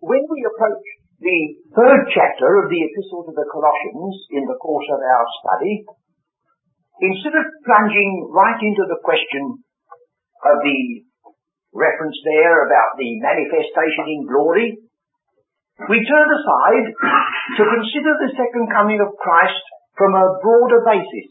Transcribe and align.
when 0.00 0.22
we 0.28 0.40
approach 0.44 0.84
the 1.20 1.40
third 1.72 2.02
chapter 2.12 2.50
of 2.60 2.68
the 2.68 2.80
Epistle 2.84 3.24
to 3.24 3.32
the 3.32 3.48
Colossians 3.48 4.16
in 4.36 4.44
the 4.44 4.60
course 4.60 4.84
of 4.92 5.00
our 5.00 5.26
study, 5.40 5.84
instead 7.00 7.32
of 7.32 7.46
plunging 7.64 8.28
right 8.32 8.60
into 8.60 8.84
the 8.84 9.00
question 9.00 9.64
of 10.44 10.56
the 10.60 10.80
reference 11.72 12.16
there 12.24 12.68
about 12.68 12.96
the 13.00 13.10
manifestation 13.24 14.04
in 14.12 14.28
glory, 14.28 14.76
we 15.88 15.98
turn 16.08 16.28
aside 16.32 16.86
to 17.60 17.62
consider 17.64 18.12
the 18.16 18.32
second 18.32 18.68
coming 18.72 19.00
of 19.00 19.16
Christ 19.20 19.64
from 19.96 20.12
a 20.16 20.40
broader 20.40 20.80
basis. 20.84 21.28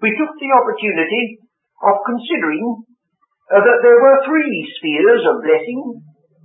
We 0.00 0.16
took 0.16 0.32
the 0.36 0.52
opportunity 0.56 1.44
of 1.84 2.04
considering 2.08 2.88
uh, 3.52 3.60
that 3.60 3.80
there 3.84 4.00
were 4.00 4.24
three 4.24 4.64
spheres 4.80 5.24
of 5.28 5.44
blessing, 5.44 5.80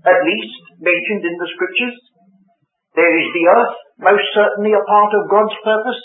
at 0.05 0.19
least, 0.25 0.61
mentioned 0.77 1.25
in 1.25 1.35
the 1.41 1.49
scriptures. 1.53 1.97
There 2.93 3.15
is 3.17 3.29
the 3.33 3.45
earth, 3.49 3.75
most 3.99 4.25
certainly 4.37 4.71
a 4.71 4.87
part 4.87 5.11
of 5.17 5.29
God's 5.29 5.57
purpose, 5.65 6.01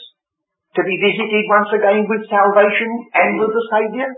to 0.74 0.82
be 0.82 0.96
visited 0.98 1.44
once 1.46 1.70
again 1.70 2.08
with 2.08 2.30
salvation 2.30 2.90
and 3.14 3.38
with 3.38 3.52
the 3.52 3.66
Saviour. 3.70 4.10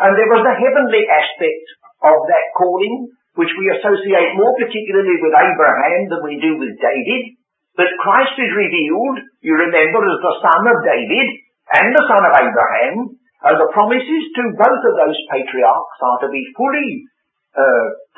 And 0.00 0.12
there 0.18 0.30
was 0.32 0.42
the 0.42 0.58
heavenly 0.58 1.04
aspect 1.06 1.66
of 2.02 2.16
that 2.26 2.46
calling, 2.58 3.10
which 3.38 3.52
we 3.54 3.70
associate 3.78 4.38
more 4.38 4.54
particularly 4.58 5.16
with 5.22 5.34
Abraham 5.34 6.00
than 6.10 6.22
we 6.26 6.38
do 6.42 6.58
with 6.58 6.74
David, 6.78 7.38
But 7.74 7.90
Christ 7.98 8.38
is 8.38 8.54
revealed, 8.54 9.18
you 9.42 9.54
remember, 9.58 9.98
as 10.06 10.18
the 10.22 10.38
son 10.46 10.62
of 10.62 10.86
David 10.86 11.26
and 11.74 11.90
the 11.90 12.06
son 12.06 12.22
of 12.22 12.34
Abraham, 12.38 13.18
and 13.18 13.56
the 13.58 13.70
promises 13.74 14.24
to 14.38 14.42
both 14.54 14.82
of 14.86 14.94
those 14.94 15.18
patriarchs 15.34 15.98
are 16.00 16.18
to 16.22 16.28
be 16.30 16.42
fully 16.54 17.02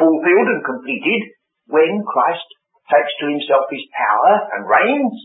fulfilled 0.00 0.48
and 0.52 0.62
completed 0.64 1.22
when 1.68 2.02
Christ 2.04 2.48
takes 2.88 3.12
to 3.20 3.26
himself 3.32 3.66
his 3.68 3.84
power 3.92 4.32
and 4.56 4.62
reigns. 4.64 5.16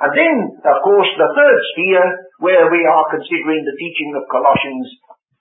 And 0.00 0.10
then, 0.10 0.36
of 0.66 0.78
course, 0.82 1.10
the 1.14 1.30
third 1.34 1.58
sphere, 1.74 2.06
where 2.42 2.66
we 2.66 2.82
are 2.82 3.14
considering 3.14 3.62
the 3.62 3.78
teaching 3.78 4.10
of 4.18 4.26
Colossians 4.30 4.86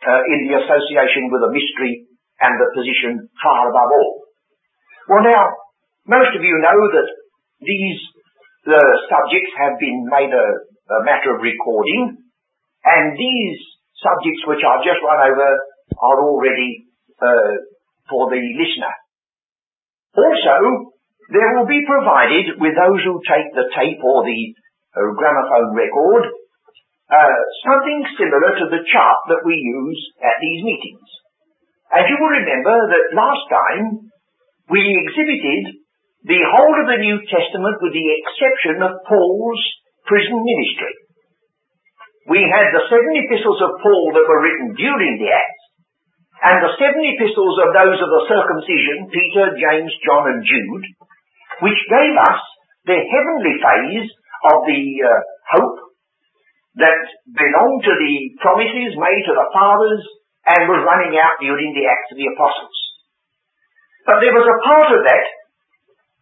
uh, 0.06 0.22
in 0.30 0.46
the 0.46 0.62
association 0.62 1.32
with 1.34 1.42
a 1.42 1.54
mystery 1.54 2.06
and 2.42 2.54
the 2.60 2.70
position 2.76 3.30
far 3.42 3.70
above 3.70 3.92
all. 3.92 4.14
Well 5.10 5.26
now, 5.26 5.46
most 6.08 6.36
of 6.36 6.44
you 6.44 6.56
know 6.60 6.80
that 6.96 7.10
these 7.64 8.00
the 8.64 8.80
subjects 9.12 9.52
have 9.60 9.76
been 9.76 10.08
made 10.08 10.32
a, 10.32 10.48
a 10.96 11.00
matter 11.04 11.36
of 11.36 11.44
recording, 11.44 12.16
and 12.88 13.06
these 13.12 13.60
subjects 14.00 14.44
which 14.48 14.64
I've 14.64 14.88
just 14.88 15.04
run 15.04 15.20
over 15.20 15.50
are 16.00 16.20
already 16.24 16.88
uh, 17.20 17.54
for 18.10 18.30
the 18.30 18.40
listener. 18.40 18.96
Also, 20.14 20.94
there 21.32 21.58
will 21.58 21.70
be 21.70 21.82
provided 21.88 22.60
with 22.60 22.76
those 22.76 23.02
who 23.02 23.24
take 23.26 23.50
the 23.56 23.72
tape 23.74 24.02
or 24.04 24.28
the 24.28 24.42
uh, 24.94 25.10
gramophone 25.18 25.74
record 25.74 26.30
uh, 27.10 27.40
something 27.66 28.00
similar 28.18 28.52
to 28.58 28.66
the 28.74 28.84
chart 28.90 29.20
that 29.30 29.46
we 29.46 29.54
use 29.54 30.02
at 30.22 30.38
these 30.42 30.62
meetings. 30.66 31.08
And 31.94 32.10
you 32.10 32.18
will 32.18 32.34
remember 32.42 32.74
that 32.74 33.14
last 33.14 33.46
time 33.54 33.86
we 34.74 34.82
exhibited 34.82 35.84
the 36.26 36.42
whole 36.56 36.76
of 36.80 36.88
the 36.90 37.04
New 37.04 37.20
Testament 37.28 37.78
with 37.84 37.94
the 37.94 38.08
exception 38.18 38.82
of 38.82 39.04
Paul's 39.06 39.64
prison 40.08 40.40
ministry. 40.40 40.96
We 42.32 42.40
had 42.48 42.72
the 42.72 42.88
seven 42.88 43.14
epistles 43.20 43.60
of 43.60 43.78
Paul 43.84 44.16
that 44.16 44.26
were 44.26 44.42
written 44.42 44.74
during 44.80 45.20
the 45.20 45.30
Acts, 45.36 45.63
and 46.44 46.60
the 46.60 46.76
seven 46.76 47.04
epistles 47.08 47.56
of 47.64 47.72
those 47.72 48.00
of 48.04 48.10
the 48.12 48.24
circumcision, 48.28 49.08
Peter, 49.08 49.56
James, 49.56 49.94
John, 50.04 50.28
and 50.28 50.44
Jude, 50.44 50.86
which 51.64 51.82
gave 51.88 52.16
us 52.20 52.42
the 52.84 53.00
heavenly 53.00 53.56
phase 53.64 54.12
of 54.52 54.68
the 54.68 54.84
uh, 55.08 55.22
hope 55.56 55.80
that 56.76 57.00
belonged 57.32 57.84
to 57.88 57.96
the 57.96 58.16
promises 58.44 59.00
made 59.00 59.24
to 59.24 59.34
the 59.34 59.50
fathers 59.56 60.04
and 60.44 60.68
was 60.68 60.84
running 60.84 61.16
out 61.16 61.40
during 61.40 61.72
the 61.72 61.88
Acts 61.88 62.12
of 62.12 62.20
the 62.20 62.28
Apostles. 62.36 62.78
But 64.04 64.20
there 64.20 64.36
was 64.36 64.44
a 64.44 64.62
part 64.68 64.90
of 65.00 65.02
that 65.08 65.28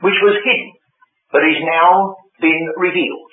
which 0.05 0.19
was 0.21 0.37
hidden, 0.45 0.69
but 1.33 1.41
is 1.49 1.65
now 1.65 2.21
been 2.37 2.69
revealed. 2.77 3.31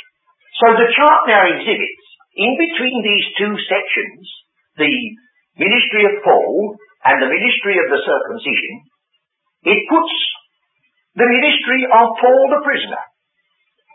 So 0.64 0.72
the 0.72 0.88
chart 0.96 1.28
now 1.28 1.44
exhibits, 1.52 2.04
in 2.32 2.56
between 2.56 3.04
these 3.04 3.26
two 3.36 3.52
sections, 3.68 4.24
the 4.80 4.94
ministry 5.58 6.02
of 6.06 6.22
Paul 6.22 6.78
and 7.04 7.22
the 7.22 7.30
ministry 7.30 7.76
of 7.82 7.90
the 7.90 8.00
circumcision, 8.02 8.74
it 9.66 9.80
puts 9.90 10.14
the 11.18 11.26
ministry 11.26 11.82
of 11.90 12.06
Paul 12.22 12.42
the 12.54 12.62
prisoner. 12.62 13.02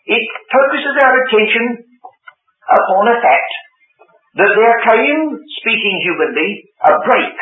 It 0.05 0.25
focuses 0.51 0.95
our 0.99 1.15
attention 1.23 1.65
upon 2.67 3.03
a 3.07 3.17
fact 3.23 3.53
that 4.35 4.51
there 4.51 4.77
came, 4.91 5.39
speaking 5.63 5.95
humanly, 6.03 6.67
a 6.83 6.93
break 7.07 7.37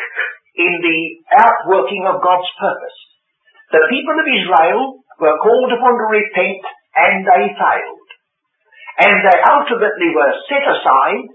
in 0.54 0.72
the 0.78 1.00
outworking 1.42 2.04
of 2.06 2.22
God's 2.22 2.50
purpose. 2.60 2.98
The 3.72 3.88
people 3.88 4.16
of 4.20 4.28
Israel 4.28 4.80
were 5.18 5.40
called 5.40 5.72
upon 5.72 5.94
to 5.96 6.06
repent 6.12 6.62
and 6.94 7.24
they 7.24 7.44
failed. 7.56 8.08
And 9.00 9.16
they 9.24 9.38
ultimately 9.40 10.12
were 10.12 10.34
set 10.52 10.64
aside. 10.68 11.32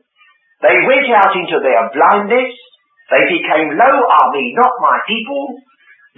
They 0.62 0.78
went 0.86 1.10
out 1.18 1.34
into 1.34 1.58
their 1.58 1.90
blindness. 1.90 2.54
They 3.08 3.24
became, 3.40 3.72
lo 3.80 3.92
army, 4.04 4.52
not 4.56 4.74
my 4.84 5.00
people. 5.08 5.56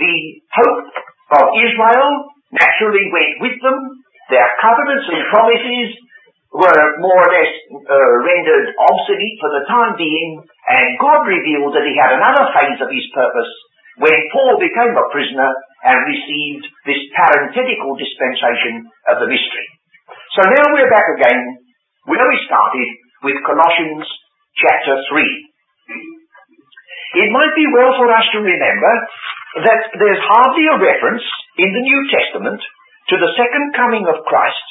The 0.01 0.15
hope 0.49 0.89
of 1.37 1.45
Israel 1.53 2.33
naturally 2.49 3.05
went 3.13 3.33
with 3.45 3.57
them. 3.61 3.77
Their 4.33 4.49
covenants 4.57 5.05
and 5.09 5.21
promises 5.29 5.89
were 6.49 6.81
more 6.97 7.19
or 7.21 7.29
less 7.29 7.53
uh, 7.69 8.11
rendered 8.25 8.73
obsolete 8.73 9.37
for 9.37 9.51
the 9.53 9.69
time 9.69 9.93
being, 10.01 10.41
and 10.41 10.97
God 10.97 11.29
revealed 11.29 11.77
that 11.77 11.85
he 11.85 11.93
had 11.93 12.17
another 12.17 12.49
phase 12.57 12.81
of 12.81 12.89
his 12.89 13.05
purpose 13.13 13.51
when 14.01 14.17
Paul 14.33 14.57
became 14.57 14.97
a 14.97 15.09
prisoner 15.13 15.49
and 15.85 16.09
received 16.09 16.65
this 16.89 17.01
parenthetical 17.13 17.93
dispensation 18.01 18.89
of 19.13 19.21
the 19.21 19.29
mystery. 19.29 19.67
So 20.33 20.41
now 20.49 20.73
we're 20.73 20.89
back 20.89 21.05
again 21.21 21.69
where 22.09 22.25
we 22.25 22.37
started 22.49 22.89
with 23.21 23.37
Colossians 23.45 24.09
chapter 24.57 24.97
3. 25.05 26.18
It 27.15 27.29
might 27.33 27.53
be 27.57 27.65
well 27.73 27.93
for 27.97 28.09
us 28.13 28.25
to 28.37 28.45
remember 28.45 28.93
that 29.65 29.81
there's 29.97 30.21
hardly 30.21 30.65
a 30.69 30.77
reference 30.77 31.25
in 31.57 31.69
the 31.73 31.85
New 31.85 32.01
Testament 32.13 32.61
to 33.09 33.15
the 33.17 33.33
second 33.33 33.73
coming 33.73 34.05
of 34.05 34.25
Christ 34.29 34.67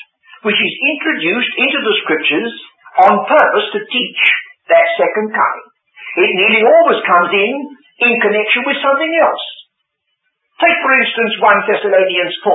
which 0.46 0.58
is 0.58 0.74
introduced 0.94 1.54
into 1.58 1.80
the 1.82 1.98
scriptures 2.04 2.52
on 3.10 3.26
purpose 3.26 3.66
to 3.74 3.80
teach 3.90 4.20
that 4.70 4.86
second 4.94 5.34
coming. 5.34 5.66
It 6.18 6.30
nearly 6.34 6.62
always 6.62 7.00
comes 7.02 7.30
in 7.34 7.54
in 8.06 8.22
connection 8.22 8.62
with 8.66 8.78
something 8.78 9.12
else. 9.18 9.44
Take 10.62 10.78
for 10.82 10.92
instance 10.94 11.32
1 11.42 11.68
Thessalonians 11.70 12.36
4. 12.42 12.54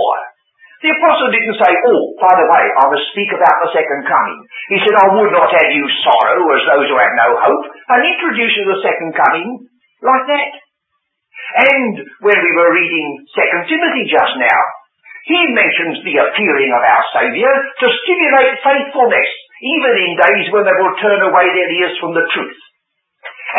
The 0.83 0.91
apostle 0.91 1.31
didn't 1.31 1.59
say, 1.63 1.71
oh, 1.71 2.01
by 2.19 2.33
the 2.35 2.47
way, 2.51 2.63
I 2.75 2.83
must 2.91 3.07
speak 3.15 3.31
about 3.31 3.57
the 3.63 3.71
second 3.71 4.03
coming. 4.03 4.39
He 4.67 4.83
said, 4.83 5.00
I 5.00 5.15
would 5.15 5.31
not 5.31 5.47
have 5.47 5.71
you 5.71 5.88
sorrow 6.03 6.44
as 6.51 6.63
those 6.67 6.88
who 6.91 7.00
have 7.00 7.15
no 7.15 7.29
hope, 7.39 7.65
and 7.71 8.03
introduces 8.03 8.67
the 8.67 8.83
second 8.83 9.15
coming 9.15 9.47
like 10.03 10.25
that. 10.28 10.52
And 11.53 11.94
when 12.24 12.40
we 12.40 12.52
were 12.56 12.72
reading 12.75 13.08
2 13.24 13.72
Timothy 13.72 14.03
just 14.12 14.36
now, 14.38 14.62
he 15.24 15.40
mentions 15.56 16.03
the 16.03 16.19
appearing 16.19 16.72
of 16.75 16.84
our 16.84 17.03
Saviour 17.16 17.53
to 17.56 17.88
stimulate 18.03 18.59
faithfulness, 18.59 19.30
even 19.63 19.94
in 20.03 20.19
days 20.19 20.47
when 20.52 20.68
they 20.68 20.75
will 20.75 21.00
turn 21.00 21.22
away 21.24 21.47
their 21.47 21.72
ears 21.72 21.96
from 22.03 22.12
the 22.12 22.28
truth. 22.36 22.59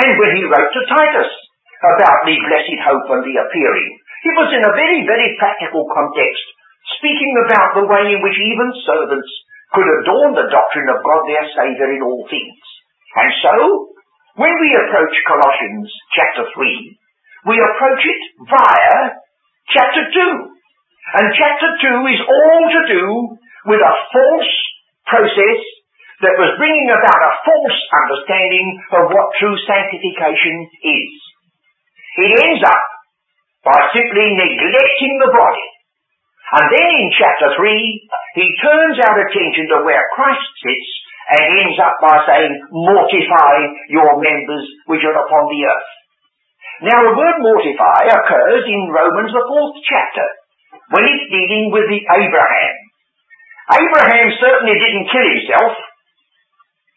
And 0.04 0.20
when 0.20 0.32
he 0.36 0.44
wrote 0.44 0.72
to 0.76 0.82
Titus 0.90 1.32
about 1.80 2.28
the 2.28 2.36
blessed 2.36 2.80
hope 2.84 3.08
and 3.16 3.24
the 3.24 3.40
appearing, 3.40 3.90
it 4.28 4.34
was 4.36 4.50
in 4.52 4.64
a 4.64 4.76
very, 4.76 5.08
very 5.08 5.36
practical 5.40 5.88
context, 5.88 6.44
speaking 7.00 7.32
about 7.48 7.80
the 7.80 7.88
way 7.88 8.12
in 8.12 8.20
which 8.20 8.36
even 8.36 8.68
servants 8.84 9.32
could 9.72 9.88
adorn 9.88 10.36
the 10.36 10.52
doctrine 10.52 10.88
of 10.92 11.00
God 11.00 11.24
their 11.24 11.48
Saviour 11.48 11.96
in 11.96 12.04
all 12.04 12.28
things. 12.28 12.60
And 13.16 13.30
so, 13.40 13.54
when 14.34 14.50
we 14.50 14.70
approach 14.74 15.14
Colossians 15.30 15.86
chapter 16.10 16.50
3, 16.50 16.98
we 17.46 17.56
approach 17.60 18.02
it 18.02 18.22
via 18.50 18.96
chapter 19.70 20.02
2. 20.10 20.54
And 21.14 21.26
chapter 21.38 21.70
2 22.02 22.14
is 22.14 22.22
all 22.26 22.62
to 22.66 22.82
do 22.90 23.04
with 23.70 23.78
a 23.78 23.94
false 24.10 24.54
process 25.06 25.60
that 26.26 26.40
was 26.40 26.58
bringing 26.58 26.90
about 26.90 27.22
a 27.30 27.36
false 27.46 27.78
understanding 27.94 28.66
of 28.98 29.12
what 29.12 29.38
true 29.38 29.54
sanctification 29.70 30.56
is. 30.82 31.12
It 32.18 32.30
ends 32.34 32.62
up 32.66 32.84
by 33.62 33.78
simply 33.94 34.34
neglecting 34.34 35.14
the 35.22 35.30
body. 35.30 35.68
And 36.58 36.66
then 36.74 36.90
in 37.06 37.10
chapter 37.14 37.54
3, 37.54 37.62
he 38.34 38.46
turns 38.62 38.98
our 38.98 39.16
attention 39.30 39.70
to 39.74 39.86
where 39.86 40.02
Christ 40.18 40.46
sits 40.58 41.03
and 41.30 41.40
ends 41.40 41.78
up 41.80 41.96
by 42.04 42.20
saying, 42.28 42.52
mortify 42.68 43.54
your 43.88 44.20
members 44.20 44.64
which 44.90 45.00
are 45.04 45.16
upon 45.24 45.48
the 45.48 45.62
earth. 45.64 45.90
Now 46.84 47.00
the 47.00 47.16
word 47.16 47.38
mortify 47.40 48.12
occurs 48.12 48.64
in 48.66 48.92
Romans 48.92 49.32
the 49.32 49.44
fourth 49.46 49.78
chapter 49.88 50.28
when 50.92 51.06
it's 51.08 51.30
dealing 51.32 51.72
with 51.72 51.86
the 51.88 52.02
Abraham. 52.02 52.74
Abraham 53.72 54.28
certainly 54.36 54.76
didn't 54.76 55.08
kill 55.08 55.24
himself. 55.24 55.72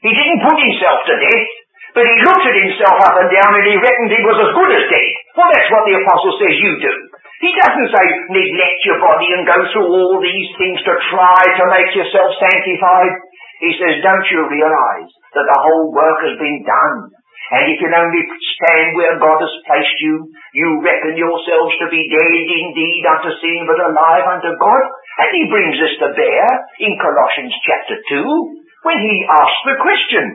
He 0.03 0.11
didn't 0.11 0.43
put 0.43 0.59
himself 0.59 1.07
to 1.07 1.15
death, 1.15 1.51
but 1.95 2.03
he 2.03 2.15
looked 2.27 2.45
at 2.45 2.57
himself 2.67 2.97
up 3.07 3.15
and 3.15 3.31
down 3.31 3.55
and 3.55 3.65
he 3.65 3.79
reckoned 3.79 4.11
he 4.11 4.27
was 4.27 4.39
as 4.43 4.51
good 4.51 4.71
as 4.75 4.85
dead. 4.91 5.13
Well, 5.39 5.49
that's 5.55 5.71
what 5.71 5.87
the 5.87 5.97
apostle 6.03 6.35
says 6.35 6.55
you 6.59 6.73
do. 6.83 6.93
He 7.37 7.53
doesn't 7.53 7.93
say 7.93 8.05
neglect 8.33 8.79
your 8.81 8.97
body 8.97 9.29
and 9.29 9.45
go 9.45 9.57
through 9.69 9.89
all 9.93 10.17
these 10.17 10.49
things 10.57 10.81
to 10.81 10.93
try 11.13 11.41
to 11.45 11.63
make 11.69 11.93
yourself 11.93 12.33
sanctified. 12.41 13.13
He 13.57 13.71
says, 13.77 14.05
don't 14.05 14.27
you 14.29 14.45
realize 14.45 15.11
that 15.33 15.47
the 15.49 15.61
whole 15.61 15.89
work 15.93 16.19
has 16.25 16.37
been 16.37 16.61
done? 16.61 17.09
And 17.47 17.63
if 17.71 17.79
you 17.79 17.87
only 17.87 18.23
stand 18.59 18.99
where 18.99 19.15
God 19.23 19.39
has 19.39 19.55
placed 19.63 19.97
you, 20.03 20.29
you 20.51 20.83
reckon 20.83 21.15
yourselves 21.15 21.73
to 21.79 21.87
be 21.87 22.11
dead 22.11 22.31
indeed 22.43 23.03
unto 23.07 23.31
sin, 23.39 23.63
but 23.63 23.79
alive 23.79 24.27
unto 24.35 24.51
God. 24.59 24.83
And 25.23 25.29
he 25.31 25.47
brings 25.47 25.79
us 25.79 25.95
to 26.03 26.07
bear 26.11 26.43
in 26.83 26.99
Colossians 26.99 27.55
chapter 27.63 27.97
2, 28.19 28.83
when 28.83 28.99
he 28.99 29.15
asks 29.31 29.63
the 29.63 29.79
question, 29.79 30.25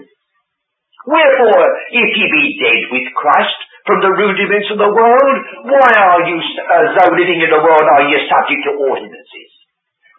Wherefore, 1.05 1.67
if 1.91 2.09
ye 2.17 2.27
be 2.31 2.47
dead 2.63 2.83
with 2.95 3.07
Christ 3.19 3.61
from 3.85 3.99
the 4.01 4.15
rudiments 4.15 4.71
of 4.71 4.79
the 4.79 4.95
world, 4.95 5.37
why 5.67 5.91
are 5.93 6.23
you, 6.31 6.39
uh, 6.39 6.87
though 6.95 7.13
living 7.19 7.43
in 7.43 7.51
the 7.51 7.61
world, 7.61 7.87
are 7.93 8.07
ye 8.07 8.23
subject 8.31 8.63
to 8.71 8.79
ordinances? 8.79 9.51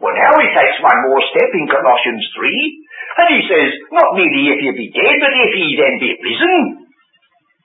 Well, 0.04 0.12
now 0.12 0.36
he 0.36 0.52
takes 0.52 0.84
one 0.84 1.00
more 1.08 1.24
step 1.32 1.48
in 1.56 1.72
Colossians 1.72 2.28
3, 2.36 2.83
and 3.14 3.28
he 3.30 3.42
says, 3.46 3.72
not 3.94 4.18
merely 4.18 4.50
if 4.50 4.60
ye 4.60 4.72
be 4.74 4.90
dead, 4.90 5.16
but 5.22 5.34
if 5.34 5.52
ye 5.54 5.78
then 5.78 5.96
be 6.02 6.12
risen, 6.18 6.56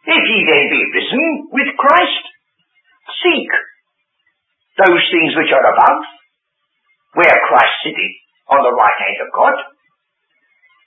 if 0.04 0.22
ye 0.28 0.38
then 0.44 0.64
be 0.68 0.82
risen 0.92 1.24
with 1.52 1.70
Christ, 1.80 2.24
seek 3.24 3.50
those 4.76 5.04
things 5.08 5.32
which 5.34 5.52
are 5.52 5.66
above, 5.72 6.00
where 7.16 7.38
Christ 7.48 7.74
sitteth 7.82 8.16
on 8.52 8.60
the 8.62 8.76
right 8.76 8.98
hand 9.00 9.18
of 9.24 9.32
God. 9.32 9.56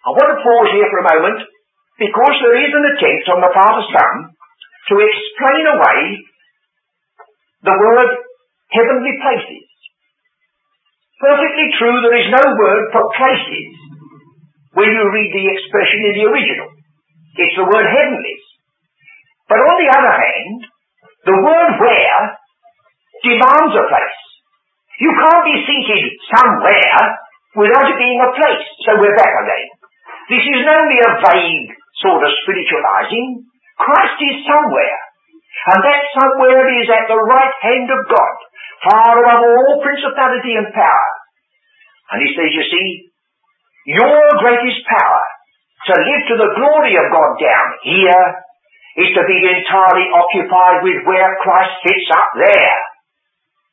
I 0.05 0.09
want 0.13 0.29
to 0.33 0.39
pause 0.45 0.69
here 0.73 0.89
for 0.89 1.01
a 1.01 1.09
moment, 1.09 1.39
because 1.97 2.35
there 2.41 2.57
is 2.61 2.71
an 2.73 2.85
attempt 2.95 3.25
on 3.29 3.39
the 3.41 3.53
part 3.53 3.75
of 3.81 3.91
some 3.93 4.19
to 4.89 4.95
explain 4.97 5.63
away 5.73 5.99
the 7.61 7.75
word 7.77 8.09
heavenly 8.73 9.13
places. 9.21 9.65
Perfectly 11.21 11.69
true, 11.77 11.97
there 12.01 12.17
is 12.17 12.33
no 12.33 12.41
word 12.41 12.83
for 12.89 13.05
places 13.13 13.90
when 14.73 14.89
you 14.89 15.03
read 15.03 15.31
the 15.35 15.45
expression 15.51 15.99
in 16.07 16.13
the 16.15 16.25
original. 16.31 16.69
It's 17.35 17.57
the 17.57 17.67
word 17.67 17.87
heavenlies. 17.87 18.45
But 19.47 19.59
on 19.59 19.75
the 19.83 19.91
other 19.91 20.15
hand, 20.15 20.59
the 21.27 21.37
word 21.43 21.71
where 21.79 22.21
demands 23.23 23.75
a 23.75 23.85
place. 23.85 24.21
You 25.03 25.11
can't 25.11 25.45
be 25.45 25.57
seated 25.65 26.03
somewhere 26.31 27.03
without 27.57 27.89
it 27.91 27.99
being 27.99 28.21
a 28.21 28.31
place. 28.31 28.65
So 28.87 28.95
we're 28.95 29.17
back 29.17 29.33
again. 29.43 29.69
This 30.31 30.45
is 30.45 30.63
only 30.63 30.97
a 31.03 31.11
vague 31.19 31.69
sort 31.99 32.23
of 32.23 32.31
spiritualizing. 32.45 33.43
Christ 33.75 34.17
is 34.23 34.45
somewhere. 34.47 34.99
And 35.61 35.79
that 35.83 36.01
somewhere 36.15 36.65
is 36.79 36.87
at 36.89 37.05
the 37.11 37.21
right 37.21 37.55
hand 37.61 37.89
of 37.91 38.01
God, 38.07 38.35
far 38.87 39.13
above 39.19 39.41
all 39.45 39.83
principality 39.83 40.57
and 40.57 40.73
power. 40.73 41.11
And 42.15 42.23
he 42.23 42.33
says, 42.33 42.49
you 42.55 42.65
see, 42.65 43.10
your 43.85 44.21
greatest 44.37 44.81
power 44.85 45.23
to 45.89 45.93
live 45.97 46.23
to 46.29 46.35
the 46.37 46.53
glory 46.61 46.93
of 46.93 47.09
God 47.09 47.31
down 47.41 47.67
here 47.81 48.25
is 49.01 49.09
to 49.17 49.23
be 49.25 49.39
entirely 49.41 50.07
occupied 50.13 50.85
with 50.85 51.01
where 51.07 51.31
Christ 51.41 51.73
sits 51.81 52.09
up 52.13 52.29
there. 52.37 52.77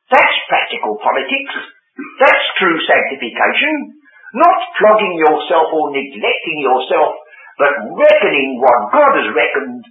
That's 0.09 0.39
practical 0.49 0.97
politics. 1.05 1.53
That's 2.23 2.47
true 2.57 2.79
sanctification. 2.89 3.99
Not 4.33 4.59
flogging 4.81 5.21
yourself 5.21 5.69
or 5.75 5.93
neglecting 5.93 6.59
yourself, 6.65 7.19
but 7.61 7.75
reckoning 7.99 8.63
what 8.63 8.93
God 8.95 9.13
has 9.21 9.29
reckoned, 9.35 9.85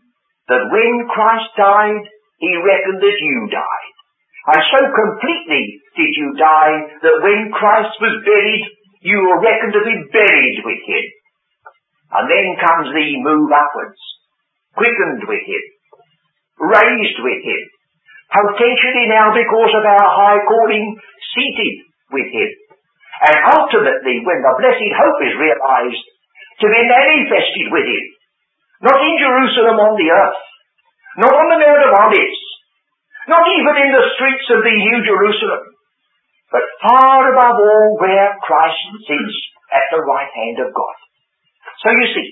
that 0.48 0.64
when 0.72 1.06
Christ 1.12 1.52
died, 1.60 2.02
he 2.40 2.52
reckoned 2.58 3.02
that 3.04 3.18
you 3.20 3.38
died. 3.52 3.94
And 4.48 4.64
so 4.64 4.80
completely 4.80 5.84
did 6.00 6.12
you 6.16 6.40
die 6.40 6.76
that 7.04 7.20
when 7.20 7.52
Christ 7.52 7.92
was 8.00 8.24
buried, 8.24 8.64
you 9.02 9.18
were 9.20 9.44
reckoned 9.44 9.74
to 9.74 9.84
be 9.86 10.10
buried 10.10 10.60
with 10.66 10.82
him. 10.86 11.06
And 12.08 12.26
then 12.32 12.62
comes 12.64 12.88
the 12.94 13.08
move 13.20 13.52
upwards 13.52 14.00
quickened 14.78 15.26
with 15.26 15.44
him, 15.44 15.64
raised 16.62 17.20
with 17.20 17.42
him, 17.42 17.62
potentially 18.30 19.10
now 19.10 19.34
because 19.34 19.74
of 19.74 19.84
our 19.84 20.08
high 20.08 20.42
calling, 20.46 20.96
seated 21.34 21.76
with 22.14 22.30
him. 22.30 22.50
And 23.18 23.38
ultimately, 23.58 24.22
when 24.22 24.46
the 24.46 24.54
blessed 24.62 24.94
hope 24.94 25.20
is 25.26 25.42
realized, 25.42 26.06
to 26.62 26.66
be 26.70 26.82
manifested 26.86 27.68
with 27.74 27.86
him. 27.86 28.06
Not 28.82 29.02
in 29.02 29.16
Jerusalem 29.18 29.78
on 29.82 29.94
the 29.98 30.10
earth, 30.10 30.42
not 31.18 31.34
on 31.34 31.48
the 31.50 31.62
Mount 31.62 31.82
of 31.86 31.98
Olives, 31.98 32.42
not 33.26 33.42
even 33.42 33.76
in 33.82 33.92
the 33.94 34.06
streets 34.18 34.48
of 34.54 34.62
the 34.62 34.76
New 34.78 35.00
Jerusalem, 35.02 35.64
but 36.52 36.64
far 36.80 37.28
above 37.34 37.58
all 37.60 37.98
where 38.00 38.36
Christ 38.44 38.80
sits 39.04 39.36
at 39.74 39.86
the 39.92 40.04
right 40.04 40.32
hand 40.32 40.64
of 40.64 40.72
God. 40.72 40.98
So 41.84 41.92
you 41.92 42.08
see, 42.16 42.28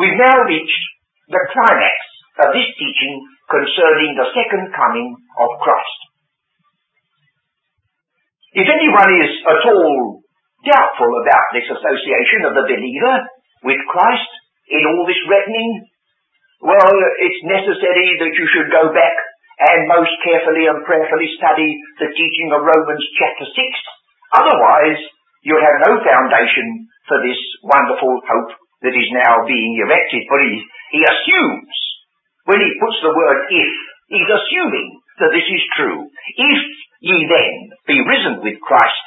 we've 0.00 0.18
now 0.18 0.48
reached 0.48 0.82
the 1.28 1.42
climax 1.52 1.96
of 2.40 2.56
this 2.56 2.68
teaching 2.80 3.14
concerning 3.48 4.16
the 4.16 4.32
second 4.32 4.72
coming 4.72 5.12
of 5.36 5.50
Christ. 5.60 6.00
If 8.56 8.68
anyone 8.68 9.12
is 9.20 9.32
at 9.48 9.62
all 9.68 10.20
doubtful 10.64 11.12
about 11.24 11.46
this 11.52 11.68
association 11.68 12.48
of 12.48 12.56
the 12.56 12.68
believer 12.68 13.16
with 13.64 13.80
Christ 13.88 14.32
in 14.68 14.82
all 14.88 15.04
this 15.04 15.20
reckoning, 15.28 15.88
well, 16.60 16.94
it's 17.20 17.42
necessary 17.48 18.08
that 18.22 18.32
you 18.32 18.46
should 18.48 18.70
go 18.70 18.92
back 18.94 19.16
and 19.62 19.86
most 19.86 20.10
carefully 20.26 20.66
and 20.66 20.82
prayerfully 20.82 21.30
study 21.38 21.70
the 22.02 22.10
teaching 22.10 22.50
of 22.50 22.66
Romans 22.66 23.04
chapter 23.14 23.46
6. 23.46 23.54
Otherwise, 24.34 24.98
you'll 25.46 25.62
have 25.62 25.86
no 25.86 26.02
foundation 26.02 26.90
for 27.06 27.22
this 27.22 27.38
wonderful 27.62 28.18
hope 28.26 28.50
that 28.82 28.96
is 28.96 29.10
now 29.14 29.46
being 29.46 29.78
erected. 29.78 30.26
For 30.26 30.38
he, 30.42 30.58
he 30.90 31.00
assumes, 31.06 31.74
when 32.50 32.58
he 32.58 32.80
puts 32.82 32.98
the 33.06 33.14
word 33.14 33.46
if, 33.54 33.72
he's 34.10 34.30
assuming 34.30 34.98
that 35.22 35.30
this 35.30 35.46
is 35.46 35.74
true. 35.78 36.10
If 36.10 36.60
ye 37.06 37.16
then 37.30 37.54
be 37.86 38.02
risen 38.02 38.42
with 38.42 38.58
Christ, 38.58 39.06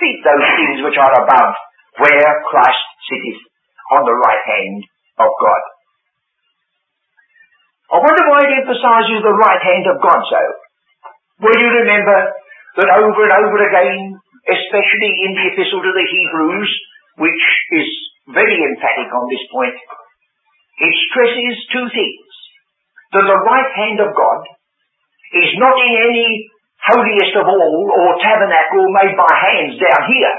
seek 0.00 0.24
those 0.24 0.48
things 0.56 0.80
which 0.80 0.96
are 0.96 1.12
above, 1.12 1.52
where 2.00 2.32
Christ 2.48 2.84
sitteth 3.04 3.42
on 3.92 4.08
the 4.08 4.16
right 4.16 4.44
hand 4.48 4.80
of 5.20 5.28
God. 5.28 5.62
I 7.92 7.98
wonder 8.00 8.24
why 8.30 8.40
it 8.48 8.56
emphasizes 8.64 9.20
the 9.20 9.36
right 9.36 9.62
hand 9.62 9.84
of 9.88 10.00
God 10.00 10.20
so. 10.24 10.42
Will 11.44 11.58
you 11.58 11.70
remember 11.84 12.32
that 12.80 12.90
over 12.98 13.22
and 13.22 13.34
over 13.44 13.60
again, 13.60 14.18
especially 14.50 15.12
in 15.24 15.32
the 15.36 15.46
epistle 15.54 15.82
to 15.82 15.92
the 15.94 16.06
Hebrews, 16.10 16.70
which 17.22 17.44
is 17.78 17.88
very 18.34 18.58
emphatic 18.66 19.08
on 19.12 19.24
this 19.30 19.44
point. 19.52 19.76
It 20.80 20.94
stresses 21.10 21.56
two 21.70 21.86
things. 21.92 22.26
That 23.14 23.30
the 23.30 23.42
right 23.46 23.72
hand 23.78 24.02
of 24.02 24.10
God 24.10 24.42
is 25.38 25.54
not 25.62 25.78
in 25.78 25.94
any 26.02 26.50
holiest 26.82 27.34
of 27.38 27.46
all 27.46 27.86
or 27.94 28.18
tabernacle 28.18 28.90
made 28.90 29.14
by 29.14 29.30
hands 29.30 29.78
down 29.78 30.02
here. 30.10 30.36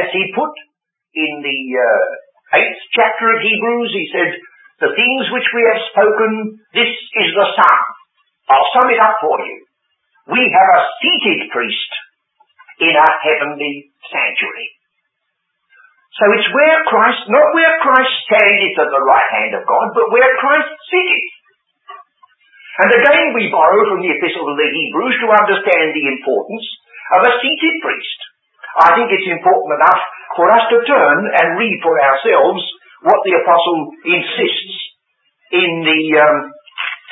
As 0.00 0.04
he 0.16 0.32
put 0.32 0.54
in 1.12 1.44
the 1.44 1.60
uh, 1.76 2.56
eighth 2.56 2.82
chapter 2.96 3.36
of 3.36 3.44
Hebrews, 3.44 3.92
he 3.92 4.08
said, 4.16 4.32
the 4.80 4.94
things 4.96 5.24
which 5.34 5.48
we 5.52 5.62
have 5.68 5.82
spoken, 5.92 6.30
this 6.72 6.92
is 6.92 7.30
the 7.36 7.46
sum. 7.52 7.80
I'll 8.48 8.70
sum 8.72 8.88
it 8.92 9.00
up 9.00 9.16
for 9.20 9.36
you. 9.44 9.58
We 10.32 10.42
have 10.42 10.70
a 10.78 10.86
seated 11.02 11.50
priest 11.50 11.92
in 12.80 12.94
a 12.94 13.08
heavenly 13.26 13.92
sanctuary. 14.08 14.70
So 16.20 16.24
it's 16.36 16.50
where 16.52 16.80
Christ, 16.86 17.24
not 17.32 17.56
where 17.56 17.74
Christ 17.80 18.12
standeth 18.28 18.76
at 18.76 18.90
the 18.92 19.00
right 19.02 19.28
hand 19.32 19.52
of 19.56 19.64
God, 19.64 19.96
but 19.96 20.12
where 20.12 20.32
Christ 20.38 20.68
sitteth. 20.92 21.32
And 22.84 22.90
again 23.00 23.36
we 23.36 23.52
borrow 23.52 23.80
from 23.88 24.00
the 24.04 24.12
epistle 24.12 24.48
to 24.48 24.56
the 24.56 24.70
Hebrews 24.72 25.16
to 25.24 25.28
understand 25.28 25.92
the 25.92 26.08
importance 26.12 26.66
of 27.16 27.20
a 27.28 27.36
seated 27.40 27.76
priest. 27.80 28.20
I 28.80 28.96
think 28.96 29.12
it's 29.12 29.28
important 29.28 29.76
enough 29.76 30.02
for 30.36 30.48
us 30.48 30.64
to 30.72 30.84
turn 30.88 31.18
and 31.28 31.60
read 31.60 31.76
for 31.84 31.96
ourselves 32.00 32.64
what 33.02 33.18
the 33.26 33.34
apostle 33.34 33.90
insists 34.06 34.74
in 35.50 35.82
the 35.82 36.02
um, 36.22 36.38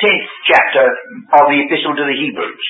10th 0.00 0.28
chapter 0.46 0.86
of 1.34 1.44
the 1.50 1.58
epistle 1.66 1.98
to 1.98 2.04
the 2.06 2.16
Hebrews. 2.16 2.66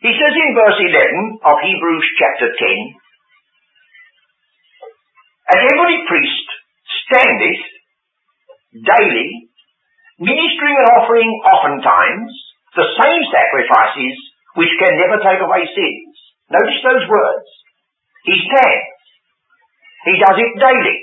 He 0.00 0.12
says 0.16 0.32
in 0.32 0.56
verse 0.56 0.78
11 0.80 1.44
of 1.44 1.56
Hebrews 1.60 2.06
chapter 2.16 2.48
10, 2.56 2.56
And 5.50 5.60
every 5.76 5.98
priest 6.08 6.46
standeth 7.04 7.62
daily, 8.84 9.50
ministering 10.20 10.76
and 10.76 10.88
offering 10.96 11.30
oftentimes 11.44 12.32
the 12.76 12.88
same 12.96 13.22
sacrifices 13.28 14.14
which 14.54 14.72
can 14.78 14.94
never 15.02 15.18
take 15.20 15.42
away 15.42 15.66
sins. 15.72 16.14
Notice 16.48 16.80
those 16.84 17.04
words. 17.10 17.48
He 18.24 18.36
stands. 18.46 18.99
He 20.04 20.14
does 20.16 20.38
it 20.40 20.52
daily. 20.56 20.98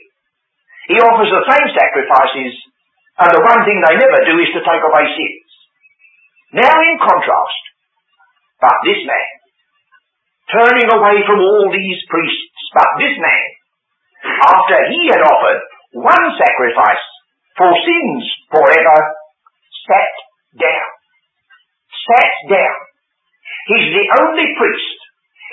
He 0.89 0.97
offers 1.03 1.29
the 1.29 1.45
same 1.45 1.67
sacrifices, 1.75 2.53
and 3.19 3.29
the 3.35 3.45
one 3.45 3.61
thing 3.67 3.77
they 3.83 3.99
never 3.99 4.19
do 4.25 4.35
is 4.41 4.51
to 4.55 4.61
take 4.63 4.83
away 4.83 5.05
sins. 5.13 5.49
Now 6.57 6.73
in 6.81 6.97
contrast, 6.97 7.63
but 8.57 8.77
this 8.87 9.03
man, 9.03 9.29
turning 10.49 10.89
away 10.89 11.21
from 11.27 11.43
all 11.43 11.67
these 11.69 11.99
priests, 12.07 12.61
but 12.73 12.89
this 13.03 13.15
man, 13.19 13.47
after 14.47 14.79
he 14.89 15.11
had 15.11 15.21
offered 15.21 15.61
one 15.93 16.25
sacrifice 16.39 17.05
for 17.59 17.69
sins 17.73 18.23
forever, 18.49 18.97
sat 19.85 20.13
down. 20.57 20.89
Sat 22.07 22.33
down. 22.49 22.77
He's 23.67 23.91
the 23.91 24.07
only 24.23 24.47
priest 24.55 24.99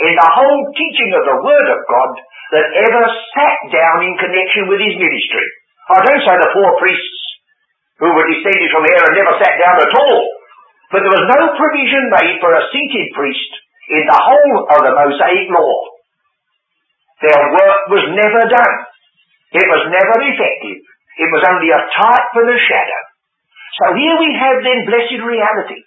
in 0.06 0.14
the 0.14 0.30
whole 0.30 0.62
teaching 0.78 1.10
of 1.18 1.24
the 1.26 1.38
Word 1.42 1.68
of 1.74 1.80
God 1.90 2.12
that 2.52 2.66
ever 2.68 3.04
sat 3.32 3.58
down 3.72 3.98
in 4.04 4.14
connection 4.20 4.68
with 4.68 4.80
his 4.82 4.96
ministry. 5.00 5.48
I 5.88 6.00
don't 6.04 6.24
say 6.24 6.36
the 6.36 6.52
four 6.52 6.70
priests 6.80 7.20
who 8.00 8.08
were 8.12 8.28
descended 8.28 8.68
from 8.72 8.88
Aaron 8.88 9.14
never 9.16 9.34
sat 9.40 9.54
down 9.56 9.76
at 9.80 9.92
all, 9.96 10.20
but 10.92 11.00
there 11.00 11.14
was 11.14 11.30
no 11.30 11.40
provision 11.56 12.12
made 12.12 12.36
for 12.40 12.52
a 12.52 12.66
seated 12.72 13.08
priest 13.16 13.52
in 13.92 14.02
the 14.08 14.20
whole 14.20 14.56
of 14.72 14.80
the 14.80 14.92
Mosaic 14.92 15.48
law. 15.52 15.76
Their 17.24 17.44
work 17.52 17.80
was 17.88 18.04
never 18.12 18.42
done. 18.48 18.76
It 19.54 19.66
was 19.70 19.82
never 19.88 20.16
effective. 20.28 20.80
It 21.14 21.28
was 21.30 21.42
only 21.46 21.70
a 21.70 21.82
type 21.94 22.32
and 22.42 22.50
a 22.50 22.58
shadow. 22.58 23.02
So 23.78 23.84
here 23.94 24.16
we 24.18 24.30
have 24.34 24.58
then 24.62 24.86
blessed 24.86 25.22
reality. 25.22 25.80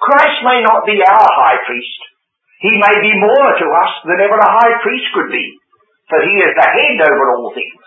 Christ 0.00 0.40
may 0.44 0.60
not 0.60 0.84
be 0.84 1.00
our 1.00 1.30
high 1.32 1.60
priest. 1.64 2.00
He 2.60 2.72
may 2.76 2.96
be 3.00 3.12
more 3.20 3.50
to 3.56 3.66
us 3.72 3.92
than 4.04 4.20
ever 4.20 4.36
a 4.36 4.54
high 4.56 4.76
priest 4.84 5.08
could 5.16 5.32
be, 5.32 5.44
for 6.08 6.18
he 6.20 6.34
is 6.40 6.52
the 6.52 6.68
head 6.68 6.98
over 7.00 7.24
all 7.34 7.52
things. 7.54 7.86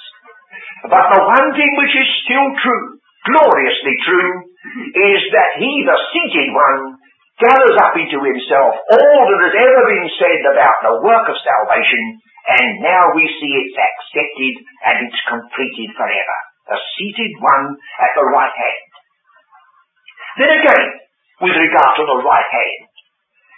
But 0.88 1.06
the 1.14 1.22
one 1.26 1.50
thing 1.58 1.72
which 1.78 1.96
is 1.98 2.10
still 2.26 2.48
true, 2.62 2.86
gloriously 3.28 3.96
true, 4.06 4.34
is 4.94 5.22
that 5.34 5.58
he, 5.58 5.72
the 5.86 5.98
seated 6.14 6.54
one, 6.54 6.98
gathers 7.38 7.78
up 7.78 7.94
into 7.94 8.18
himself 8.18 8.74
all 8.78 9.22
that 9.30 9.42
has 9.46 9.56
ever 9.58 9.84
been 9.94 10.10
said 10.18 10.42
about 10.50 10.78
the 10.82 10.96
work 11.06 11.26
of 11.30 11.38
salvation, 11.38 12.04
and 12.58 12.82
now 12.82 13.14
we 13.14 13.30
see 13.38 13.52
it's 13.54 13.78
accepted 13.78 14.54
and 14.90 14.96
it's 15.06 15.22
completed 15.30 15.94
forever. 15.94 16.38
The 16.72 16.80
seated 16.98 17.34
one 17.40 17.78
at 18.02 18.12
the 18.18 18.26
right 18.28 18.56
hand. 18.56 18.88
Then 20.42 20.52
again, 20.62 20.88
with 21.42 21.56
regard 21.58 21.92
to 21.98 22.04
the 22.06 22.20
right 22.26 22.50
hand, 22.50 22.82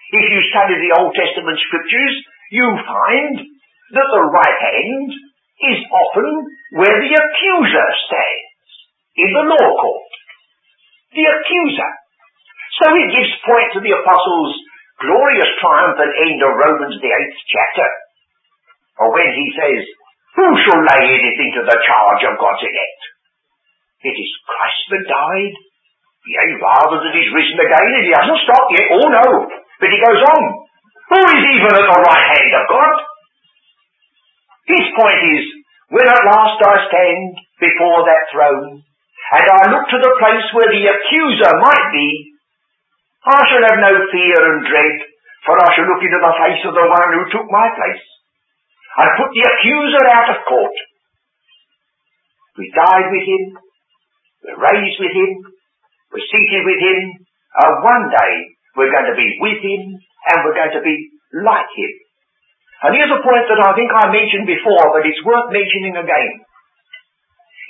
if 0.10 0.26
you 0.26 0.42
study 0.50 0.76
the 0.82 0.96
Old 1.00 1.14
Testament 1.14 1.60
scriptures, 1.70 2.16
you 2.52 2.66
find 2.82 3.36
that 3.96 4.10
the 4.14 4.26
right 4.30 4.60
hand 4.60 5.10
is 5.60 5.80
often 5.92 6.30
where 6.78 6.98
the 7.02 7.14
accuser 7.14 7.88
stands, 8.06 8.70
in 9.18 9.30
the 9.34 9.46
law 9.50 9.68
court. 9.82 10.12
The 11.14 11.26
accuser. 11.26 11.92
So 12.80 12.86
it 12.96 13.12
gives 13.12 13.44
point 13.44 13.70
to 13.76 13.82
the 13.82 13.98
apostles' 13.98 14.56
glorious 15.02 15.52
triumphant 15.60 16.14
end 16.16 16.40
of 16.40 16.54
Romans 16.54 16.96
the 17.02 17.12
eighth 17.12 17.40
chapter. 17.50 17.90
Or 19.04 19.12
when 19.16 19.28
he 19.32 19.48
says, 19.58 19.84
Who 20.38 20.48
shall 20.64 20.80
lay 20.80 21.04
anything 21.12 21.52
to 21.60 21.64
the 21.66 21.80
charge 21.82 22.24
of 22.30 22.40
God's 22.40 22.64
elect? 22.64 23.02
It 24.06 24.16
is 24.16 24.32
Christ 24.48 24.84
that 24.96 25.12
died. 25.12 25.56
Yea, 26.30 26.62
rather 26.62 27.00
that 27.04 27.16
he's 27.16 27.32
risen 27.32 27.58
again, 27.58 27.90
and 27.96 28.06
he 28.06 28.14
hasn't 28.14 28.44
stopped 28.44 28.72
yet. 28.76 28.92
Oh 28.96 29.08
no. 29.08 29.28
But 29.80 29.90
he 29.92 29.98
goes 30.04 30.22
on. 30.24 30.44
Who 31.10 31.20
is 31.26 31.44
even 31.58 31.74
at 31.74 31.88
the 31.90 32.00
right 32.06 32.26
hand 32.38 32.52
of 32.54 32.66
God? 32.70 32.96
His 34.70 34.86
point 34.94 35.22
is, 35.34 35.44
when 35.90 36.06
at 36.06 36.30
last 36.30 36.62
I 36.62 36.78
stand 36.86 37.22
before 37.58 38.06
that 38.06 38.30
throne, 38.30 38.86
and 38.86 39.46
I 39.50 39.62
look 39.74 39.90
to 39.90 39.98
the 39.98 40.14
place 40.22 40.48
where 40.54 40.70
the 40.70 40.86
accuser 40.94 41.52
might 41.58 41.88
be, 41.90 42.10
I 43.26 43.40
shall 43.50 43.66
have 43.66 43.82
no 43.82 43.94
fear 44.14 44.40
and 44.54 44.62
dread, 44.70 44.96
for 45.42 45.58
I 45.58 45.74
shall 45.74 45.90
look 45.90 46.06
into 46.06 46.22
the 46.22 46.36
face 46.46 46.62
of 46.70 46.78
the 46.78 46.86
one 46.86 47.10
who 47.18 47.34
took 47.34 47.50
my 47.50 47.68
place, 47.74 48.06
and 49.02 49.18
put 49.18 49.34
the 49.34 49.46
accuser 49.50 50.06
out 50.06 50.38
of 50.38 50.46
court. 50.46 50.78
We 52.62 52.70
died 52.70 53.10
with 53.10 53.26
him, 53.26 53.44
we're 54.46 54.62
raised 54.70 55.02
with 55.02 55.18
him, 55.18 55.32
we're 56.14 56.30
seated 56.30 56.62
with 56.62 56.78
him, 56.78 57.00
and 57.26 57.74
one 57.82 58.06
day 58.14 58.34
we're 58.78 58.94
going 58.94 59.10
to 59.10 59.18
be 59.18 59.30
with 59.42 59.66
him, 59.66 59.98
and 59.98 60.38
we're 60.46 60.58
going 60.62 60.78
to 60.78 60.86
be 60.86 61.10
like 61.42 61.74
him. 61.74 61.94
And 62.80 62.96
here's 62.96 63.12
a 63.12 63.20
point 63.20 63.44
that 63.52 63.60
I 63.60 63.76
think 63.76 63.92
I 63.92 64.08
mentioned 64.08 64.48
before, 64.48 64.96
but 64.96 65.04
it's 65.04 65.20
worth 65.28 65.52
mentioning 65.52 66.00
again. 66.00 66.32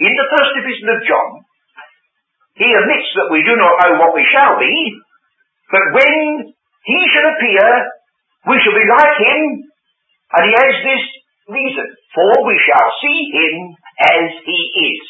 In 0.06 0.14
the 0.14 0.30
first 0.30 0.54
epistle 0.54 0.94
of 0.94 1.02
John, 1.10 1.30
he 2.62 2.70
admits 2.70 3.10
that 3.18 3.34
we 3.34 3.42
do 3.42 3.58
not 3.58 3.74
know 3.82 3.94
what 3.98 4.14
we 4.14 4.24
shall 4.30 4.56
be, 4.62 4.76
but 5.74 5.86
when 5.98 6.54
he 6.86 7.00
shall 7.10 7.28
appear, 7.34 7.68
we 8.54 8.56
shall 8.62 8.78
be 8.78 8.86
like 8.86 9.16
him, 9.18 9.42
and 10.38 10.44
he 10.46 10.54
adds 10.56 10.80
this 10.86 11.06
reason, 11.50 11.88
for 12.14 12.46
we 12.46 12.56
shall 12.70 12.90
see 13.02 13.22
him 13.34 13.54
as 13.98 14.30
he 14.46 14.60
is. 14.94 15.04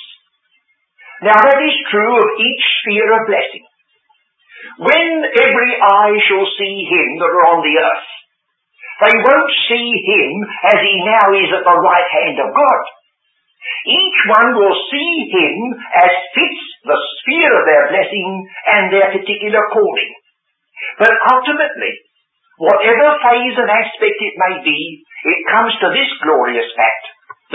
Now 1.27 1.43
that 1.43 1.59
is 1.59 1.75
true 1.91 2.15
of 2.15 2.39
each 2.39 2.63
sphere 2.81 3.11
of 3.19 3.27
blessing. 3.27 3.67
When 4.79 5.11
every 5.27 5.71
eye 5.75 6.17
shall 6.23 6.47
see 6.55 6.87
him 6.87 7.19
that 7.19 7.31
are 7.35 7.47
on 7.51 7.61
the 7.67 7.75
earth, 7.75 8.09
they 8.99 9.15
won't 9.15 9.53
see 9.71 9.87
him 10.03 10.31
as 10.75 10.79
he 10.83 10.95
now 11.07 11.27
is 11.31 11.49
at 11.55 11.63
the 11.63 11.77
right 11.79 12.09
hand 12.11 12.37
of 12.43 12.51
God. 12.51 12.81
Each 13.87 14.19
one 14.27 14.55
will 14.59 14.75
see 14.91 15.13
him 15.31 15.55
as 16.03 16.11
fits 16.35 16.63
the 16.83 16.99
sphere 17.19 17.53
of 17.59 17.67
their 17.67 17.85
blessing 17.95 18.29
and 18.67 18.91
their 18.91 19.09
particular 19.15 19.63
calling. 19.71 20.13
But 20.99 21.15
ultimately, 21.31 21.95
whatever 22.59 23.19
phase 23.23 23.55
and 23.55 23.71
aspect 23.71 24.19
it 24.19 24.35
may 24.35 24.55
be, 24.63 24.79
it 25.23 25.47
comes 25.51 25.73
to 25.79 25.87
this 25.95 26.11
glorious 26.23 26.67
fact 26.75 27.05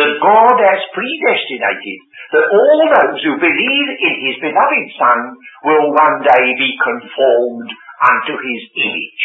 that 0.01 0.21
God 0.21 0.57
has 0.59 0.81
predestinated 0.97 2.01
that 2.33 2.51
all 2.51 2.81
those 2.89 3.21
who 3.23 3.37
believe 3.37 3.89
in 4.01 4.15
His 4.27 4.37
beloved 4.43 4.87
Son 4.97 5.21
will 5.65 5.93
one 5.93 6.19
day 6.25 6.47
be 6.57 6.73
conformed 6.81 7.71
unto 8.01 8.35
His 8.43 8.63
image. 8.81 9.25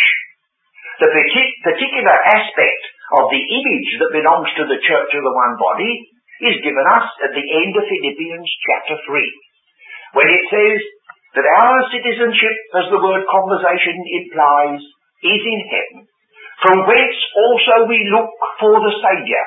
The 1.00 1.08
particular 1.08 2.18
aspect 2.27 2.84
of 3.15 3.32
the 3.32 3.39
image 3.39 3.89
that 4.03 4.15
belongs 4.20 4.51
to 4.60 4.68
the 4.68 4.84
church 4.84 5.12
of 5.15 5.24
the 5.24 5.32
one 5.32 5.56
body 5.56 5.91
is 6.44 6.60
given 6.60 6.84
us 6.84 7.08
at 7.24 7.32
the 7.32 7.48
end 7.63 7.72
of 7.72 7.88
Philippians 7.88 8.50
chapter 8.68 9.00
3, 9.08 10.20
when 10.20 10.27
it 10.27 10.44
says 10.51 10.79
that 11.39 11.48
our 11.48 11.79
citizenship, 11.88 12.56
as 12.84 12.91
the 12.91 13.00
word 13.00 13.24
conversation 13.32 13.96
implies, 13.96 14.84
is 15.24 15.44
in 15.44 15.62
heaven, 15.72 16.03
from 16.68 16.84
whence 16.84 17.20
also 17.32 17.88
we 17.88 18.03
look 18.12 18.36
for 18.60 18.75
the 18.84 18.96
Saviour, 19.00 19.46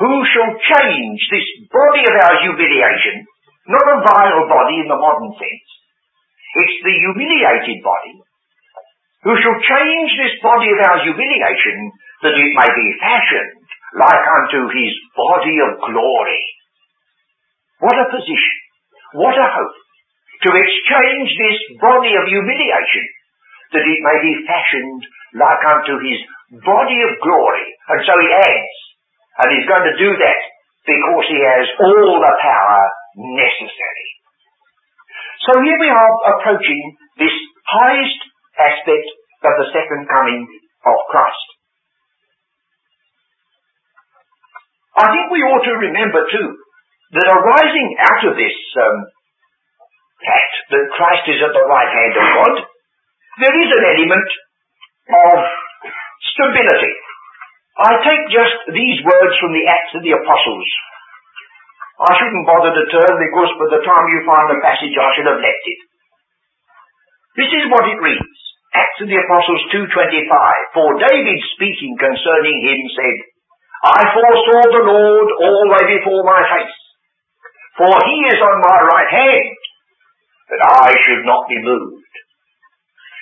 who 0.00 0.24
shall 0.32 0.52
change 0.56 1.20
this 1.28 1.48
body 1.68 2.02
of 2.08 2.16
our 2.16 2.36
humiliation, 2.48 3.28
not 3.68 3.92
a 3.92 4.00
vile 4.08 4.44
body 4.48 4.80
in 4.80 4.88
the 4.88 4.96
modern 4.96 5.36
sense, 5.36 5.68
it's 6.64 6.80
the 6.80 6.96
humiliated 6.96 7.84
body, 7.84 8.16
who 9.22 9.34
shall 9.38 9.58
change 9.58 10.10
this 10.18 10.34
body 10.42 10.66
of 10.74 10.78
our 10.82 10.98
humiliation 11.06 11.78
that 12.26 12.34
it 12.34 12.50
may 12.54 12.70
be 12.74 12.88
fashioned 12.98 13.62
like 13.98 14.24
unto 14.24 14.66
his 14.74 14.92
body 15.14 15.56
of 15.62 15.78
glory. 15.78 16.42
What 17.78 17.98
a 17.98 18.10
position. 18.10 18.56
What 19.14 19.38
a 19.38 19.46
hope. 19.46 19.78
To 20.46 20.50
exchange 20.58 21.28
this 21.38 21.58
body 21.78 22.14
of 22.18 22.26
humiliation 22.26 23.06
that 23.72 23.86
it 23.86 24.00
may 24.02 24.18
be 24.22 24.42
fashioned 24.46 25.02
like 25.38 25.62
unto 25.64 26.02
his 26.02 26.18
body 26.60 26.98
of 27.06 27.12
glory. 27.22 27.66
And 27.94 28.00
so 28.04 28.12
he 28.18 28.28
adds, 28.28 28.76
and 29.38 29.48
he's 29.54 29.70
going 29.70 29.86
to 29.86 29.96
do 30.02 30.10
that 30.18 30.40
because 30.82 31.26
he 31.30 31.38
has 31.40 31.66
all 31.78 32.18
the 32.20 32.34
power 32.42 32.82
necessary. 33.38 34.08
So 35.46 35.62
here 35.62 35.78
we 35.78 35.90
are 35.90 36.12
approaching 36.36 36.82
this 37.18 37.34
highest 37.66 38.20
aspect 38.70 39.06
of 39.42 39.52
the 39.58 39.68
second 39.74 40.06
coming 40.06 40.46
of 40.86 40.96
Christ. 41.10 41.48
I 44.92 45.08
think 45.08 45.32
we 45.32 45.42
ought 45.42 45.64
to 45.64 45.84
remember 45.88 46.20
too 46.28 46.48
that 47.16 47.28
arising 47.28 47.88
out 48.00 48.22
of 48.28 48.34
this 48.36 48.56
um, 48.76 48.98
fact 50.20 50.54
that 50.72 50.92
Christ 50.96 51.24
is 51.32 51.40
at 51.40 51.52
the 51.52 51.64
right 51.64 51.90
hand 51.90 52.14
of 52.16 52.26
God, 52.40 52.54
there 53.40 53.56
is 53.56 53.70
an 53.72 53.84
element 53.96 54.30
of 55.08 55.38
stability. 56.36 56.94
I 57.72 57.90
take 58.04 58.24
just 58.28 58.56
these 58.76 59.00
words 59.00 59.34
from 59.40 59.56
the 59.56 59.64
Acts 59.64 59.96
of 59.96 60.04
the 60.04 60.12
Apostles. 60.12 60.68
I 62.02 62.12
shouldn't 62.20 62.48
bother 62.48 62.72
to 62.72 62.84
turn 62.92 63.14
because 63.16 63.50
by 63.56 63.68
the 63.72 63.82
time 63.84 64.04
you 64.12 64.20
find 64.28 64.46
the 64.52 64.60
passage 64.60 64.92
I 64.92 65.10
should 65.16 65.28
have 65.28 65.40
left 65.40 65.64
it. 65.64 65.80
This 67.40 67.48
is 67.48 67.64
what 67.72 67.88
it 67.88 67.96
reads. 68.00 68.41
Acts 68.72 69.04
of 69.04 69.08
the 69.12 69.20
Apostles 69.20 69.62
2.25, 69.68 70.72
for 70.72 70.96
David 70.96 71.38
speaking 71.52 71.92
concerning 72.00 72.56
him 72.64 72.80
said, 72.96 73.18
I 73.84 74.00
foresaw 74.16 74.64
the 74.72 74.86
Lord 74.88 75.28
always 75.44 76.00
before 76.00 76.24
my 76.24 76.40
face, 76.40 76.78
for 77.76 77.92
he 77.92 78.16
is 78.32 78.40
on 78.40 78.56
my 78.64 78.78
right 78.88 79.10
hand, 79.12 79.56
that 80.56 80.62
I 80.88 80.90
should 81.04 81.24
not 81.28 81.52
be 81.52 81.60
moved. 81.60 82.12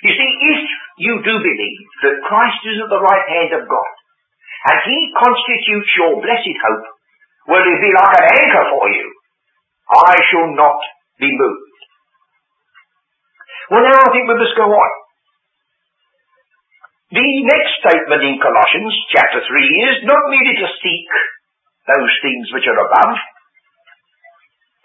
You 0.07 0.13
see, 0.15 0.31
if 0.55 0.59
you 1.03 1.13
do 1.19 1.33
believe 1.35 1.87
that 2.07 2.23
Christ 2.31 2.61
is 2.71 2.79
at 2.79 2.89
the 2.89 3.03
right 3.03 3.27
hand 3.27 3.51
of 3.59 3.67
God, 3.67 3.91
and 4.71 4.77
he 4.87 4.99
constitutes 5.19 5.91
your 5.99 6.21
blessed 6.21 6.57
hope, 6.63 6.87
will 7.51 7.65
he 7.65 7.75
be 7.81 7.91
like 7.91 8.15
an 8.23 8.27
anchor 8.39 8.65
for 8.71 8.85
you? 8.87 9.07
I 9.91 10.15
shall 10.31 10.55
not 10.55 10.79
be 11.19 11.27
moved. 11.27 11.75
Well 13.67 13.83
now 13.83 13.99
I 13.99 14.09
think 14.15 14.31
we 14.31 14.39
must 14.39 14.55
go 14.55 14.67
on. 14.71 14.91
The 17.11 17.43
next 17.43 17.75
statement 17.83 18.23
in 18.23 18.39
Colossians 18.39 18.95
chapter 19.11 19.43
3 19.43 19.43
is 19.43 20.07
not 20.07 20.31
merely 20.31 20.55
to 20.63 20.67
seek 20.79 21.11
those 21.83 22.13
things 22.23 22.47
which 22.55 22.63
are 22.71 22.79
above, 22.87 23.19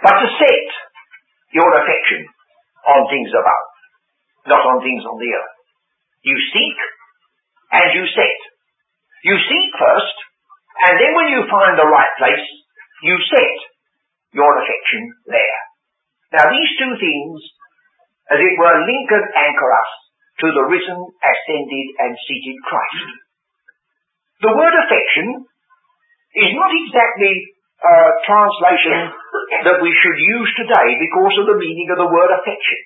but 0.02 0.10
to 0.10 0.28
set 0.34 0.66
your 1.54 1.70
affection 1.70 2.26
on 2.82 3.06
things 3.14 3.30
above, 3.30 3.66
not 4.50 4.58
on 4.58 4.82
things 4.82 5.06
on 5.06 5.22
the 5.22 5.30
earth. 5.38 5.54
You 6.26 6.34
seek 6.50 6.78
and 7.78 7.94
you 7.94 8.10
set. 8.10 8.38
You 9.22 9.38
seek 9.46 9.70
first, 9.78 10.16
and 10.82 10.98
then 10.98 11.14
when 11.14 11.30
you 11.30 11.46
find 11.46 11.78
the 11.78 11.86
right 11.86 12.14
place, 12.18 12.46
you 13.06 13.22
set 13.30 13.54
your 14.34 14.50
affection 14.66 15.14
there. 15.30 15.60
Now 16.34 16.50
these 16.50 16.72
two 16.74 16.90
things, 16.98 17.38
as 18.34 18.42
it 18.42 18.58
were, 18.58 18.82
link 18.82 19.14
and 19.14 19.30
anchor 19.30 19.70
us 19.70 20.05
to 20.40 20.46
the 20.52 20.64
risen, 20.68 21.00
ascended, 21.22 21.86
and 22.02 22.12
seated 22.28 22.56
Christ. 22.66 23.08
The 24.44 24.52
word 24.52 24.74
affection 24.76 25.48
is 26.36 26.50
not 26.52 26.68
exactly 26.68 27.56
a 27.76 27.96
translation 28.24 28.98
that 29.64 29.80
we 29.80 29.92
should 29.92 30.18
use 30.20 30.50
today 30.56 30.96
because 31.00 31.34
of 31.40 31.46
the 31.48 31.60
meaning 31.60 31.88
of 31.92 31.98
the 32.00 32.10
word 32.12 32.32
affection. 32.36 32.80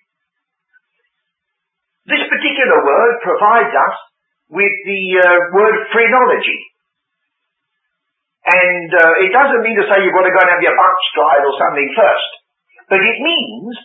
This 2.06 2.22
particular 2.26 2.86
word 2.86 3.22
provides 3.22 3.74
us 3.74 3.96
with 4.50 4.74
the 4.86 5.02
uh, 5.18 5.38
word 5.54 5.76
phrenology. 5.94 6.60
And 8.40 8.90
uh, 8.90 9.22
it 9.22 9.30
doesn't 9.30 9.62
mean 9.62 9.78
to 9.78 9.86
say 9.86 10.02
you've 10.02 10.16
got 10.16 10.26
to 10.26 10.34
go 10.34 10.42
and 10.42 10.50
have 10.50 10.64
your 10.64 10.74
bumps 10.74 11.06
dried 11.14 11.44
or 11.44 11.54
something 11.54 11.90
first. 11.94 12.30
But 12.90 12.98
it 12.98 13.18
means 13.22 13.78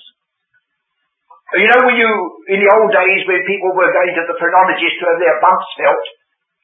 you 1.54 1.70
know, 1.70 1.82
when 1.86 1.98
you, 2.02 2.10
in 2.50 2.58
the 2.58 2.72
old 2.74 2.90
days 2.90 3.22
when 3.30 3.46
people 3.46 3.78
were 3.78 3.94
going 3.94 4.18
to 4.18 4.25
the 4.25 4.38
phrenologist 4.42 4.98
to 4.98 5.06
have 5.06 5.22
their 5.22 5.38
bumps 5.38 5.70
felt, 5.78 6.06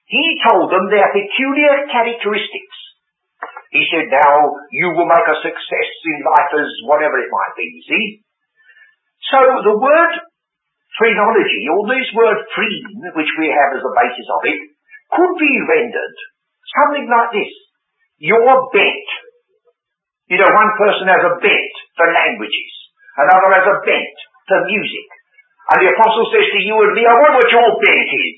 he 0.10 0.26
told 0.50 0.74
them 0.74 0.90
their 0.90 1.06
peculiar 1.14 1.86
characteristics. 1.86 2.78
He 3.70 3.86
said, 3.94 4.10
now, 4.10 4.52
you 4.74 4.92
will 4.98 5.08
make 5.08 5.28
a 5.30 5.38
success 5.40 5.90
in 6.04 6.20
life 6.26 6.52
as 6.58 6.70
whatever 6.90 7.22
it 7.22 7.32
might 7.32 7.56
be, 7.56 7.70
you 7.70 7.84
see. 7.88 8.06
So 9.32 9.40
the 9.40 9.78
word 9.78 10.14
phrenology, 10.98 11.64
or 11.72 11.88
this 11.88 12.10
word 12.18 12.42
phrene, 12.52 13.16
which 13.16 13.32
we 13.38 13.48
have 13.54 13.72
as 13.78 13.86
the 13.86 13.96
basis 13.96 14.28
of 14.28 14.42
it, 14.50 14.60
could 15.14 15.34
be 15.40 15.54
rendered 15.72 16.18
something 16.74 17.08
like 17.08 17.32
this. 17.32 17.54
Your 18.18 18.70
bent. 18.74 19.10
You 20.28 20.40
know, 20.40 20.52
one 20.52 20.72
person 20.76 21.08
has 21.08 21.24
a 21.28 21.34
bent 21.40 21.76
for 21.96 22.08
languages. 22.12 22.72
Another 23.20 23.52
has 23.56 23.68
a 23.68 23.78
bent 23.88 24.18
to 24.50 24.56
music. 24.66 25.08
And 25.72 25.80
the 25.86 25.94
apostle 25.94 26.28
says 26.34 26.48
to 26.52 26.62
you 26.62 26.76
and 26.76 26.94
me, 26.98 27.04
I 27.06 27.16
wonder 27.16 27.40
what 27.40 27.54
your 27.54 27.70
bent 27.78 28.10
is. 28.10 28.38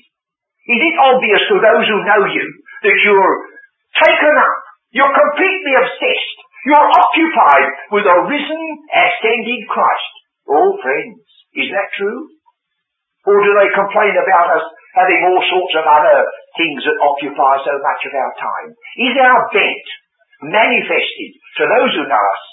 Is 0.64 0.80
it 0.80 0.96
obvious 0.96 1.42
to 1.50 1.56
those 1.60 1.84
who 1.88 1.98
know 2.04 2.22
you 2.28 2.46
that 2.88 2.96
you're 3.04 3.36
taken 4.00 4.34
up, 4.36 4.56
you're 4.96 5.12
completely 5.12 5.74
obsessed, 5.76 6.38
you're 6.64 6.88
occupied 6.88 7.68
with 7.92 8.06
a 8.08 8.16
risen, 8.28 8.64
ascended 8.88 9.60
Christ? 9.68 10.14
Oh 10.48 10.76
friends, 10.80 11.20
is 11.56 11.68
that 11.72 11.92
true? 11.96 12.32
Or 13.24 13.40
do 13.40 13.50
they 13.56 13.72
complain 13.72 14.16
about 14.16 14.60
us 14.60 14.64
having 14.96 15.20
all 15.24 15.40
sorts 15.48 15.74
of 15.80 15.84
other 15.84 16.28
things 16.60 16.80
that 16.84 17.00
occupy 17.00 17.52
so 17.64 17.74
much 17.80 18.00
of 18.04 18.12
our 18.12 18.32
time? 18.36 18.68
Is 19.00 19.16
our 19.16 19.48
bent 19.52 19.88
manifested 20.44 21.32
to 21.60 21.62
those 21.64 21.92
who 21.96 22.04
know 22.08 22.24
us 22.24 22.44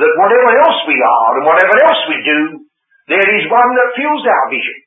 that 0.00 0.16
whatever 0.16 0.50
else 0.60 0.80
we 0.88 0.96
are 0.96 1.30
and 1.40 1.44
whatever 1.44 1.76
else 1.84 2.02
we 2.08 2.18
do, 2.24 2.40
there 3.10 3.30
is 3.42 3.50
one 3.50 3.70
that 3.74 3.98
fills 3.98 4.22
our 4.22 4.46
vision 4.46 4.78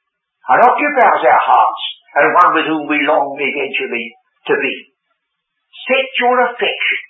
and 0.47 0.63
occupies 0.63 1.23
our 1.27 1.43
hearts 1.43 1.83
and 2.15 2.35
one 2.39 2.51
with 2.55 2.67
whom 2.71 2.83
we 2.87 3.03
long 3.03 3.35
eventually 3.35 4.15
to 4.47 4.55
be. 4.55 4.75
Set 5.83 6.07
your 6.23 6.39
affection, 6.47 7.01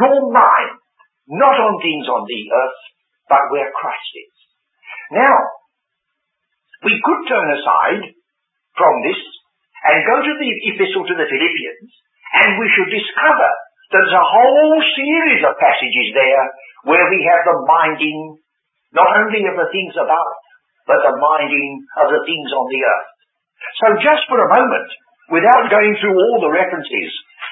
your 0.00 0.32
mind, 0.32 0.80
not 1.28 1.60
on 1.60 1.76
things 1.84 2.08
on 2.08 2.24
the 2.24 2.42
earth, 2.48 2.80
but 3.28 3.52
where 3.52 3.68
Christ 3.76 4.12
is. 4.16 4.36
Now, 5.12 5.36
we 6.88 6.96
could 6.96 7.22
turn 7.28 7.48
aside 7.52 8.08
from 8.80 8.94
this 9.04 9.20
and 9.92 10.08
go 10.08 10.16
to 10.24 10.34
the 10.40 10.52
epistle 10.72 11.04
to 11.04 11.16
the 11.20 11.28
Philippians 11.28 11.90
and 12.32 12.56
we 12.56 12.68
should 12.72 12.88
discover 12.88 13.50
there's 13.92 14.14
a 14.14 14.30
whole 14.32 14.80
series 14.96 15.42
of 15.44 15.60
passages 15.60 16.08
there 16.12 16.44
where 16.88 17.06
we 17.08 17.20
have 17.24 17.42
the 17.44 17.56
minding 17.64 18.36
not 18.94 19.10
only 19.20 19.44
of 19.48 19.56
the 19.56 19.68
things 19.72 19.94
above, 19.96 20.32
but 20.88 21.04
the 21.04 21.20
minding 21.20 21.84
of 22.00 22.08
the 22.12 22.22
things 22.24 22.48
on 22.52 22.66
the 22.72 22.80
earth. 22.80 23.10
So 23.84 23.86
just 24.00 24.24
for 24.30 24.40
a 24.40 24.48
moment, 24.48 24.88
without 25.28 25.68
going 25.68 25.92
through 26.00 26.16
all 26.16 26.40
the 26.40 26.52
references, 26.52 27.10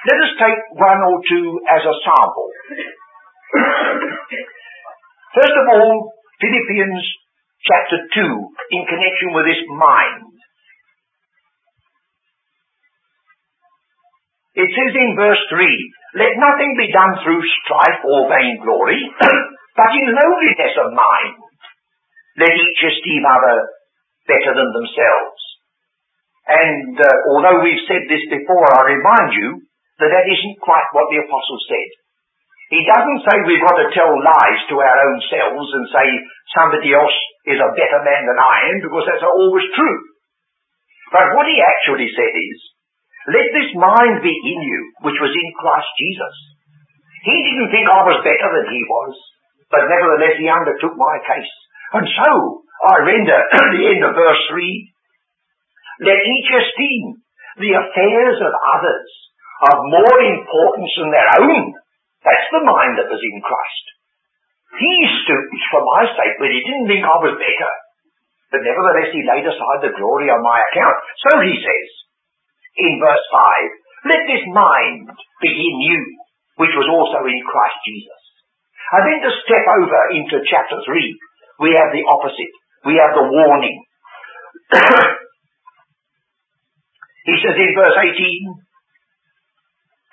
let 0.09 0.19
us 0.23 0.33
take 0.41 0.61
one 0.77 1.01
or 1.05 1.21
two 1.29 1.61
as 1.69 1.83
a 1.85 1.95
sample. 2.01 2.51
First 5.37 5.57
of 5.57 5.67
all, 5.77 6.17
Philippians 6.41 7.05
chapter 7.65 7.99
2, 8.15 8.25
in 8.73 8.83
connection 8.87 9.35
with 9.35 9.45
this 9.45 9.61
mind. 9.69 10.37
It 14.57 14.73
says 14.73 14.93
in 14.97 15.13
verse 15.21 15.43
3, 15.53 15.61
Let 16.17 16.33
nothing 16.41 16.81
be 16.81 16.89
done 16.89 17.21
through 17.21 17.45
strife 17.61 18.01
or 18.09 18.25
vainglory, 18.33 19.05
but 19.77 19.93
in 19.93 20.09
lowliness 20.09 20.75
of 20.81 20.97
mind, 20.97 21.37
let 22.41 22.53
each 22.53 22.81
esteem 22.81 23.25
other 23.29 23.69
better 24.25 24.53
than 24.57 24.71
themselves. 24.73 25.41
And 26.49 26.97
uh, 26.97 27.17
although 27.33 27.61
we've 27.61 27.85
said 27.85 28.09
this 28.09 28.25
before, 28.33 28.67
I 28.73 28.97
remind 28.97 29.31
you 29.37 29.49
that 30.01 30.11
that 30.13 30.27
isn't 30.31 30.65
quite 30.65 30.89
what 30.97 31.13
the 31.13 31.21
apostle 31.21 31.61
said. 31.69 31.91
He 32.73 32.83
doesn't 32.83 33.23
say 33.23 33.35
we've 33.47 33.63
got 33.63 33.79
to 33.79 33.95
tell 33.95 34.11
lies 34.11 34.61
to 34.73 34.77
our 34.81 34.99
own 35.07 35.19
selves 35.31 35.71
and 35.71 35.87
say 35.93 36.07
somebody 36.57 36.91
else 36.97 37.15
is 37.47 37.63
a 37.63 37.75
better 37.79 38.01
man 38.03 38.27
than 38.27 38.41
I 38.43 38.75
am, 38.75 38.79
because 38.83 39.07
that's 39.07 39.27
always 39.27 39.67
true. 39.77 39.99
But 41.15 41.37
what 41.39 41.47
he 41.47 41.63
actually 41.63 42.11
said 42.11 42.35
is, 42.35 42.59
let 43.31 43.47
this 43.55 43.71
mind 43.79 44.23
be 44.23 44.35
in 44.35 44.59
you, 44.59 44.81
which 45.07 45.19
was 45.19 45.31
in 45.31 45.49
Christ 45.59 45.91
Jesus. 45.99 46.35
He 47.27 47.37
didn't 47.43 47.71
think 47.71 47.87
I 47.87 48.03
was 48.07 48.23
better 48.23 48.49
than 48.55 48.71
he 48.71 48.83
was 48.87 49.15
but 49.71 49.91
nevertheless 49.91 50.39
he 50.39 50.47
undertook 50.47 50.95
my 50.95 51.17
case. 51.27 51.53
And 51.95 52.07
so, 52.07 52.31
I 52.87 52.95
render 53.03 53.39
the 53.75 53.87
end 53.89 54.03
of 54.05 54.15
verse 54.15 54.43
3, 54.51 56.07
let 56.07 56.21
each 56.21 56.51
esteem 56.53 57.25
the 57.57 57.73
affairs 57.73 58.37
of 58.37 58.53
others 58.53 59.09
of 59.73 59.89
more 59.89 60.19
importance 60.21 60.93
than 61.01 61.09
their 61.09 61.31
own. 61.41 61.73
That's 62.21 62.49
the 62.53 62.63
mind 62.69 63.01
that 63.01 63.09
was 63.09 63.23
in 63.23 63.41
Christ. 63.41 63.87
He 64.77 64.95
stooped 65.25 65.63
for 65.73 65.81
my 65.81 66.05
sake, 66.05 66.37
but 66.37 66.53
he 66.53 66.61
didn't 66.61 66.91
think 66.91 67.01
I 67.01 67.17
was 67.17 67.41
better. 67.41 67.73
But 68.53 68.67
nevertheless 68.67 69.11
he 69.17 69.25
laid 69.25 69.49
aside 69.49 69.81
the 69.81 69.97
glory 69.97 70.29
on 70.29 70.45
my 70.45 70.61
account. 70.69 70.97
So 71.27 71.41
he 71.41 71.57
says, 71.57 71.89
in 72.77 73.01
verse 73.01 73.25
5, 73.33 74.13
let 74.13 74.23
this 74.29 74.45
mind 74.53 75.09
be 75.41 75.49
in 75.49 75.77
you, 75.81 76.01
which 76.61 76.77
was 76.77 76.93
also 76.93 77.25
in 77.25 77.41
Christ 77.41 77.81
Jesus 77.89 78.26
and 78.87 79.03
then 79.03 79.19
to 79.27 79.31
step 79.43 79.67
over 79.67 80.01
into 80.15 80.47
chapter 80.47 80.79
3, 80.79 80.95
we 81.67 81.75
have 81.75 81.91
the 81.91 82.07
opposite. 82.07 82.55
We 82.87 82.95
have 83.03 83.19
the 83.19 83.27
warning. 83.27 83.83
he 87.27 87.35
says 87.43 87.57
in 87.59 87.73
verse 87.75 87.99
18, 87.99 88.15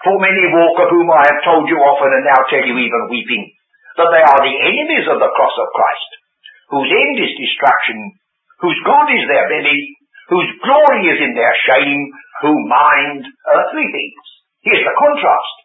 For 0.01 0.17
many 0.17 0.49
walk 0.49 0.77
of 0.81 0.89
whom 0.89 1.05
I 1.13 1.21
have 1.21 1.45
told 1.45 1.69
you 1.69 1.77
often 1.77 2.17
and 2.17 2.25
now 2.25 2.41
tell 2.49 2.65
you 2.65 2.73
even 2.81 3.13
weeping, 3.13 3.45
that 4.01 4.09
they 4.09 4.25
are 4.25 4.41
the 4.41 4.57
enemies 4.57 5.05
of 5.05 5.21
the 5.21 5.29
cross 5.37 5.53
of 5.53 5.69
Christ, 5.77 6.09
whose 6.73 6.89
end 6.89 7.17
is 7.21 7.37
destruction, 7.37 8.17
whose 8.57 8.79
God 8.89 9.05
is 9.13 9.29
their 9.29 9.45
belly, 9.53 10.01
whose 10.33 10.49
glory 10.65 11.13
is 11.13 11.21
in 11.21 11.37
their 11.37 11.53
shame, 11.69 12.09
who 12.41 12.57
mind 12.65 13.21
earthly 13.53 13.85
things. 13.85 14.23
Here's 14.65 14.81
the 14.81 14.97
contrast. 14.97 15.55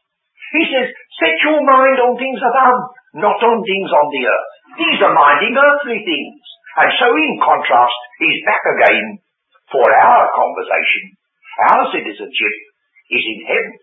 He 0.53 0.65
says, 0.69 0.93
set 0.93 1.37
your 1.45 1.65
mind 1.65 1.97
on 2.05 2.21
things 2.21 2.41
above, 2.41 2.98
not 3.19 3.39
on 3.43 3.59
things 3.67 3.91
on 3.91 4.07
the 4.11 4.23
earth. 4.27 4.51
These 4.79 5.01
are 5.03 5.15
minding 5.15 5.55
earthly 5.59 6.01
things. 6.07 6.39
And 6.79 6.91
so 6.99 7.11
in 7.11 7.43
contrast, 7.43 7.99
he's 8.23 8.47
back 8.47 8.63
again 8.63 9.19
For 9.69 9.85
our 9.85 10.25
conversation, 10.33 11.13
our 11.69 11.93
citizenship 11.93 12.55
is 13.13 13.21
in 13.21 13.41
heaven, 13.45 13.77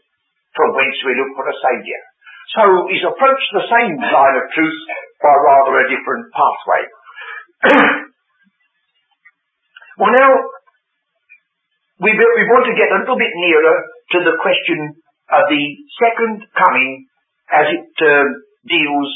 from 0.58 0.74
whence 0.74 0.98
we 1.06 1.13
look 1.13 1.38
for 1.38 1.45
a 1.45 1.54
Saviour. 1.62 2.02
So 2.58 2.63
he's 2.89 3.06
approached 3.06 3.52
the 3.54 3.69
same 3.69 3.93
line 4.02 4.36
of 4.39 4.50
truth 4.56 4.82
by 5.21 5.34
rather 5.45 5.76
a 5.78 5.89
different 5.91 6.26
pathway. 6.34 6.84
well 10.02 10.13
now, 10.15 10.32
we, 12.02 12.12
we 12.12 12.43
want 12.50 12.65
to 12.65 12.80
get 12.80 12.89
a 12.91 13.00
little 13.04 13.19
bit 13.19 13.34
nearer 13.36 13.78
to 14.15 14.17
the 14.26 14.36
question 14.41 14.80
of 15.30 15.43
the 15.50 15.63
second 16.02 16.50
coming 16.54 17.06
as 17.52 17.65
it 17.78 17.89
uh, 18.02 18.26
deals, 18.65 19.10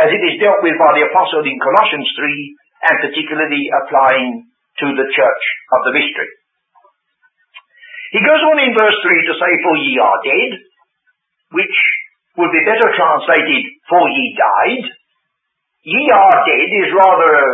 as 0.00 0.10
it 0.10 0.22
is 0.24 0.40
dealt 0.42 0.64
with 0.64 0.74
by 0.80 0.92
the 0.98 1.06
apostle 1.06 1.46
in 1.46 1.60
Colossians 1.60 2.08
3 2.18 2.90
and 2.90 2.96
particularly 3.00 3.70
applying 3.70 4.44
to 4.82 4.86
the 4.92 5.06
church 5.08 5.44
of 5.72 5.80
the 5.86 5.94
mystery. 5.94 6.32
He 8.12 8.22
goes 8.22 8.42
on 8.46 8.58
in 8.62 8.74
verse 8.74 8.98
3 9.02 9.10
to 9.30 9.34
say, 9.38 9.50
For 9.62 9.74
ye 9.78 9.98
are 9.98 10.20
dead, 10.22 10.52
which 11.54 11.76
would 12.38 12.52
be 12.52 12.66
better 12.66 12.90
translated, 12.94 13.62
For 13.90 14.04
ye 14.10 14.24
died. 14.34 14.86
Ye 15.82 16.02
are 16.10 16.38
dead 16.46 16.68
is 16.70 16.90
rather 16.94 17.30
a 17.32 17.48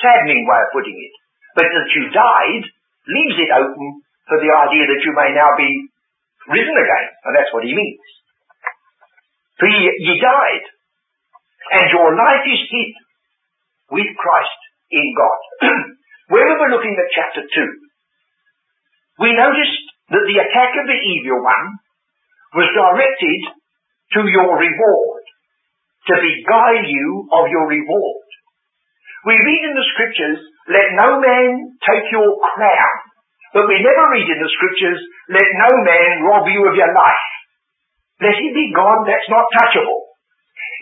saddening 0.00 0.44
way 0.48 0.60
of 0.64 0.72
putting 0.72 0.96
it. 0.96 1.14
But 1.56 1.68
that 1.68 1.88
you 1.92 2.08
died 2.08 2.64
leaves 3.08 3.36
it 3.36 3.52
open 3.52 3.88
for 4.28 4.38
the 4.40 4.52
idea 4.52 4.84
that 4.88 5.02
you 5.04 5.12
may 5.12 5.30
now 5.36 5.50
be 5.60 5.70
risen 6.48 6.76
again. 6.76 7.06
And 7.28 7.32
that's 7.36 7.52
what 7.52 7.64
he 7.64 7.76
means. 7.76 8.00
Ye, 9.60 9.92
ye 10.00 10.14
died, 10.20 10.66
and 11.76 11.86
your 11.92 12.16
life 12.16 12.44
is 12.48 12.62
hid 12.72 12.92
with 13.92 14.08
Christ 14.16 14.60
in 14.90 15.06
God. 15.12 15.40
when 16.32 16.44
we 16.48 16.54
were 16.56 16.72
looking 16.72 16.96
at 16.96 17.14
chapter 17.14 17.44
2, 17.44 17.48
we 19.20 19.36
noticed 19.36 19.84
that 20.10 20.24
the 20.24 20.40
attack 20.40 20.72
of 20.80 20.86
the 20.88 20.98
evil 20.98 21.44
one 21.44 21.68
was 22.56 22.68
directed 22.72 23.40
to 24.18 24.20
your 24.28 24.50
reward, 24.56 25.22
to 26.10 26.14
beguile 26.18 26.84
you 26.84 27.28
of 27.30 27.48
your 27.48 27.68
reward. 27.68 28.26
We 29.24 29.38
read 29.38 29.62
in 29.70 29.74
the 29.78 29.88
scriptures, 29.94 30.42
let 30.66 30.98
no 30.98 31.22
man 31.22 31.78
take 31.86 32.10
your 32.10 32.34
crown. 32.42 32.96
But 33.54 33.68
we 33.68 33.78
never 33.78 34.04
read 34.10 34.26
in 34.26 34.40
the 34.42 34.50
scriptures, 34.50 35.00
let 35.30 35.46
no 35.46 35.70
man 35.84 36.26
rob 36.26 36.48
you 36.50 36.66
of 36.66 36.74
your 36.74 36.90
life. 36.90 37.28
Let 38.22 38.38
it 38.38 38.54
be 38.54 38.70
God 38.70 39.02
that's 39.04 39.26
not 39.26 39.50
touchable. 39.58 40.14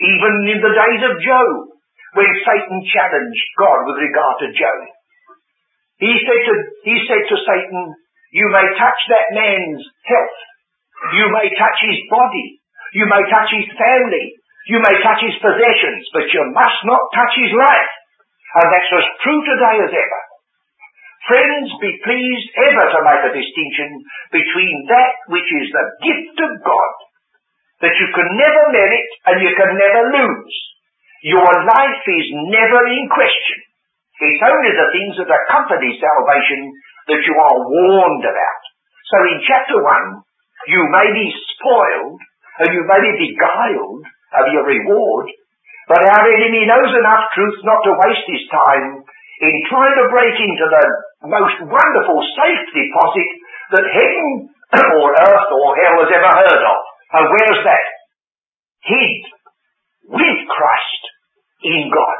Even 0.05 0.33
in 0.53 0.59
the 0.61 0.73
days 0.77 1.01
of 1.09 1.21
Job, 1.25 1.49
when 2.13 2.31
Satan 2.45 2.79
challenged 2.91 3.47
God 3.57 3.87
with 3.89 3.97
regard 3.97 4.35
to 4.45 4.53
Job. 4.53 4.79
He 6.01 6.13
said 6.21 6.41
to, 6.45 6.53
he 6.85 6.95
said 7.05 7.23
to 7.29 7.37
Satan, 7.37 7.83
you 8.31 8.47
may 8.47 8.65
touch 8.77 8.99
that 9.11 9.33
man's 9.35 9.83
health. 10.05 10.39
You 11.17 11.25
may 11.33 11.49
touch 11.57 11.79
his 11.81 11.99
body. 12.07 12.61
You 12.93 13.05
may 13.09 13.23
touch 13.27 13.49
his 13.51 13.69
family. 13.73 14.25
You 14.69 14.79
may 14.79 14.95
touch 15.01 15.21
his 15.25 15.37
possessions, 15.41 16.03
but 16.13 16.29
you 16.29 16.43
must 16.53 16.79
not 16.85 17.01
touch 17.11 17.33
his 17.41 17.51
life. 17.51 17.91
And 18.61 18.67
that's 18.69 18.91
as 19.01 19.07
true 19.23 19.41
today 19.41 19.77
as 19.83 19.93
ever. 19.95 20.21
Friends, 21.27 21.69
be 21.79 21.91
pleased 22.01 22.49
ever 22.69 22.85
to 22.91 22.99
make 23.05 23.23
a 23.29 23.37
distinction 23.37 23.89
between 24.33 24.75
that 24.89 25.13
which 25.31 25.49
is 25.63 25.67
the 25.69 25.85
gift 26.01 26.37
of 26.43 26.51
God, 26.65 26.93
that 27.81 27.95
you 27.97 28.07
can 28.13 28.29
never 28.37 28.63
merit 28.69 29.09
and 29.25 29.37
you 29.41 29.51
can 29.57 29.71
never 29.73 30.01
lose. 30.13 30.55
Your 31.25 31.49
life 31.65 32.03
is 32.05 32.27
never 32.49 32.81
in 32.89 33.05
question. 33.09 33.59
It's 34.21 34.45
only 34.45 34.73
the 34.73 34.89
things 34.93 35.13
that 35.17 35.33
accompany 35.33 35.97
salvation 35.97 36.61
that 37.09 37.21
you 37.25 37.33
are 37.33 37.57
warned 37.57 38.25
about. 38.25 38.61
So 39.09 39.17
in 39.33 39.37
chapter 39.49 39.81
1, 39.81 40.69
you 40.69 40.81
may 40.93 41.09
be 41.09 41.25
spoiled 41.57 42.21
and 42.61 42.69
you 42.69 42.85
may 42.85 43.01
be 43.01 43.33
beguiled 43.33 44.05
of 44.37 44.45
your 44.53 44.65
reward, 44.65 45.25
but 45.89 46.05
our 46.05 46.25
enemy 46.29 46.69
knows 46.69 46.93
enough 46.93 47.33
truth 47.33 47.57
not 47.65 47.81
to 47.81 47.97
waste 47.97 48.29
his 48.29 48.45
time 48.53 49.01
in 49.41 49.53
trying 49.73 49.97
to 49.97 50.13
break 50.13 50.37
into 50.37 50.65
the 50.69 50.85
most 51.25 51.57
wonderful 51.65 52.19
safe 52.37 52.65
deposit 52.77 53.29
that 53.73 53.89
heaven 53.89 54.53
or 55.01 55.07
earth 55.17 55.49
or 55.49 55.69
hell 55.81 55.90
of. 57.11 57.19
And 57.19 57.27
where's 57.27 57.63
that? 57.65 57.87
Hid 58.83 59.21
with 60.07 60.39
Christ 60.47 61.03
in 61.63 61.91
God. 61.91 62.19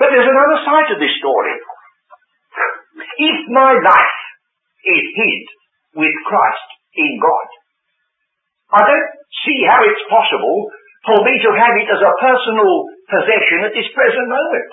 But 0.00 0.08
there's 0.10 0.26
another 0.26 0.58
side 0.64 0.88
to 0.90 0.96
this 0.98 1.14
story. 1.20 1.54
If 3.18 3.38
my 3.52 3.72
life 3.76 4.20
is 4.84 5.04
hid 5.14 5.44
with 5.94 6.16
Christ 6.26 6.68
in 6.96 7.20
God, 7.20 7.48
I 8.72 8.82
don't 8.88 9.10
see 9.44 9.62
how 9.68 9.84
it's 9.84 10.04
possible 10.08 10.72
for 11.06 11.18
me 11.22 11.34
to 11.44 11.50
have 11.54 11.74
it 11.76 11.88
as 11.92 12.02
a 12.02 12.16
personal 12.18 12.88
possession 13.06 13.68
at 13.68 13.76
this 13.76 13.90
present 13.94 14.26
moment. 14.26 14.70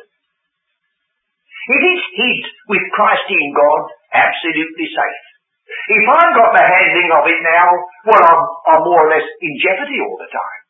It 1.69 1.83
is 1.93 2.01
hid 2.15 2.41
with 2.73 2.83
Christ 2.95 3.27
in 3.29 3.53
God, 3.53 3.81
absolutely 4.13 4.87
safe. 4.89 5.28
If 5.69 6.03
I've 6.05 6.35
got 6.37 6.51
the 6.53 6.65
handling 6.65 7.11
of 7.13 7.23
it 7.29 7.41
now, 7.45 7.69
well, 8.09 8.23
I'm, 8.23 8.41
I'm 8.73 8.81
more 8.85 9.05
or 9.05 9.09
less 9.09 9.25
in 9.25 9.53
jeopardy 9.61 9.97
all 10.01 10.17
the 10.17 10.29
time. 10.29 10.61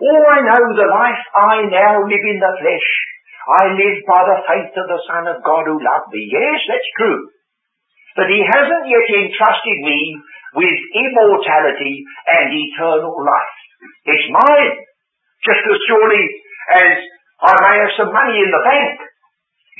Oh, 0.00 0.22
I 0.32 0.38
know 0.44 0.62
the 0.76 0.88
life 0.88 1.22
I 1.36 1.54
now 1.68 1.92
live 2.04 2.24
in 2.24 2.38
the 2.40 2.52
flesh. 2.60 2.88
I 3.48 3.62
live 3.76 3.98
by 4.04 4.20
the 4.24 4.38
faith 4.48 4.72
of 4.76 4.86
the 4.88 5.00
Son 5.08 5.24
of 5.28 5.44
God 5.44 5.64
who 5.68 5.80
loved 5.80 6.12
me. 6.12 6.28
Yes, 6.28 6.60
that's 6.68 6.90
true. 6.96 7.32
But 8.16 8.28
He 8.28 8.40
hasn't 8.44 8.86
yet 8.88 9.08
entrusted 9.08 9.78
me 9.84 10.00
with 10.56 10.78
immortality 10.94 12.04
and 12.28 12.46
eternal 12.52 13.16
life. 13.16 13.56
It's 14.08 14.28
mine. 14.28 14.74
Just 15.40 15.64
as 15.64 15.78
surely 15.88 16.24
as 16.76 16.92
I 17.40 17.52
may 17.56 17.76
have 17.80 17.94
some 17.96 18.12
money 18.12 18.36
in 18.44 18.52
the 18.52 18.62
bank. 18.64 19.00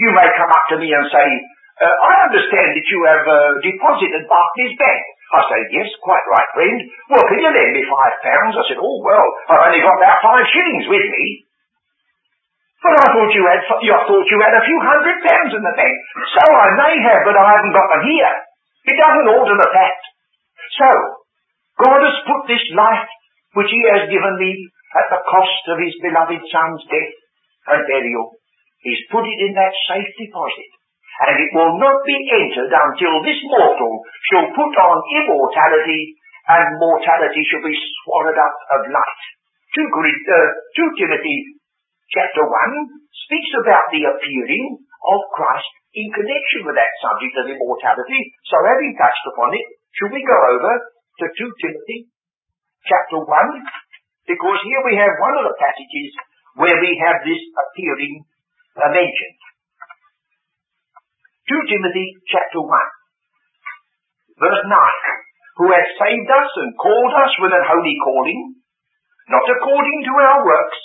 You 0.00 0.16
may 0.16 0.28
come 0.32 0.48
up 0.48 0.64
to 0.72 0.76
me 0.80 0.88
and 0.88 1.04
say, 1.12 1.28
I 1.80 2.12
understand 2.28 2.76
that 2.76 2.86
you 2.92 3.00
have 3.08 3.24
uh, 3.24 3.56
deposited 3.64 4.28
Barclays 4.28 4.76
Bank. 4.76 5.00
I 5.32 5.40
say, 5.48 5.60
yes, 5.80 5.88
quite 6.04 6.26
right, 6.28 6.50
friend. 6.52 6.78
Well, 7.08 7.24
can 7.24 7.40
you 7.40 7.48
lend 7.48 7.72
me 7.72 7.82
five 7.88 8.16
pounds? 8.20 8.52
I 8.58 8.64
said, 8.68 8.80
oh, 8.82 8.98
well, 9.00 9.26
I've 9.48 9.72
only 9.72 9.80
got 9.80 9.96
about 9.96 10.20
five 10.20 10.44
shillings 10.50 10.86
with 10.92 11.06
me. 11.08 11.24
But 12.84 12.96
I 13.00 13.06
thought 13.12 13.32
you 13.32 13.44
had, 13.48 13.60
I 13.64 14.00
thought 14.04 14.28
you 14.28 14.40
had 14.40 14.56
a 14.56 14.66
few 14.66 14.78
hundred 14.80 15.16
pounds 15.24 15.52
in 15.56 15.62
the 15.64 15.74
bank. 15.76 15.96
So 16.36 16.44
I 16.44 16.68
may 16.80 16.94
have, 17.00 17.22
but 17.24 17.36
I 17.36 17.44
haven't 17.48 17.76
got 17.76 17.88
them 17.92 18.04
here. 18.08 18.34
It 18.92 18.96
doesn't 18.96 19.32
alter 19.36 19.56
the 19.56 19.70
fact. 19.72 20.02
So, 20.80 20.88
God 21.84 22.00
has 22.04 22.16
put 22.24 22.48
this 22.48 22.64
life 22.72 23.08
which 23.56 23.68
he 23.72 23.80
has 23.92 24.08
given 24.08 24.34
me 24.40 24.52
at 24.96 25.06
the 25.12 25.20
cost 25.28 25.62
of 25.70 25.80
his 25.80 25.96
beloved 26.00 26.42
son's 26.48 26.82
death 26.88 27.14
and 27.72 27.84
burial. 27.84 28.36
He's 28.80 29.04
put 29.12 29.28
it 29.28 29.38
in 29.44 29.52
that 29.54 29.76
safe 29.88 30.10
deposit. 30.16 30.79
And 31.20 31.36
it 31.36 31.50
will 31.52 31.76
not 31.76 32.00
be 32.08 32.16
entered 32.16 32.72
until 32.72 33.20
this 33.20 33.40
mortal 33.44 33.92
shall 34.32 34.48
put 34.56 34.72
on 34.72 34.96
immortality 35.20 36.16
and 36.48 36.80
mortality 36.80 37.42
shall 37.44 37.64
be 37.64 37.76
swallowed 38.02 38.40
up 38.40 38.56
of 38.78 38.80
light. 38.88 39.22
2, 39.76 39.84
uh, 39.84 40.48
2 40.80 40.98
Timothy 40.98 41.60
chapter 42.10 42.42
1 42.42 42.52
speaks 43.28 43.52
about 43.60 43.86
the 43.92 44.02
appearing 44.08 44.80
of 44.82 45.20
Christ 45.36 45.70
in 45.94 46.08
connection 46.10 46.66
with 46.66 46.74
that 46.74 46.92
subject 47.04 47.34
of 47.38 47.52
immortality. 47.52 48.20
So 48.48 48.56
having 48.66 48.96
touched 48.98 49.26
upon 49.30 49.54
it, 49.54 49.66
should 49.94 50.10
we 50.10 50.24
go 50.24 50.38
over 50.56 50.72
to 51.20 51.24
2 51.28 51.62
Timothy 51.62 52.10
chapter 52.88 53.20
1, 53.20 53.28
because 54.24 54.58
here 54.64 54.82
we 54.88 54.94
have 54.96 55.14
one 55.20 55.36
of 55.36 55.44
the 55.46 55.56
passages 55.60 56.10
where 56.56 56.78
we 56.80 56.96
have 56.98 57.22
this 57.22 57.42
appearing 57.54 58.24
uh, 58.78 58.90
mentioned. 58.90 59.38
2 61.50 61.66
Timothy 61.66 62.14
chapter 62.30 62.62
1, 62.62 62.70
verse 64.38 64.62
9, 64.70 64.70
who 64.70 65.66
has 65.74 65.98
saved 65.98 66.30
us 66.30 66.50
and 66.62 66.78
called 66.78 67.10
us 67.10 67.34
with 67.42 67.50
an 67.50 67.66
holy 67.66 67.98
calling, 68.06 68.54
not 69.34 69.42
according 69.42 69.98
to 70.06 70.14
our 70.14 70.46
works, 70.46 70.78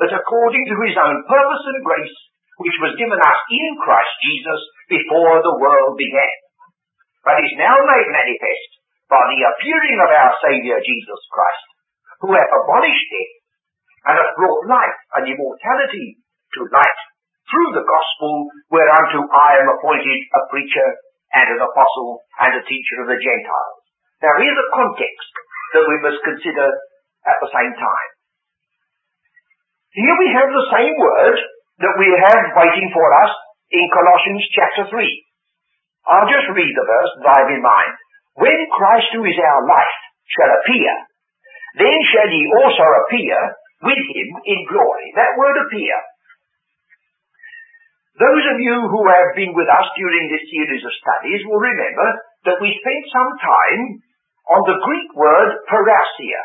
but 0.00 0.08
according 0.08 0.64
to 0.64 0.80
his 0.88 0.96
own 0.96 1.28
purpose 1.28 1.60
and 1.60 1.84
grace, 1.84 2.16
which 2.56 2.72
was 2.80 2.96
given 2.96 3.20
us 3.20 3.40
in 3.52 3.68
Christ 3.84 4.14
Jesus 4.24 4.60
before 4.88 5.44
the 5.44 5.60
world 5.60 6.00
began, 6.00 6.36
but 7.28 7.44
is 7.44 7.60
now 7.60 7.76
made 7.76 8.08
manifest 8.08 8.70
by 9.12 9.20
the 9.28 9.44
appearing 9.44 9.98
of 10.00 10.08
our 10.08 10.32
Saviour 10.40 10.80
Jesus 10.88 11.20
Christ, 11.28 11.68
who 12.24 12.32
hath 12.32 12.48
abolished 12.48 13.08
death 13.12 13.34
and 14.08 14.14
hath 14.24 14.32
brought 14.40 14.72
life 14.72 14.98
and 15.20 15.28
immortality 15.28 16.16
to 16.56 16.64
light 16.72 17.00
through 17.48 17.70
the 17.74 17.88
gospel 17.88 18.48
whereunto 18.68 19.24
I 19.24 19.50
am 19.64 19.68
appointed 19.72 20.18
a 20.36 20.42
preacher 20.52 20.88
and 21.32 21.46
an 21.56 21.60
apostle 21.64 22.24
and 22.44 22.52
a 22.56 22.64
teacher 22.64 22.96
of 23.04 23.08
the 23.08 23.20
Gentiles. 23.20 23.80
Now 24.20 24.34
here's 24.36 24.56
a 24.56 24.72
context 24.76 25.30
that 25.76 25.88
we 25.88 25.96
must 26.04 26.20
consider 26.24 26.68
at 27.28 27.38
the 27.40 27.52
same 27.52 27.74
time. 27.76 28.10
Here 29.96 30.16
we 30.20 30.28
have 30.36 30.50
the 30.52 30.68
same 30.76 30.94
word 31.00 31.36
that 31.80 31.96
we 31.96 32.08
have 32.12 32.42
waiting 32.56 32.90
for 32.92 33.06
us 33.24 33.32
in 33.72 33.84
Colossians 33.92 34.44
chapter 34.52 34.84
3. 34.92 35.00
I'll 36.08 36.28
just 36.28 36.48
read 36.52 36.72
the 36.72 36.88
verse 36.88 37.12
have 37.24 37.52
in 37.52 37.60
mind. 37.60 37.94
When 38.40 38.58
Christ 38.72 39.12
who 39.12 39.24
is 39.24 39.36
our 39.36 39.62
life 39.66 39.98
shall 40.32 40.52
appear, 40.62 40.92
then 41.76 41.98
shall 42.12 42.30
ye 42.30 42.42
also 42.56 42.86
appear 43.04 43.36
with 43.84 44.00
him 44.00 44.28
in 44.44 44.60
glory. 44.70 45.08
That 45.14 45.36
word 45.36 45.56
appear. 45.66 45.94
Those 48.18 48.44
of 48.50 48.58
you 48.58 48.76
who 48.90 49.02
have 49.06 49.30
been 49.38 49.54
with 49.54 49.70
us 49.70 49.86
during 49.94 50.26
this 50.26 50.42
series 50.50 50.82
of 50.82 50.98
studies 50.98 51.38
will 51.46 51.62
remember 51.62 52.08
that 52.50 52.58
we 52.58 52.74
spent 52.82 53.04
some 53.14 53.32
time 53.38 53.82
on 54.58 54.62
the 54.66 54.80
Greek 54.82 55.10
word 55.14 55.62
parousia. 55.70 56.42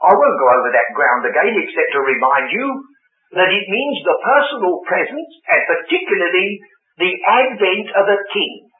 I 0.00 0.16
won't 0.16 0.40
go 0.40 0.48
over 0.56 0.72
that 0.72 0.96
ground 0.96 1.28
again 1.28 1.52
except 1.52 1.92
to 1.92 2.00
remind 2.00 2.48
you 2.48 2.64
that 3.36 3.52
it 3.52 3.66
means 3.68 3.98
the 4.00 4.18
personal 4.24 4.80
presence 4.88 5.32
and 5.52 5.60
particularly 5.68 6.48
the 6.96 7.12
advent 7.28 7.88
of 7.92 8.08
a 8.08 8.22
king. 8.32 8.72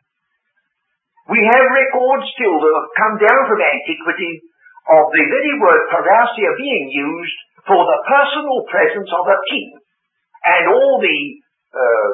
We 1.37 1.41
have 1.53 1.69
records 1.69 2.33
still 2.33 2.57
that 2.57 2.77
have 2.81 2.97
come 2.97 3.17
down 3.29 3.43
from 3.45 3.61
antiquity 3.61 4.41
of 4.89 5.05
the 5.13 5.25
very 5.29 5.55
word 5.61 5.85
parousia 5.93 6.51
being 6.57 6.97
used 6.97 7.39
for 7.69 7.77
the 7.77 8.01
personal 8.09 8.65
presence 8.73 9.11
of 9.13 9.25
a 9.29 9.39
king 9.53 9.69
and 10.49 10.65
all 10.73 10.97
the 10.97 11.21
uh, 11.73 12.13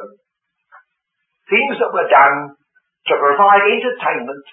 things 1.51 1.75
that 1.79 1.91
were 1.91 2.09
done 2.09 2.55
to 3.07 3.13
provide 3.15 3.63
entertainment 3.67 4.45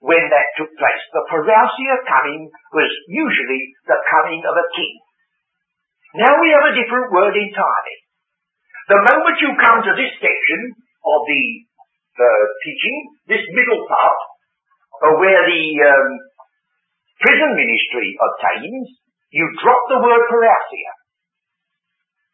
when 0.00 0.24
that 0.32 0.48
took 0.56 0.72
place. 0.80 1.04
The 1.12 1.24
parousia 1.28 1.96
coming 2.08 2.48
was 2.72 2.90
usually 3.08 3.62
the 3.84 4.00
coming 4.08 4.40
of 4.44 4.54
a 4.56 4.66
king. 4.72 4.96
Now 6.16 6.40
we 6.40 6.50
have 6.50 6.66
a 6.72 6.76
different 6.76 7.12
word 7.12 7.36
entirely. 7.36 7.96
The 8.88 9.00
moment 9.06 9.36
you 9.38 9.50
come 9.54 9.78
to 9.86 9.92
this 9.94 10.12
section 10.18 10.60
of 11.04 11.20
the 11.28 11.44
uh, 12.18 12.44
teaching, 12.64 12.96
this 13.30 13.44
middle 13.54 13.86
part, 13.86 14.18
uh, 15.04 15.14
where 15.20 15.44
the 15.46 15.64
um, 15.86 16.10
prison 17.22 17.52
ministry 17.54 18.08
obtains, 18.18 18.88
you 19.30 19.46
drop 19.62 19.82
the 19.92 20.00
word 20.02 20.22
parousia. 20.26 20.92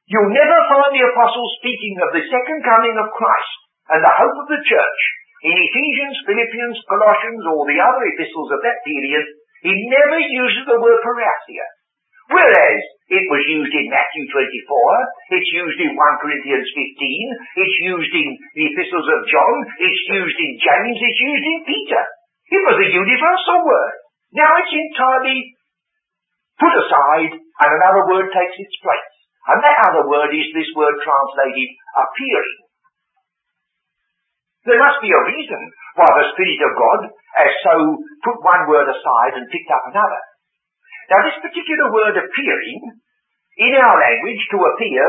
You'll 0.07 0.31
never 0.31 0.59
find 0.71 0.95
the 0.95 1.03
apostle 1.03 1.47
speaking 1.59 1.99
of 1.99 2.15
the 2.15 2.23
second 2.31 2.63
coming 2.63 2.95
of 2.95 3.11
Christ 3.11 3.59
and 3.91 4.01
the 4.07 4.15
hope 4.23 4.37
of 4.39 4.49
the 4.55 4.63
church 4.63 5.01
in 5.43 5.59
Ephesians, 5.59 6.23
Philippians, 6.23 6.79
Colossians, 6.87 7.43
or 7.51 7.67
the 7.67 7.83
other 7.83 8.07
epistles 8.15 8.55
of 8.55 8.63
that 8.63 8.87
period. 8.87 9.27
He 9.67 9.75
never 9.91 10.23
uses 10.23 10.63
the 10.63 10.79
word 10.79 11.03
parousia. 11.03 11.67
Whereas 12.31 12.81
it 13.11 13.25
was 13.27 13.43
used 13.51 13.75
in 13.75 13.91
Matthew 13.91 14.25
24, 14.31 15.43
it's 15.43 15.51
used 15.51 15.79
in 15.83 15.99
1 15.99 16.23
Corinthians 16.23 16.69
15, 16.71 17.63
it's 17.67 17.79
used 17.83 18.15
in 18.15 18.29
the 18.55 18.67
epistles 18.71 19.07
of 19.11 19.27
John, 19.27 19.55
it's 19.79 20.03
used 20.07 20.39
in 20.39 20.53
James, 20.59 20.99
it's 21.03 21.23
used 21.23 21.47
in 21.51 21.59
Peter. 21.67 22.03
It 22.55 22.63
was 22.63 22.79
a 22.79 22.95
universal 22.95 23.59
word. 23.67 23.95
Now 24.39 24.55
it's 24.55 24.71
entirely 24.71 25.51
put 26.63 26.75
aside 26.79 27.33
and 27.43 27.71
another 27.75 28.07
word 28.07 28.31
takes 28.31 28.55
its 28.55 28.79
place. 28.79 29.16
And 29.47 29.59
that 29.63 29.83
other 29.87 30.05
word 30.11 30.35
is 30.35 30.51
this 30.51 30.71
word 30.75 30.99
translated 31.03 31.69
appearing. 31.95 32.61
There 34.67 34.83
must 34.83 34.99
be 34.99 35.15
a 35.15 35.27
reason 35.31 35.63
why 35.95 36.11
the 36.11 36.31
Spirit 36.35 36.61
of 36.67 36.75
God 36.75 37.01
has 37.39 37.53
so 37.63 37.75
put 38.27 38.43
one 38.43 38.67
word 38.67 38.91
aside 38.91 39.39
and 39.39 39.47
picked 39.47 39.71
up 39.71 39.87
another. 39.95 40.23
Now 41.07 41.23
this 41.23 41.39
particular 41.39 41.95
word 41.95 42.19
appearing, 42.19 42.81
in 43.63 43.73
our 43.79 43.97
language, 44.03 44.43
to 44.51 44.59
appear, 44.59 45.07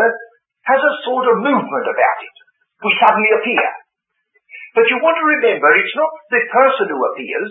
has 0.70 0.78
a 0.78 0.98
sort 1.10 1.26
of 1.34 1.42
movement 1.42 1.88
about 1.90 2.20
it. 2.22 2.36
We 2.86 2.94
suddenly 3.02 3.34
appear. 3.34 3.66
But 4.78 4.86
you 4.94 5.02
want 5.02 5.18
to 5.18 5.26
remember, 5.26 5.74
it's 5.74 5.98
not 5.98 6.14
the 6.30 6.46
person 6.54 6.94
who 6.94 7.02
appears, 7.10 7.50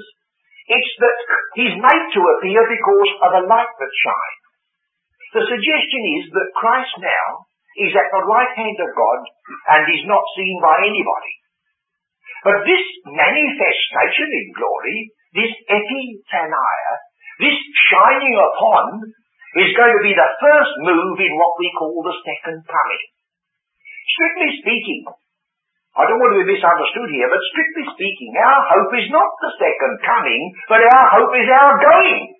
it's 0.70 0.92
that 1.02 1.18
he's 1.58 1.74
made 1.74 2.06
to 2.14 2.22
appear 2.38 2.62
because 2.70 3.10
of 3.26 3.30
a 3.42 3.46
light 3.50 3.72
that 3.82 3.92
shines. 4.06 4.45
The 5.36 5.44
suggestion 5.52 6.02
is 6.16 6.32
that 6.32 6.56
Christ 6.56 6.96
now 6.96 7.44
is 7.76 7.92
at 7.92 8.08
the 8.08 8.24
right 8.24 8.52
hand 8.56 8.78
of 8.80 8.88
God 8.96 9.20
and 9.68 9.84
is 9.92 10.08
not 10.08 10.24
seen 10.32 10.56
by 10.64 10.80
anybody. 10.80 11.34
But 12.40 12.64
this 12.64 12.84
manifestation 13.04 14.28
in 14.32 14.56
glory, 14.56 15.12
this 15.36 15.52
epiphania, 15.68 16.92
this 17.44 17.58
shining 17.92 18.32
upon 18.32 19.12
is 19.60 19.76
going 19.76 19.92
to 19.92 20.06
be 20.08 20.16
the 20.16 20.30
first 20.40 20.72
move 20.88 21.20
in 21.20 21.32
what 21.36 21.52
we 21.60 21.68
call 21.76 22.00
the 22.00 22.16
second 22.24 22.64
coming. 22.64 23.04
Strictly 24.16 24.56
speaking, 24.64 25.04
I 26.00 26.08
don't 26.08 26.16
want 26.16 26.32
to 26.32 26.48
be 26.48 26.56
misunderstood 26.56 27.12
here, 27.12 27.28
but 27.28 27.44
strictly 27.52 27.92
speaking, 27.92 28.32
our 28.40 28.60
hope 28.72 28.92
is 28.96 29.08
not 29.12 29.28
the 29.44 29.52
second 29.60 30.00
coming, 30.00 30.42
but 30.72 30.80
our 30.80 31.06
hope 31.20 31.32
is 31.36 31.48
our 31.52 31.76
going. 31.76 32.35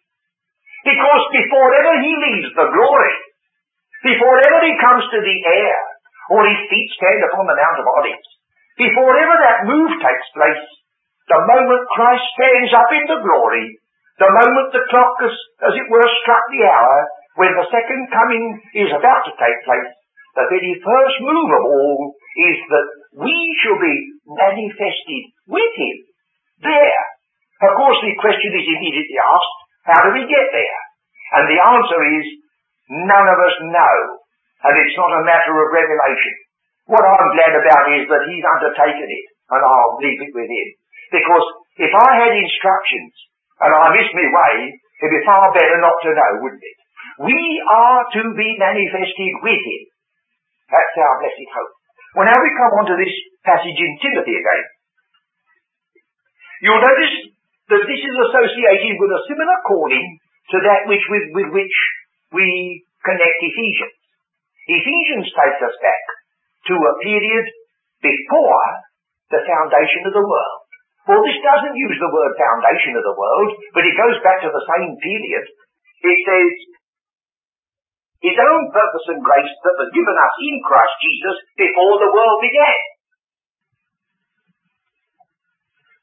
Because 0.87 1.25
before 1.35 1.70
ever 1.83 1.94
he 1.99 2.12
leaves 2.14 2.51
the 2.55 2.70
glory, 2.70 3.16
before 4.07 4.38
ever 4.38 4.61
he 4.62 4.79
comes 4.79 5.03
to 5.11 5.18
the 5.18 5.38
air, 5.51 5.79
or 6.31 6.46
his 6.46 6.62
feet 6.70 6.90
stand 6.94 7.27
upon 7.27 7.51
the 7.51 7.59
Mount 7.59 7.83
of 7.83 7.90
Olives, 7.90 8.31
before 8.79 9.18
ever 9.18 9.37
that 9.42 9.66
move 9.66 9.92
takes 9.99 10.29
place, 10.31 10.66
the 11.27 11.42
moment 11.42 11.90
Christ 11.90 12.22
stands 12.38 12.70
up 12.70 12.90
in 12.94 13.05
the 13.11 13.18
glory, 13.18 13.66
the 14.22 14.31
moment 14.31 14.70
the 14.70 14.87
clock 14.87 15.18
has, 15.27 15.35
as 15.66 15.75
it 15.75 15.90
were, 15.90 16.07
struck 16.22 16.44
the 16.55 16.62
hour, 16.70 16.99
when 17.35 17.53
the 17.59 17.66
second 17.66 18.07
coming 18.14 18.44
is 18.79 18.94
about 18.94 19.27
to 19.27 19.35
take 19.35 19.59
place, 19.66 19.90
the 20.38 20.46
very 20.46 20.75
first 20.87 21.16
move 21.18 21.51
of 21.51 21.64
all 21.66 22.14
is 22.14 22.59
that 22.70 22.88
we 23.27 23.35
shall 23.64 23.81
be 23.83 23.96
manifested 24.22 25.22
with 25.51 25.72
him 25.75 25.96
there. 26.62 27.03
Of 27.66 27.72
course, 27.75 27.99
the 28.07 28.14
question 28.22 28.53
is 28.55 28.70
immediately 28.70 29.18
asked, 29.18 29.59
how 29.87 29.99
do 30.03 30.11
we 30.18 30.27
get 30.27 30.46
there? 30.51 30.81
And 31.38 31.44
the 31.46 31.62
answer 31.62 32.01
is, 32.18 32.27
none 33.07 33.27
of 33.31 33.38
us 33.38 33.57
know. 33.70 33.96
And 34.66 34.75
it's 34.83 34.99
not 34.99 35.14
a 35.14 35.27
matter 35.27 35.55
of 35.55 35.70
revelation. 35.70 36.35
What 36.90 37.07
I'm 37.07 37.35
glad 37.35 37.55
about 37.55 37.87
is 37.94 38.07
that 38.11 38.27
he's 38.27 38.46
undertaken 38.46 39.07
it, 39.07 39.27
and 39.55 39.62
I'll 39.62 39.99
leave 40.03 40.22
it 40.22 40.35
with 40.35 40.51
him. 40.51 40.68
Because 41.14 41.46
if 41.79 41.92
I 41.94 42.11
had 42.18 42.35
instructions, 42.35 43.14
and 43.62 43.70
I 43.70 43.94
miss 43.94 44.11
my 44.11 44.27
way, 44.27 44.55
it'd 44.75 45.14
be 45.14 45.27
far 45.27 45.55
better 45.55 45.79
not 45.79 45.99
to 46.03 46.11
know, 46.14 46.31
wouldn't 46.42 46.62
it? 46.62 46.79
We 47.31 47.38
are 47.62 48.03
to 48.18 48.22
be 48.35 48.49
manifested 48.59 49.33
with 49.42 49.62
him. 49.62 49.83
That's 50.66 50.99
our 50.99 51.14
blessed 51.22 51.51
hope. 51.55 51.75
Well, 52.18 52.27
now 52.27 52.38
we 52.42 52.51
come 52.59 52.75
on 52.83 52.87
to 52.90 52.96
this 52.99 53.14
passage 53.46 53.77
in 53.77 53.92
Timothy 54.03 54.35
again. 54.35 54.66
You'll 56.64 56.83
notice 56.83 57.36
that 57.66 57.83
this 57.83 58.02
is 58.02 58.16
associated 58.31 58.94
with 58.94 59.11
a 59.11 59.24
similar 59.26 59.59
calling 59.66 60.07
to 60.55 60.57
that 60.62 60.87
which 60.87 61.02
with, 61.11 61.26
with 61.35 61.50
which 61.50 61.76
we 62.31 62.46
connect 63.02 63.38
Ephesians. 63.42 63.98
Ephesians 64.66 65.26
takes 65.31 65.61
us 65.62 65.76
back 65.83 66.05
to 66.70 66.74
a 66.74 66.94
period 67.02 67.46
before 68.02 68.66
the 69.31 69.42
foundation 69.42 70.07
of 70.07 70.14
the 70.14 70.26
world. 70.26 70.62
Well, 71.07 71.22
this 71.22 71.38
doesn't 71.38 71.79
use 71.79 71.98
the 72.02 72.11
word 72.11 72.35
foundation 72.35 72.98
of 72.98 73.05
the 73.07 73.14
world, 73.14 73.50
but 73.74 73.87
it 73.87 73.94
goes 73.94 74.18
back 74.26 74.42
to 74.42 74.50
the 74.50 74.66
same 74.74 74.90
period. 74.98 75.44
It 76.02 76.18
says, 76.26 76.50
his 78.26 78.38
own 78.38 78.62
purpose 78.74 79.07
and 79.14 79.22
grace 79.22 79.55
that 79.62 79.79
was 79.79 79.94
given 79.94 80.16
us 80.18 80.35
in 80.42 80.57
Christ 80.66 80.96
Jesus 80.98 81.37
before 81.55 81.94
the 82.02 82.11
world 82.11 82.38
began. 82.42 82.79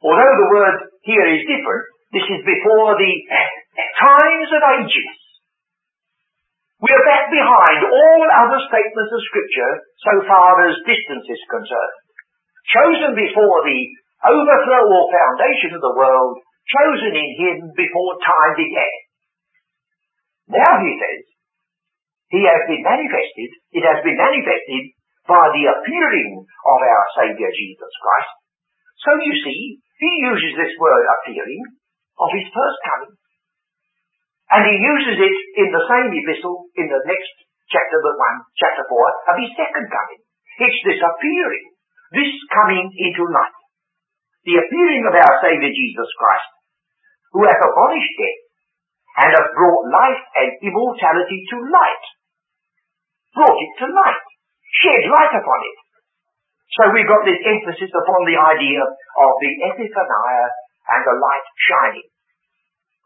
Although 0.08 0.36
the 0.40 0.52
word 0.56 0.78
here 1.04 1.28
is 1.36 1.44
different, 1.48 1.84
this 2.16 2.28
is 2.28 2.42
before 2.48 2.96
the 2.96 3.14
times 4.00 4.50
of 4.56 4.64
ages. 4.80 5.16
We 6.84 6.92
are 6.92 7.08
back 7.08 7.32
behind 7.32 7.80
all 7.88 8.24
other 8.28 8.60
statements 8.68 9.12
of 9.12 9.28
scripture 9.32 9.74
so 10.04 10.14
far 10.28 10.68
as 10.68 10.84
distance 10.84 11.28
is 11.28 11.44
concerned. 11.48 11.98
Chosen 12.76 13.12
before 13.16 13.60
the 13.64 13.82
overthrow 14.24 14.84
or 14.84 15.12
foundation 15.12 15.76
of 15.76 15.84
the 15.84 15.96
world, 15.96 16.44
chosen 16.68 17.16
in 17.16 17.30
him 17.40 17.58
before 17.76 18.20
time 18.20 18.54
began. 18.60 18.96
Now 20.60 20.76
he 20.84 20.92
says, 21.00 21.24
he 22.36 22.44
has 22.44 22.62
been 22.68 22.84
manifested, 22.84 23.52
it 23.76 23.84
has 23.88 24.04
been 24.04 24.20
manifested 24.20 24.84
by 25.24 25.56
the 25.56 25.64
appearing 25.72 26.44
of 26.44 26.80
our 26.84 27.06
Saviour 27.16 27.52
Jesus 27.52 27.94
Christ. 28.04 28.43
So 29.02 29.18
you 29.18 29.34
see, 29.42 29.62
he 29.80 30.12
uses 30.30 30.54
this 30.54 30.74
word 30.78 31.04
appearing 31.08 31.64
of 32.20 32.30
his 32.34 32.48
first 32.54 32.80
coming. 32.86 33.14
And 34.54 34.64
he 34.70 34.76
uses 34.78 35.18
it 35.18 35.38
in 35.66 35.70
the 35.74 35.86
same 35.90 36.10
epistle 36.14 36.70
in 36.78 36.86
the 36.92 37.02
next 37.10 37.34
chapter 37.74 37.98
but 38.06 38.20
one, 38.20 38.38
chapter 38.60 38.86
four, 38.86 39.08
of 39.34 39.36
his 39.42 39.50
second 39.58 39.90
coming. 39.90 40.22
It's 40.62 40.82
this 40.86 41.02
appearing, 41.02 41.68
this 42.14 42.34
coming 42.54 42.86
into 42.86 43.24
light. 43.26 43.58
The 44.46 44.62
appearing 44.62 45.04
of 45.10 45.18
our 45.18 45.34
Saviour 45.42 45.74
Jesus 45.74 46.10
Christ, 46.20 46.52
who 47.34 47.48
hath 47.50 47.64
abolished 47.64 48.14
death 48.20 48.42
and 49.24 49.30
hath 49.34 49.56
brought 49.58 49.90
life 49.90 50.24
and 50.38 50.50
immortality 50.62 51.42
to 51.50 51.58
light 51.72 52.06
brought 53.34 53.58
it 53.58 53.74
to 53.82 53.86
light, 53.90 54.26
shed 54.86 55.02
light 55.10 55.34
upon 55.34 55.60
it. 55.66 55.78
So 56.74 56.90
we've 56.90 57.06
got 57.06 57.22
this 57.22 57.38
emphasis 57.38 57.94
upon 57.94 58.26
the 58.26 58.34
idea 58.34 58.82
of 58.82 59.32
the 59.38 59.52
epiphania 59.70 60.42
and 60.90 61.02
the 61.06 61.16
light 61.22 61.48
shining. 61.70 62.10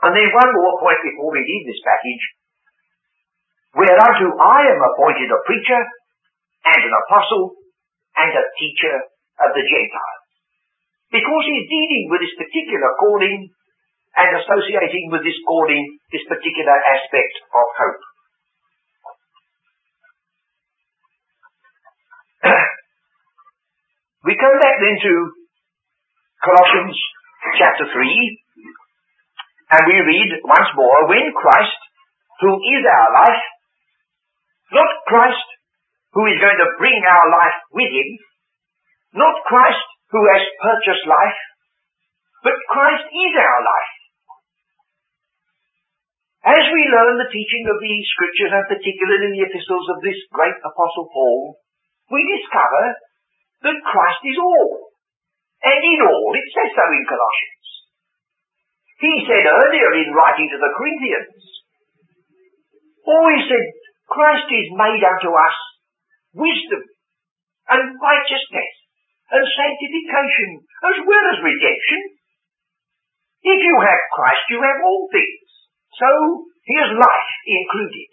And 0.08 0.16
then 0.16 0.30
one 0.32 0.52
more 0.56 0.80
point 0.80 1.04
before 1.04 1.36
we 1.36 1.44
leave 1.44 1.66
this 1.68 1.84
passage. 1.84 2.24
Whereunto 3.76 4.28
I 4.40 4.72
am 4.72 4.80
appointed 4.80 5.28
a 5.28 5.44
preacher 5.44 5.82
and 6.64 6.80
an 6.80 6.96
apostle 6.96 7.60
and 8.16 8.32
a 8.32 8.46
teacher 8.56 8.96
of 9.44 9.50
the 9.52 9.64
Gentiles. 9.68 10.24
Because 11.12 11.46
he's 11.52 11.68
dealing 11.68 12.06
with 12.08 12.24
this 12.24 12.36
particular 12.40 12.90
calling 13.04 13.52
and 14.16 14.30
associating 14.42 15.12
with 15.12 15.28
this 15.28 15.40
calling 15.44 15.84
this 16.16 16.24
particular 16.26 16.78
aspect 16.88 17.36
of 17.52 17.68
hope. 17.76 18.02
We 24.28 24.36
come 24.36 24.60
back 24.60 24.76
then 24.76 25.00
to 25.00 25.14
Colossians 26.44 27.00
chapter 27.56 27.88
3 27.88 27.96
and 29.72 29.84
we 29.88 30.04
read 30.04 30.30
once 30.44 30.68
more, 30.76 31.08
when 31.08 31.32
Christ, 31.32 31.80
who 32.44 32.52
is 32.60 32.84
our 32.84 33.24
life, 33.24 33.44
not 34.76 34.92
Christ 35.08 35.48
who 36.12 36.28
is 36.28 36.44
going 36.44 36.60
to 36.60 36.76
bring 36.76 37.00
our 37.08 37.28
life 37.32 37.56
with 37.72 37.88
him, 37.88 38.10
not 39.16 39.48
Christ 39.48 39.88
who 40.12 40.20
has 40.28 40.44
purchased 40.60 41.08
life, 41.08 41.40
but 42.44 42.68
Christ 42.68 43.08
is 43.08 43.32
our 43.32 43.62
life. 43.64 43.94
As 46.52 46.64
we 46.68 46.84
learn 46.92 47.16
the 47.16 47.32
teaching 47.32 47.64
of 47.72 47.80
the 47.80 47.96
scriptures 48.12 48.52
and 48.52 48.68
particularly 48.76 49.40
the 49.40 49.48
epistles 49.48 49.88
of 49.88 50.04
this 50.04 50.20
great 50.36 50.60
apostle 50.68 51.08
Paul, 51.16 51.64
we 52.12 52.28
discover 52.28 53.07
that 53.64 53.88
Christ 53.88 54.22
is 54.28 54.38
all. 54.38 54.94
And 55.64 55.82
in 55.82 56.00
all, 56.06 56.32
it 56.38 56.48
says 56.54 56.72
so 56.78 56.86
in 56.94 57.06
Colossians. 57.10 57.68
He 58.98 59.14
said 59.26 59.46
earlier 59.46 59.92
in 60.02 60.14
writing 60.14 60.50
to 60.50 60.60
the 60.62 60.74
Corinthians, 60.74 61.42
or 63.06 63.24
he 63.34 63.42
said, 63.46 63.66
Christ 64.10 64.50
is 64.50 64.70
made 64.74 65.04
unto 65.04 65.32
us 65.32 65.58
wisdom 66.34 66.84
and 67.70 67.84
righteousness 68.00 68.74
and 69.32 69.44
sanctification 69.44 70.50
as 70.88 70.98
well 71.04 71.26
as 71.36 71.44
redemption. 71.44 72.02
If 73.44 73.60
you 73.64 73.76
have 73.80 74.14
Christ, 74.16 74.44
you 74.50 74.60
have 74.64 74.80
all 74.84 75.08
things. 75.12 75.48
So, 75.98 76.10
here's 76.66 77.00
life 77.00 77.32
included. 77.48 78.10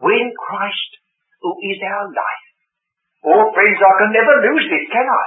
When 0.00 0.26
Christ, 0.36 0.90
who 1.40 1.52
is 1.68 1.80
our 1.84 2.08
life. 2.08 2.43
Oh, 3.24 3.44
friends, 3.56 3.80
I 3.80 3.92
can 4.04 4.12
never 4.12 4.34
lose 4.52 4.68
this, 4.68 4.84
can 4.92 5.08
I? 5.08 5.26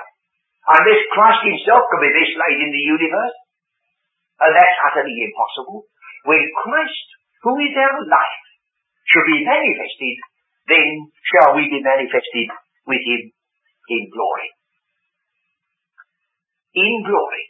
Unless 0.70 1.02
Christ 1.10 1.42
himself 1.50 1.90
can 1.90 2.00
be 2.06 2.14
this 2.14 2.32
late 2.38 2.62
in 2.62 2.70
the 2.70 2.86
universe. 2.94 3.38
And 4.38 4.54
that's 4.54 4.78
utterly 4.86 5.18
impossible. 5.18 5.90
When 6.30 6.46
Christ, 6.62 7.08
who 7.42 7.58
is 7.58 7.74
our 7.74 7.98
life, 8.06 8.46
shall 9.10 9.26
be 9.26 9.42
manifested, 9.42 10.16
then 10.70 11.10
shall 11.26 11.58
we 11.58 11.66
be 11.72 11.82
manifested 11.82 12.48
with 12.86 13.02
him 13.02 13.34
in 13.90 14.04
glory. 14.14 14.50
In 16.78 16.94
glory. 17.02 17.46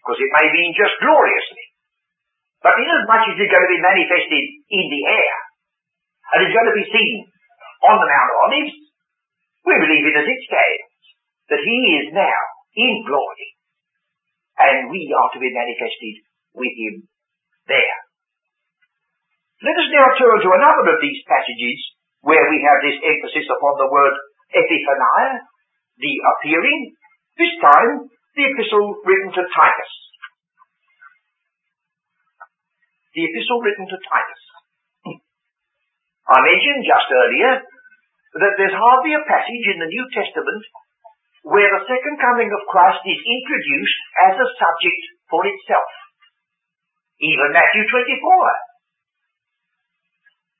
Because 0.00 0.22
it 0.22 0.32
may 0.32 0.48
mean 0.48 0.72
just 0.78 0.96
gloriously. 1.02 1.66
But 2.62 2.78
inasmuch 2.78 3.34
as 3.34 3.36
it's 3.36 3.52
going 3.52 3.66
to 3.68 3.74
be 3.74 3.84
manifested 3.84 4.44
in 4.70 4.84
the 4.88 5.02
air, 5.12 5.34
and 6.32 6.38
it's 6.46 6.56
going 6.56 6.70
to 6.72 6.78
be 6.78 6.88
seen 6.88 7.14
on 7.84 8.00
the 8.00 8.08
Mount 8.08 8.32
of 8.32 8.38
Olives, 8.48 8.85
we 9.66 9.74
believe 9.82 10.06
it 10.06 10.20
as 10.22 10.30
it 10.30 10.40
stands, 10.46 11.02
that 11.50 11.62
he 11.66 11.78
is 11.98 12.14
now 12.14 12.40
in 12.78 13.02
glory, 13.02 13.50
and 14.62 14.88
we 14.94 15.10
are 15.10 15.30
to 15.34 15.42
be 15.42 15.50
manifested 15.50 16.22
with 16.54 16.74
him 16.78 17.10
there. 17.66 17.98
Let 19.66 19.80
us 19.82 19.90
now 19.90 20.06
turn 20.14 20.38
to 20.38 20.54
another 20.54 20.94
of 20.94 21.02
these 21.02 21.18
passages 21.26 21.78
where 22.22 22.46
we 22.46 22.62
have 22.62 22.78
this 22.86 23.00
emphasis 23.02 23.50
upon 23.50 23.74
the 23.82 23.90
word 23.90 24.14
epiphaneia, 24.54 25.42
the 25.98 26.14
appearing, 26.22 26.94
this 27.34 27.54
time 27.58 28.06
the 28.36 28.44
epistle 28.52 29.00
written 29.02 29.32
to 29.32 29.42
Titus. 29.48 29.92
The 33.16 33.24
epistle 33.32 33.64
written 33.64 33.88
to 33.88 33.98
Titus. 33.98 34.42
I 36.28 36.36
mentioned 36.44 36.84
just 36.84 37.08
earlier 37.08 37.64
that 38.42 38.54
there's 38.60 38.76
hardly 38.76 39.12
a 39.16 39.24
passage 39.24 39.66
in 39.72 39.78
the 39.80 39.90
New 39.90 40.04
Testament 40.12 40.62
where 41.46 41.70
the 41.70 41.86
second 41.86 42.16
coming 42.18 42.50
of 42.50 42.68
Christ 42.68 43.00
is 43.06 43.22
introduced 43.22 44.00
as 44.28 44.34
a 44.34 44.48
subject 44.58 45.02
for 45.30 45.46
itself. 45.46 45.90
Even 47.22 47.54
Matthew 47.54 47.86
24. 47.86 48.02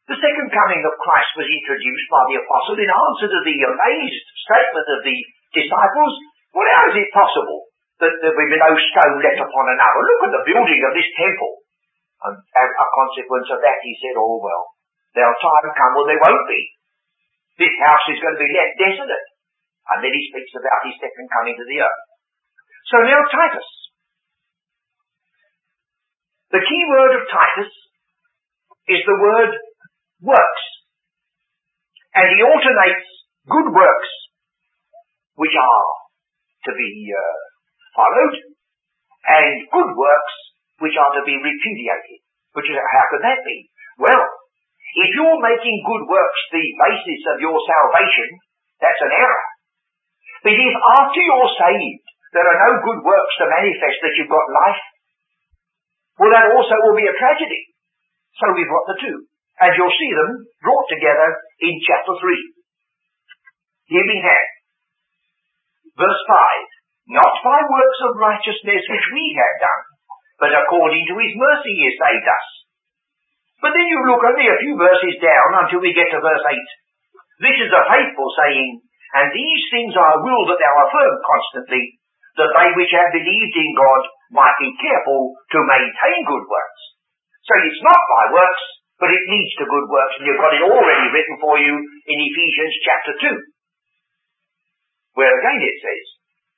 The 0.07 0.23
second 0.23 0.49
coming 0.55 0.83
of 0.87 1.03
Christ 1.03 1.33
was 1.35 1.51
introduced 1.51 2.07
by 2.07 2.23
the 2.31 2.39
apostle 2.39 2.79
in 2.79 2.87
answer 2.87 3.27
to 3.27 3.41
the 3.43 3.59
amazed 3.67 4.27
statement 4.47 4.87
of 4.87 5.01
the 5.03 5.19
disciples, 5.51 6.15
well, 6.55 6.71
how 6.71 6.87
is 6.95 7.03
it 7.03 7.11
possible 7.11 7.67
that 7.99 8.15
there 8.23 8.31
will 8.31 8.47
be 8.47 8.55
no 8.55 8.73
stone 8.79 9.19
left 9.19 9.43
upon 9.43 9.67
another? 9.67 10.01
Look 10.07 10.23
at 10.31 10.35
the 10.39 10.47
building 10.55 10.81
of 10.87 10.95
this 10.95 11.11
temple. 11.19 11.67
And 12.23 12.35
as 12.39 12.71
a 12.71 12.87
consequence 12.95 13.49
of 13.51 13.61
that, 13.67 13.83
he 13.83 13.93
said, 13.99 14.15
oh 14.15 14.39
well, 14.39 14.65
there'll 15.19 15.43
time 15.43 15.75
come 15.75 15.93
when 15.99 16.15
there 16.15 16.23
won't 16.23 16.47
be. 16.47 16.63
This 17.57 17.75
house 17.81 18.07
is 18.13 18.21
going 18.21 18.37
to 18.37 18.43
be 18.45 18.53
left 18.53 18.77
desolate. 18.77 19.29
And 19.93 19.99
then 20.05 20.13
he 20.13 20.23
speaks 20.29 20.53
about 20.57 20.85
his 20.85 20.97
second 21.01 21.27
coming 21.33 21.57
to 21.57 21.65
the 21.65 21.79
earth. 21.81 22.03
So 22.93 22.97
now 23.03 23.21
Titus. 23.33 23.69
The 26.53 26.63
key 26.63 26.83
word 26.91 27.13
of 27.17 27.25
Titus 27.27 27.73
is 28.87 29.03
the 29.03 29.19
word 29.19 29.53
works. 30.23 30.65
And 32.15 32.27
he 32.33 32.41
alternates 32.41 33.07
good 33.51 33.69
works, 33.73 34.11
which 35.37 35.53
are 35.53 35.89
to 36.67 36.73
be 36.73 36.91
uh, 37.13 37.37
followed, 37.95 38.37
and 39.27 39.69
good 39.69 39.91
works, 39.97 40.35
which 40.81 40.97
are 40.97 41.13
to 41.19 41.23
be 41.27 41.37
repudiated. 41.37 42.21
Which 42.57 42.73
is, 42.73 42.77
how 42.79 43.05
could 43.13 43.21
that 43.21 43.45
be? 43.45 43.69
Well, 44.01 44.23
if 44.97 45.09
you're 45.13 45.41
making 45.45 45.85
good 45.85 46.05
works 46.09 46.41
the 46.57 46.65
basis 46.65 47.23
of 47.37 47.45
your 47.45 47.59
salvation, 47.61 48.29
that's 48.81 49.05
an 49.05 49.13
error. 49.13 49.45
But 50.41 50.57
if 50.57 50.75
after 50.97 51.21
you're 51.21 51.53
saved, 51.53 52.07
there 52.33 52.49
are 52.49 52.61
no 52.65 52.73
good 52.81 53.01
works 53.05 53.35
to 53.41 53.53
manifest 53.53 53.99
that 54.01 54.15
you've 54.17 54.33
got 54.33 54.57
life, 54.65 54.83
well 56.17 56.33
that 56.33 56.49
also 56.49 56.77
will 56.89 56.97
be 56.97 57.09
a 57.09 57.21
tragedy. 57.21 57.77
So 58.41 58.53
we've 58.53 58.73
got 58.73 58.89
the 58.89 59.01
two. 59.01 59.17
And 59.57 59.73
you'll 59.73 59.97
see 59.97 60.13
them 60.13 60.45
brought 60.61 60.89
together 60.93 61.29
in 61.65 61.81
chapter 61.81 62.13
3. 62.13 62.21
Here 63.89 64.05
we 64.05 64.19
have 64.21 64.49
verse 65.97 66.23
5. 66.29 67.17
Not 67.17 67.35
by 67.41 67.59
works 67.65 68.01
of 68.05 68.21
righteousness 68.21 68.85
which 68.85 69.09
we 69.17 69.25
have 69.41 69.57
done, 69.63 69.85
but 70.43 70.53
according 70.53 71.09
to 71.09 71.17
his 71.17 71.33
mercy 71.39 71.73
he 71.73 71.89
saved 71.97 72.29
us. 72.29 72.49
But 73.61 73.73
then 73.73 73.89
you 73.89 74.01
look 74.05 74.21
only 74.21 74.47
a 74.49 74.61
few 74.61 74.77
verses 74.77 75.17
down 75.21 75.51
until 75.65 75.81
we 75.81 75.97
get 75.97 76.13
to 76.13 76.21
verse 76.21 76.45
8. 76.45 76.53
This 77.41 77.57
is 77.65 77.73
a 77.73 77.89
faithful 77.89 78.31
saying, 78.37 78.81
and 79.17 79.33
these 79.33 79.65
things 79.73 79.97
I 79.97 80.21
will 80.21 80.45
that 80.53 80.61
thou 80.61 80.75
affirm 80.85 81.15
constantly, 81.25 81.97
that 82.37 82.53
they 82.53 82.69
which 82.77 82.93
have 82.93 83.17
believed 83.17 83.57
in 83.57 83.73
God 83.73 84.03
might 84.33 84.57
be 84.61 84.77
careful 84.77 85.33
to 85.57 85.69
maintain 85.69 86.29
good 86.29 86.45
works. 86.45 86.83
So 87.49 87.53
it's 87.65 87.81
not 87.81 88.03
by 88.13 88.25
works, 88.37 88.65
but 89.01 89.13
it 89.13 89.29
leads 89.29 89.53
to 89.61 89.73
good 89.73 89.89
works, 89.89 90.15
and 90.21 90.25
you've 90.29 90.41
got 90.41 90.57
it 90.57 90.65
already 90.65 91.07
written 91.13 91.37
for 91.41 91.57
you 91.57 91.73
in 91.77 92.19
Ephesians 92.29 92.75
chapter 92.85 93.13
2. 93.41 95.17
Where 95.17 95.33
again 95.33 95.65
it 95.65 95.77
says, 95.81 96.07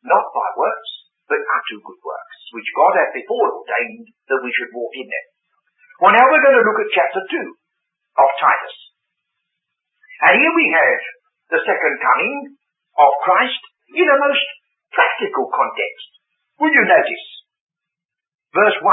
not 0.03 0.27
by 0.35 0.49
works, 0.59 0.91
but 1.31 1.39
unto 1.39 1.83
good 1.83 2.01
works, 2.03 2.39
which 2.55 2.75
God 2.75 2.95
hath 2.99 3.15
before 3.15 3.63
ordained 3.63 4.07
that 4.31 4.43
we 4.43 4.51
should 4.51 4.75
walk 4.75 4.95
in 4.99 5.07
them. 5.07 5.27
Well 5.99 6.15
now 6.15 6.31
we're 6.31 6.47
going 6.47 6.59
to 6.63 6.67
look 6.67 6.79
at 6.79 6.95
chapter 6.95 7.23
2 7.27 7.43
of 8.23 8.29
Titus. 8.39 8.77
And 10.31 10.39
here 10.39 10.55
we 10.55 10.67
have 10.71 11.03
the 11.51 11.61
second 11.67 11.95
coming 11.99 12.55
of 13.03 13.11
Christ 13.27 13.63
in 13.99 14.07
a 14.07 14.23
most 14.23 14.47
practical 14.95 15.51
context. 15.51 16.09
Will 16.63 16.71
you 16.71 16.87
notice? 16.87 17.27
Verse 18.55 18.79
1. 18.79 18.87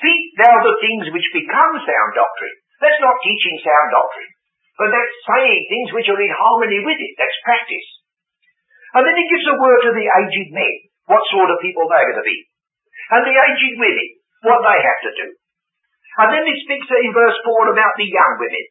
Speak 0.00 0.20
thou 0.40 0.64
the 0.64 0.80
things 0.80 1.12
which 1.12 1.36
become 1.36 1.72
sound 1.84 2.10
doctrine. 2.16 2.56
That's 2.80 3.04
not 3.04 3.20
teaching 3.20 3.60
sound 3.60 3.92
doctrine, 3.92 4.32
but 4.80 4.96
that's 4.96 5.16
saying 5.28 5.60
things 5.68 5.92
which 5.92 6.08
are 6.08 6.24
in 6.24 6.32
harmony 6.32 6.80
with 6.88 7.04
it. 7.04 7.14
That's 7.20 7.44
practice. 7.44 7.88
And 8.96 9.04
then 9.04 9.16
he 9.20 9.28
gives 9.28 9.44
a 9.44 9.60
word 9.60 9.80
to 9.84 9.92
the 9.92 10.08
aged 10.08 10.56
men, 10.56 10.76
what 11.04 11.20
sort 11.28 11.52
of 11.52 11.60
people 11.60 11.84
they're 11.84 12.16
going 12.16 12.24
to 12.24 12.24
be. 12.24 12.40
And 13.12 13.28
the 13.28 13.36
aged 13.36 13.76
women, 13.76 14.08
what 14.48 14.64
they 14.64 14.80
have 14.80 15.00
to 15.04 15.12
do. 15.20 15.28
And 16.14 16.28
then 16.30 16.44
he 16.46 16.56
speaks 16.62 16.86
in 16.86 17.10
verse 17.10 17.38
4 17.42 17.74
about 17.74 17.94
the 17.98 18.06
young 18.06 18.38
women. 18.38 18.66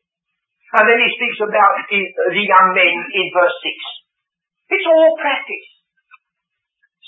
And 0.74 0.86
then 0.90 1.00
he 1.04 1.10
speaks 1.20 1.40
about 1.44 1.76
the 1.92 2.44
young 2.44 2.68
men 2.74 2.96
in 3.14 3.28
verse 3.36 3.58
6. 3.62 4.80
It's 4.80 4.88
all 4.88 5.14
practice. 5.20 5.70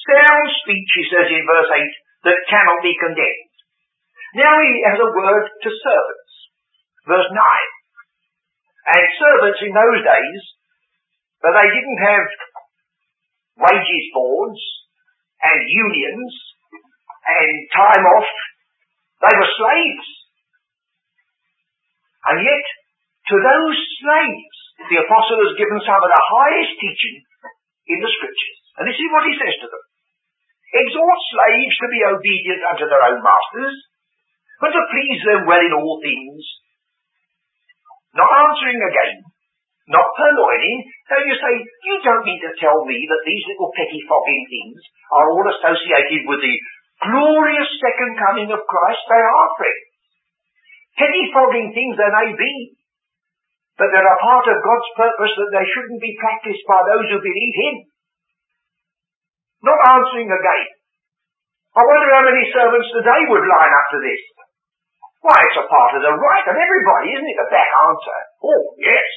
Sound 0.05 0.47
speech, 0.61 0.91
he 1.01 1.05
says 1.09 1.31
in 1.33 1.43
verse 1.49 1.71
8, 1.71 2.29
that 2.29 2.45
cannot 2.51 2.83
be 2.85 2.93
condemned. 2.99 3.55
Now 4.37 4.59
he 4.59 4.83
has 4.85 4.99
a 4.99 5.13
word 5.15 5.45
to 5.49 5.69
servants. 5.71 6.33
Verse 7.07 7.31
9. 7.31 7.39
And 8.85 9.17
servants 9.17 9.59
in 9.65 9.73
those 9.73 10.01
days, 10.03 10.41
but 11.41 11.57
they 11.57 11.69
didn't 11.73 12.01
have 12.05 12.27
wages 13.65 14.05
boards 14.13 14.61
and 15.41 15.59
unions 15.65 16.33
and 17.25 17.49
time 17.73 18.05
off. 18.13 18.29
They 19.25 19.33
were 19.41 19.53
slaves. 19.57 20.09
And 22.25 22.37
yet, 22.41 22.65
to 23.29 23.35
those 23.37 23.77
slaves, 24.01 24.57
the 24.89 25.01
apostle 25.01 25.39
has 25.45 25.57
given 25.57 25.79
some 25.85 26.01
of 26.01 26.09
the 26.09 26.23
highest 26.25 26.73
teaching 26.77 27.17
in 27.89 27.97
the 28.01 28.11
scriptures. 28.11 28.59
And 28.81 28.85
this 28.89 28.97
is 28.97 29.09
what 29.13 29.25
he 29.29 29.33
says 29.37 29.55
to 29.61 29.67
them. 29.69 29.83
Exhort 30.75 31.21
slaves 31.31 31.75
to 31.79 31.87
be 31.87 32.01
obedient 32.03 32.61
unto 32.65 32.85
their 32.89 33.03
own 33.07 33.21
masters, 33.23 33.75
and 34.65 34.73
to 34.73 34.91
please 34.91 35.21
them 35.23 35.47
well 35.47 35.63
in 35.63 35.73
all 35.77 36.01
things, 36.01 36.41
not 38.17 38.27
answering 38.27 38.81
again, 38.81 39.15
not 39.87 40.15
purloining. 40.17 40.79
So 41.07 41.15
you 41.21 41.35
say, 41.37 41.53
you 41.61 41.95
don't 42.01 42.25
need 42.25 42.41
to 42.41 42.57
tell 42.57 42.81
me 42.83 42.97
that 42.97 43.23
these 43.23 43.45
little 43.53 43.69
pettifogging 43.71 44.43
things 44.49 44.79
are 45.13 45.27
all 45.29 45.45
associated 45.45 46.25
with 46.25 46.41
the 46.41 46.55
glorious 47.05 47.69
second 47.79 48.17
coming 48.17 48.49
of 48.49 48.65
Christ. 48.65 49.03
They 49.07 49.21
are, 49.21 49.49
friends. 49.55 49.84
Pettifogging 50.95 51.75
things 51.75 51.95
they 51.99 52.11
may 52.23 52.31
be, 52.35 52.53
but 53.75 53.91
they're 53.91 54.07
a 54.07 54.23
part 54.23 54.47
of 54.47 54.63
God's 54.63 54.91
purpose 54.95 55.33
that 55.35 55.51
they 55.51 55.67
shouldn't 55.67 55.99
be 55.99 56.15
practiced 56.15 56.63
by 56.63 56.79
those 56.87 57.11
who 57.11 57.19
believe 57.19 57.55
Him. 57.59 57.75
Not 59.67 59.81
answering 59.99 60.31
again. 60.31 60.67
I 61.75 61.83
wonder 61.83 62.07
how 62.15 62.23
many 62.23 62.47
servants 62.55 62.87
today 62.95 63.21
would 63.27 63.43
line 63.43 63.73
up 63.75 63.87
to 63.91 63.99
this. 63.99 64.23
Why, 65.19 65.35
it's 65.41 65.59
a 65.59 65.67
part 65.67 65.97
of 65.97 66.05
the 66.05 66.15
right 66.15 66.47
of 66.47 66.55
everybody, 66.55 67.17
isn't 67.17 67.33
it? 67.33 67.43
A 67.43 67.47
back 67.51 67.67
answer. 67.67 68.19
Oh, 68.45 68.63
yes. 68.79 69.09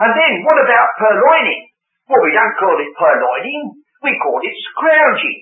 And 0.00 0.12
then, 0.16 0.32
what 0.46 0.56
about 0.56 0.96
purloining? 0.96 1.66
Well, 2.08 2.22
we 2.22 2.32
don't 2.32 2.56
call 2.56 2.78
it 2.78 2.94
purloining. 2.96 3.82
We 4.06 4.14
call 4.22 4.38
it 4.40 4.56
scrounging. 4.72 5.40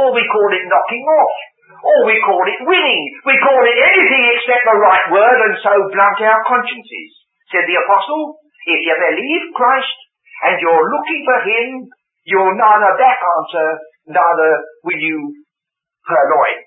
Or 0.00 0.16
we 0.16 0.24
call 0.26 0.48
it 0.56 0.64
knocking 0.66 1.04
off. 1.04 1.36
Or 1.82 1.98
we 2.08 2.16
call 2.24 2.44
it 2.46 2.60
winning. 2.64 3.02
We 3.26 3.36
call 3.42 3.60
it 3.60 3.78
anything 3.78 4.24
except 4.36 4.64
the 4.64 4.78
right 4.80 5.06
word 5.12 5.38
and 5.50 5.56
so 5.60 5.72
blunt 5.92 6.18
our 6.24 6.42
consciences. 6.46 7.10
Said 7.52 7.66
the 7.68 7.78
apostle, 7.78 8.40
if 8.66 8.80
you 8.82 8.96
believe 8.96 9.54
Christ 9.54 9.98
and 10.50 10.58
you're 10.58 10.86
looking 10.90 11.20
for 11.22 11.38
him, 11.46 11.66
you'll 12.26 12.58
neither 12.58 12.92
back 12.98 13.20
answer, 13.22 13.68
neither 14.10 14.52
will 14.82 14.98
you 14.98 15.18
purloin. 16.02 16.58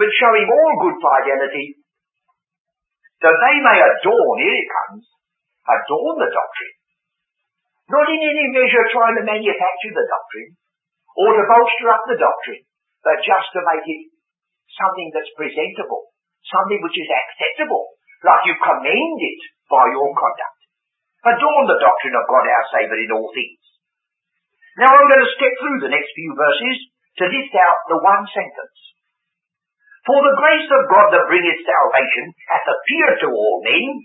But 0.00 0.10
show 0.16 0.32
him 0.34 0.48
all 0.50 0.82
good 0.82 0.98
fidelity, 0.98 1.78
that 3.22 3.36
they 3.36 3.56
may 3.62 3.78
adorn, 3.78 4.36
here 4.42 4.58
it 4.58 4.68
comes, 4.68 5.04
adorn 5.68 6.16
the 6.18 6.32
doctrine. 6.32 6.76
Not 7.92 8.08
in 8.08 8.20
any 8.20 8.46
measure 8.50 8.88
trying 8.90 9.20
to 9.20 9.28
manufacture 9.28 9.94
the 9.94 10.08
doctrine, 10.08 10.56
or 11.14 11.36
to 11.36 11.44
bolster 11.46 11.88
up 11.92 12.02
the 12.08 12.18
doctrine, 12.18 12.64
but 13.04 13.22
just 13.22 13.48
to 13.54 13.60
make 13.60 13.86
it 13.86 14.13
something 14.78 15.08
that's 15.14 15.32
presentable, 15.38 16.10
something 16.46 16.80
which 16.82 16.98
is 16.98 17.10
acceptable, 17.10 17.94
like 18.22 18.44
you 18.48 18.54
commend 18.58 19.18
it 19.20 19.40
by 19.70 19.84
your 19.90 20.10
conduct. 20.14 20.60
Adorn 21.24 21.64
the 21.68 21.80
doctrine 21.80 22.16
of 22.18 22.28
God 22.28 22.44
our 22.44 22.66
Saviour 22.68 23.00
in 23.00 23.14
all 23.16 23.30
things. 23.32 23.64
Now 24.76 24.90
I'm 24.90 25.08
going 25.08 25.24
to 25.24 25.36
step 25.38 25.54
through 25.56 25.80
the 25.86 25.94
next 25.94 26.12
few 26.12 26.32
verses 26.36 26.76
to 27.22 27.30
list 27.30 27.54
out 27.56 27.78
the 27.88 28.02
one 28.02 28.26
sentence. 28.28 28.78
For 30.04 30.20
the 30.20 30.36
grace 30.36 30.68
of 30.68 30.90
God 30.92 31.08
that 31.16 31.30
bringeth 31.32 31.64
salvation 31.64 32.26
hath 32.50 32.66
appeared 32.68 33.18
to 33.24 33.28
all 33.32 33.64
men, 33.64 34.04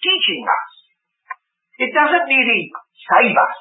teaching 0.00 0.48
us. 0.48 0.70
It 1.76 1.90
doesn't 1.92 2.30
merely 2.30 2.72
save 3.12 3.36
us. 3.36 3.58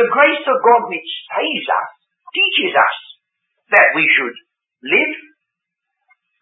The 0.00 0.08
grace 0.08 0.44
of 0.48 0.64
God 0.64 0.88
which 0.88 1.10
saves 1.28 1.68
us 1.68 1.90
teaches 2.32 2.72
us 2.72 2.96
that 3.76 3.92
we 3.92 4.08
should 4.16 4.36
live 4.88 5.14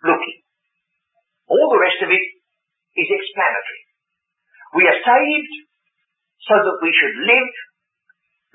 looking. 0.04 0.38
All 1.50 1.68
the 1.72 1.82
rest 1.82 2.00
of 2.04 2.10
it 2.10 2.26
is 2.96 3.08
explanatory. 3.10 3.82
We 4.78 4.86
are 4.86 5.00
saved 5.02 5.54
so 6.46 6.54
that 6.54 6.78
we 6.82 6.90
should 6.94 7.16
live 7.26 7.52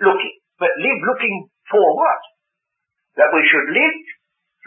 looking. 0.07 0.35
But 0.57 0.71
live 0.79 1.01
looking 1.03 1.51
for 1.67 1.83
what? 1.95 2.21
That 3.19 3.31
we 3.35 3.43
should 3.47 3.67
live 3.75 3.99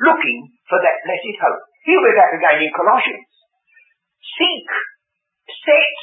looking 0.04 0.38
for 0.68 0.78
that 0.80 1.00
blessed 1.04 1.36
hope. 1.40 1.62
Here 1.88 2.00
we're 2.00 2.16
back 2.16 2.36
again 2.36 2.68
in 2.68 2.72
Colossians. 2.76 3.28
Seek, 4.36 4.68
set, 5.64 5.96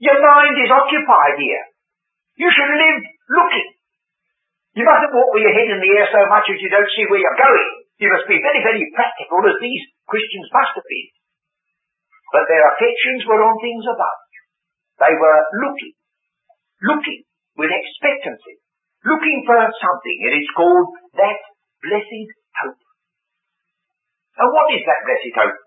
your 0.00 0.18
mind 0.20 0.56
is 0.60 0.72
occupied 0.72 1.36
here. 1.40 1.64
You 2.36 2.48
should 2.52 2.72
live 2.72 3.00
looking. 3.28 3.68
You 4.76 4.84
mustn't 4.84 5.12
walk 5.16 5.32
with 5.32 5.44
your 5.44 5.56
head 5.56 5.72
in 5.72 5.80
the 5.80 5.92
air 5.96 6.08
so 6.12 6.20
much 6.28 6.48
as 6.52 6.60
you 6.60 6.68
don't 6.68 6.92
see 6.92 7.08
where 7.08 7.20
you're 7.20 7.40
going. 7.40 7.85
You 7.96 8.12
must 8.12 8.28
be 8.28 8.36
very, 8.44 8.60
very 8.60 8.84
practical 8.92 9.40
as 9.48 9.56
these 9.60 9.84
Christians 10.04 10.48
must 10.52 10.76
have 10.76 10.84
been. 10.84 11.10
But 12.32 12.44
their 12.44 12.64
affections 12.76 13.24
were 13.24 13.40
on 13.40 13.56
things 13.64 13.86
above. 13.88 14.20
They 15.00 15.14
were 15.16 15.40
looking, 15.64 15.94
looking 16.84 17.20
with 17.56 17.72
expectancy, 17.72 18.60
looking 19.04 19.44
for 19.48 19.56
something, 19.56 20.18
and 20.28 20.32
it's 20.36 20.52
called 20.52 20.92
that 21.16 21.40
blessed 21.80 22.28
hope. 22.60 22.80
And 24.36 24.48
what 24.52 24.68
is 24.76 24.84
that 24.84 25.04
blessed 25.08 25.34
hope? 25.36 25.60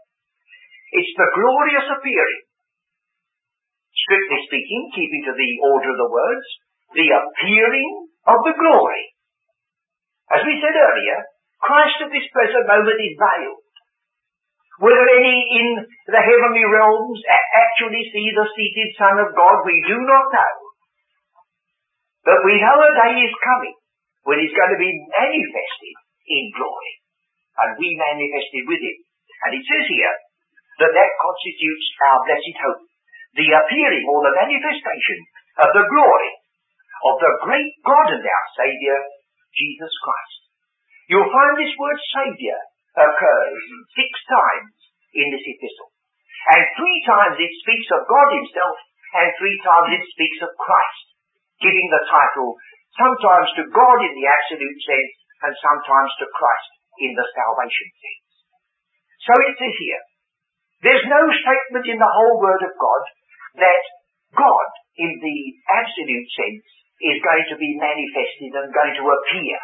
It's 0.93 1.13
the 1.17 1.29
glorious 1.33 1.87
appearing. 1.97 2.43
Strictly 3.93 4.39
speaking, 4.45 4.81
keeping 4.93 5.23
to 5.29 5.33
the 5.33 5.51
order 5.65 5.89
of 5.93 6.01
the 6.01 6.13
words, 6.13 6.47
the 6.93 7.09
appearing 7.09 7.89
of 8.25 8.39
the 8.45 8.57
glory. 8.57 9.03
As 10.29 10.45
we 10.45 10.61
said 10.61 10.77
earlier, 10.77 11.17
Christ 11.59 11.97
at 12.07 12.11
this 12.11 12.27
present 12.31 12.65
moment 12.65 12.99
is 12.99 13.15
veiled. 13.19 13.63
Whether 14.79 15.05
any 15.11 15.37
in 15.59 15.67
the 16.07 16.23
heavenly 16.23 16.63
realms 16.63 17.19
actually 17.27 18.03
see 18.15 18.27
the 18.31 18.47
seated 18.55 18.89
Son 18.95 19.19
of 19.19 19.35
God, 19.35 19.67
we 19.67 19.75
do 19.83 19.99
not 19.99 20.31
know. 20.31 20.55
But 22.23 22.47
we 22.47 22.63
know 22.63 22.79
a 22.79 22.91
day 22.95 23.27
is 23.27 23.35
coming 23.43 23.75
when 24.23 24.39
he's 24.39 24.55
going 24.55 24.71
to 24.71 24.79
be 24.79 24.93
manifested 25.11 25.95
in 26.31 26.43
glory. 26.55 26.93
And 27.59 27.75
we 27.75 27.91
manifested 27.99 28.63
with 28.71 28.79
him. 28.79 28.97
And 29.43 29.51
it 29.59 29.63
says 29.67 29.85
here 29.91 30.15
that 30.79 30.95
that 30.95 31.11
constitutes 31.19 31.85
our 32.07 32.19
blessed 32.23 32.55
hope. 32.63 32.83
The 33.35 33.51
appearing 33.51 34.07
or 34.07 34.19
the 34.23 34.35
manifestation 34.47 35.19
of 35.59 35.69
the 35.75 35.85
glory 35.91 36.31
of 37.03 37.15
the 37.19 37.33
great 37.47 37.71
God 37.83 38.07
and 38.15 38.23
our 38.23 38.47
Saviour, 38.55 38.99
Jesus 39.55 39.93
Christ. 40.03 40.38
You'll 41.09 41.33
find 41.33 41.53
this 41.57 41.73
word 41.81 41.99
Saviour 42.13 42.59
occurs 42.93 43.61
six 43.97 44.11
times 44.29 44.73
in 45.17 45.33
this 45.33 45.41
epistle. 45.41 45.89
And 46.53 46.61
three 46.77 46.99
times 47.09 47.35
it 47.41 47.53
speaks 47.65 47.89
of 47.97 48.05
God 48.05 48.29
himself, 48.37 48.77
and 49.17 49.27
three 49.41 49.57
times 49.65 49.89
it 49.97 50.05
speaks 50.13 50.39
of 50.45 50.53
Christ, 50.53 51.05
giving 51.65 51.89
the 51.89 52.05
title 52.05 52.53
sometimes 52.93 53.49
to 53.57 53.73
God 53.73 53.97
in 54.05 54.13
the 54.13 54.29
absolute 54.29 54.79
sense, 54.85 55.13
and 55.49 55.53
sometimes 55.57 56.11
to 56.21 56.27
Christ 56.29 56.71
in 57.01 57.11
the 57.17 57.25
salvation 57.31 57.89
sense. 57.89 58.29
So 59.25 59.33
it 59.49 59.55
says 59.57 59.75
here, 59.81 60.03
there's 60.83 61.07
no 61.09 61.21
statement 61.27 61.85
in 61.89 61.99
the 61.99 62.13
whole 62.13 62.37
Word 62.39 62.63
of 62.63 62.73
God 62.77 63.03
that 63.65 63.83
God, 64.35 64.67
in 64.99 65.11
the 65.19 65.37
absolute 65.73 66.27
sense, 66.37 66.65
is 67.01 67.23
going 67.23 67.45
to 67.49 67.57
be 67.57 67.79
manifested 67.79 68.51
and 68.51 68.75
going 68.75 68.95
to 68.99 69.05
appear. 69.09 69.59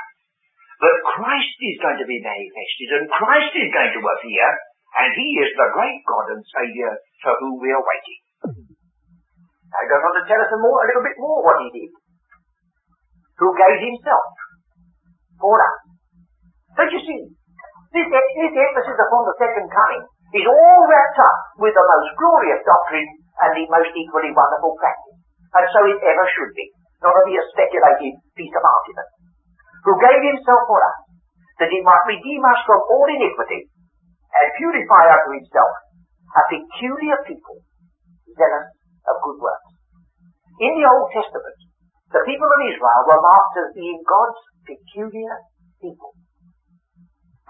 But 0.76 1.08
Christ 1.16 1.56
is 1.64 1.80
going 1.80 2.00
to 2.04 2.08
be 2.08 2.20
manifested 2.20 2.90
and 3.00 3.06
Christ 3.08 3.54
is 3.56 3.72
going 3.72 3.94
to 3.96 4.02
appear 4.04 4.48
and 4.96 5.10
He 5.16 5.30
is 5.40 5.52
the 5.56 5.72
great 5.72 6.00
God 6.04 6.36
and 6.36 6.44
Saviour 6.44 6.92
for 7.24 7.34
whom 7.40 7.56
we 7.64 7.72
are 7.72 7.84
waiting. 7.84 8.20
Now 9.72 9.80
he 9.84 9.92
goes 9.92 10.04
on 10.04 10.16
to 10.20 10.24
tell 10.28 10.40
us 10.40 10.52
a, 10.52 10.60
more, 10.60 10.80
a 10.84 10.88
little 10.92 11.04
bit 11.04 11.20
more 11.20 11.40
what 11.44 11.60
He 11.64 11.70
did. 11.72 11.92
Who 13.40 13.52
gave 13.56 13.80
Himself 13.88 14.28
for 15.40 15.60
us. 15.60 15.78
Don't 16.80 16.92
you 16.92 17.04
see? 17.04 17.22
This, 17.92 18.08
this 18.12 18.56
emphasis 18.56 19.00
upon 19.00 19.24
the 19.28 19.36
second 19.40 19.68
coming 19.72 20.04
is 20.36 20.44
all 20.44 20.82
wrapped 20.92 21.20
up 21.20 21.38
with 21.64 21.72
the 21.72 21.88
most 21.88 22.10
glorious 22.20 22.60
doctrine 22.68 23.08
and 23.40 23.52
the 23.56 23.68
most 23.72 23.92
equally 23.96 24.36
wonderful 24.36 24.76
practice. 24.80 25.20
And 25.56 25.66
so 25.72 25.80
it 25.88 26.00
ever 26.04 26.26
should 26.36 26.52
be. 26.52 26.68
Not 27.00 27.16
only 27.16 27.40
a 27.40 27.46
speculative 27.56 28.16
piece 28.36 28.56
of 28.56 28.64
argument 28.64 29.08
who 29.86 29.94
gave 30.02 30.22
himself 30.34 30.66
for 30.66 30.82
us, 30.82 30.98
that 31.62 31.70
he 31.70 31.80
might 31.86 32.10
redeem 32.10 32.42
us 32.42 32.60
from 32.66 32.82
all 32.90 33.06
iniquity, 33.06 33.70
and 33.70 34.58
purify 34.58 35.04
unto 35.14 35.38
himself 35.38 35.72
a 36.36 36.42
peculiar 36.52 37.18
people, 37.24 37.62
zealous 38.34 38.74
of 39.08 39.16
good 39.24 39.40
works. 39.40 39.72
In 40.60 40.74
the 40.76 40.90
Old 40.90 41.08
Testament, 41.14 41.58
The 42.16 42.24
people 42.24 42.48
of 42.48 42.62
Israel 42.64 43.02
were 43.12 43.20
marked 43.20 43.56
as 43.60 43.76
being 43.76 44.00
God's 44.08 44.40
peculiar 44.64 45.36
people. 45.84 46.16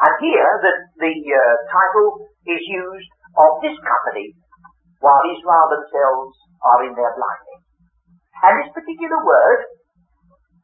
And 0.02 0.14
here 0.20 0.52
the, 0.58 0.74
the 1.06 1.14
uh, 1.14 1.56
title 1.70 2.26
is 2.50 2.62
used 2.66 3.12
of 3.38 3.62
this 3.62 3.78
company 3.78 4.34
while 5.06 5.22
Israel 5.30 5.68
themselves 5.70 6.34
are 6.66 6.82
in 6.88 6.98
their 6.98 7.14
blindness. 7.14 7.62
And 8.42 8.54
this 8.66 8.74
particular 8.74 9.22
word 9.22 9.60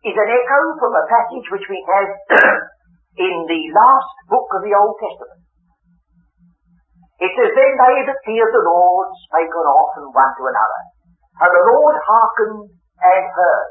is 0.02 0.18
an 0.18 0.30
echo 0.34 0.62
from 0.82 0.94
a 0.98 1.06
passage 1.06 1.48
which 1.54 1.68
we 1.70 1.78
have 1.86 2.10
in 3.26 3.36
the 3.46 3.62
last 3.70 4.14
book 4.34 4.50
of 4.58 4.66
the 4.66 4.74
Old 4.74 4.98
Testament. 4.98 5.46
It 7.22 7.30
says, 7.38 7.54
Then 7.54 7.74
they 7.78 7.96
that 8.10 8.26
feared 8.26 8.50
the 8.50 8.66
Lord 8.66 9.14
spake 9.30 9.54
often 9.54 10.10
one 10.10 10.34
to 10.42 10.44
another. 10.50 10.82
And 11.38 11.52
the 11.54 11.66
Lord 11.70 11.96
hearkened 12.02 12.66
and 12.74 13.24
heard. 13.30 13.70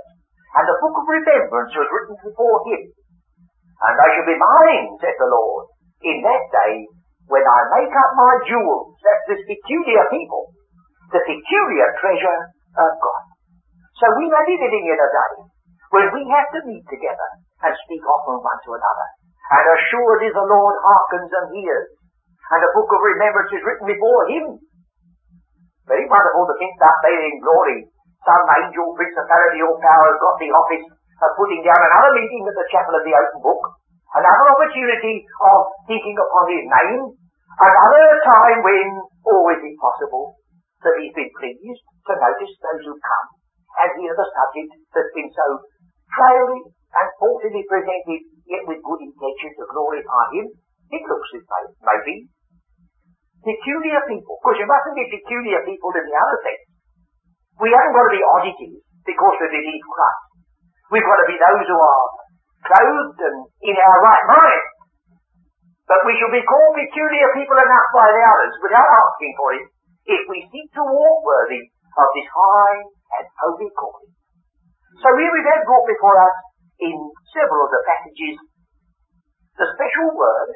And 0.55 0.65
the 0.71 0.79
book 0.79 0.95
of 1.03 1.07
remembrance 1.11 1.75
was 1.75 1.91
written 1.91 2.15
before 2.23 2.59
him. 2.71 2.95
And 3.83 3.95
they 3.99 4.11
shall 4.15 4.31
be 4.31 4.39
mine, 4.39 4.87
said 5.03 5.19
the 5.19 5.35
Lord, 5.35 5.67
in 6.07 6.23
that 6.23 6.45
day 6.55 6.87
when 7.27 7.43
I 7.43 7.59
make 7.75 7.95
up 7.95 8.11
my 8.15 8.35
jewels, 8.47 8.95
that's 9.03 9.27
this 9.35 9.43
peculiar 9.47 10.07
people, 10.11 10.51
the 11.15 11.23
peculiar 11.23 11.89
treasure 12.03 12.41
of 12.75 12.91
God. 12.99 13.25
So 13.99 14.07
we 14.19 14.27
may 14.31 14.45
be 14.47 14.59
living 14.59 14.87
in 14.91 14.99
a 14.99 15.11
day 15.11 15.50
when 15.91 16.07
we 16.15 16.23
have 16.31 16.49
to 16.55 16.61
meet 16.71 16.87
together 16.87 17.29
and 17.67 17.75
speak 17.87 18.03
often 18.07 18.39
one 18.39 18.61
to 18.67 18.75
another. 18.79 19.09
And 19.51 19.65
assuredly 19.75 20.31
the 20.31 20.47
Lord 20.47 20.77
hearkens 20.79 21.31
and 21.35 21.51
hears. 21.51 21.91
And 22.51 22.63
the 22.63 22.75
book 22.75 22.91
of 22.91 23.03
remembrance 23.03 23.51
is 23.51 23.63
written 23.67 23.87
before 23.91 24.23
him. 24.31 24.59
Very 25.91 26.07
wonderful 26.07 26.47
to 26.47 26.55
think 26.59 26.75
that 26.79 26.99
there 27.03 27.27
in 27.27 27.43
glory 27.43 27.79
some 28.23 28.45
angel, 28.63 28.93
principality 28.95 29.65
or 29.65 29.81
power 29.81 30.07
has 30.13 30.21
got 30.21 30.37
the 30.37 30.53
office 30.53 30.87
of 30.93 31.31
putting 31.41 31.65
down 31.65 31.81
another 31.81 32.13
meeting 32.21 32.45
at 32.45 32.53
the 32.53 32.69
chapel 32.69 32.93
of 32.93 33.05
the 33.05 33.17
open 33.17 33.41
book, 33.41 33.63
another 34.13 34.47
opportunity 34.53 35.25
of 35.25 35.59
thinking 35.89 36.17
upon 36.21 36.45
his 36.53 36.65
name, 36.69 37.03
another 37.57 38.09
time 38.21 38.59
when, 38.61 38.87
oh, 39.25 39.49
is 39.57 39.65
possible 39.81 40.37
that 40.85 40.97
he's 41.01 41.17
been 41.17 41.33
pleased 41.33 41.85
to 42.09 42.13
notice 42.13 42.55
those 42.61 42.85
who 42.85 42.95
come 42.97 43.27
and 43.81 43.89
hear 44.01 44.13
the 44.13 44.29
subject 44.37 44.71
that's 44.93 45.13
been 45.17 45.33
so 45.33 45.47
trailly 46.15 46.61
and 46.71 47.09
faultily 47.19 47.63
presented, 47.67 48.23
yet 48.47 48.67
with 48.67 48.83
good 48.83 49.01
intention 49.03 49.51
to 49.59 49.65
glorify 49.71 50.27
him? 50.35 50.47
It 50.91 51.03
looks 51.07 51.31
as 51.39 51.45
though, 51.47 51.71
maybe, 51.87 52.27
peculiar 53.47 54.03
people, 54.11 54.37
because 54.43 54.59
you 54.59 54.67
mustn't 54.67 54.99
be 54.99 55.07
peculiar 55.07 55.63
people 55.63 55.91
in 55.95 56.05
the 56.05 56.17
other 56.19 56.39
sense. 56.43 56.65
We 57.63 57.71
haven't 57.71 57.95
got 57.95 58.09
to 58.11 58.17
be 58.17 58.25
oddities 58.25 58.83
because 59.07 59.37
we 59.39 59.49
believe 59.55 59.85
Christ. 59.87 60.27
We've 60.91 61.07
got 61.07 61.21
to 61.23 61.29
be 61.31 61.39
those 61.39 61.67
who 61.71 61.79
are 61.79 62.07
clothed 62.67 63.21
and 63.23 63.39
in 63.63 63.77
our 63.79 63.99
right 64.03 64.27
mind. 64.27 64.67
But 65.87 66.07
we 66.07 66.15
shall 66.19 66.35
be 66.35 66.43
called 66.43 66.75
peculiar 66.79 67.29
people 67.35 67.59
enough 67.59 67.89
by 67.95 68.07
the 68.11 68.23
others 68.23 68.55
without 68.63 68.87
asking 68.87 69.35
for 69.39 69.49
it 69.59 69.65
if 70.07 70.23
we 70.31 70.39
seek 70.51 70.69
to 70.75 70.83
walk 70.87 71.19
worthy 71.27 71.63
of 71.99 72.07
this 72.15 72.29
high 72.31 72.79
and 73.19 73.27
holy 73.43 73.71
calling. 73.75 74.15
So 75.01 75.09
here 75.17 75.33
we 75.33 75.43
have 75.49 75.65
brought 75.65 75.89
before 75.89 76.13
us 76.21 76.37
in 76.85 76.97
several 77.33 77.65
of 77.65 77.73
the 77.73 77.83
passages 77.89 78.37
the 79.57 79.69
special 79.73 80.13
word, 80.13 80.51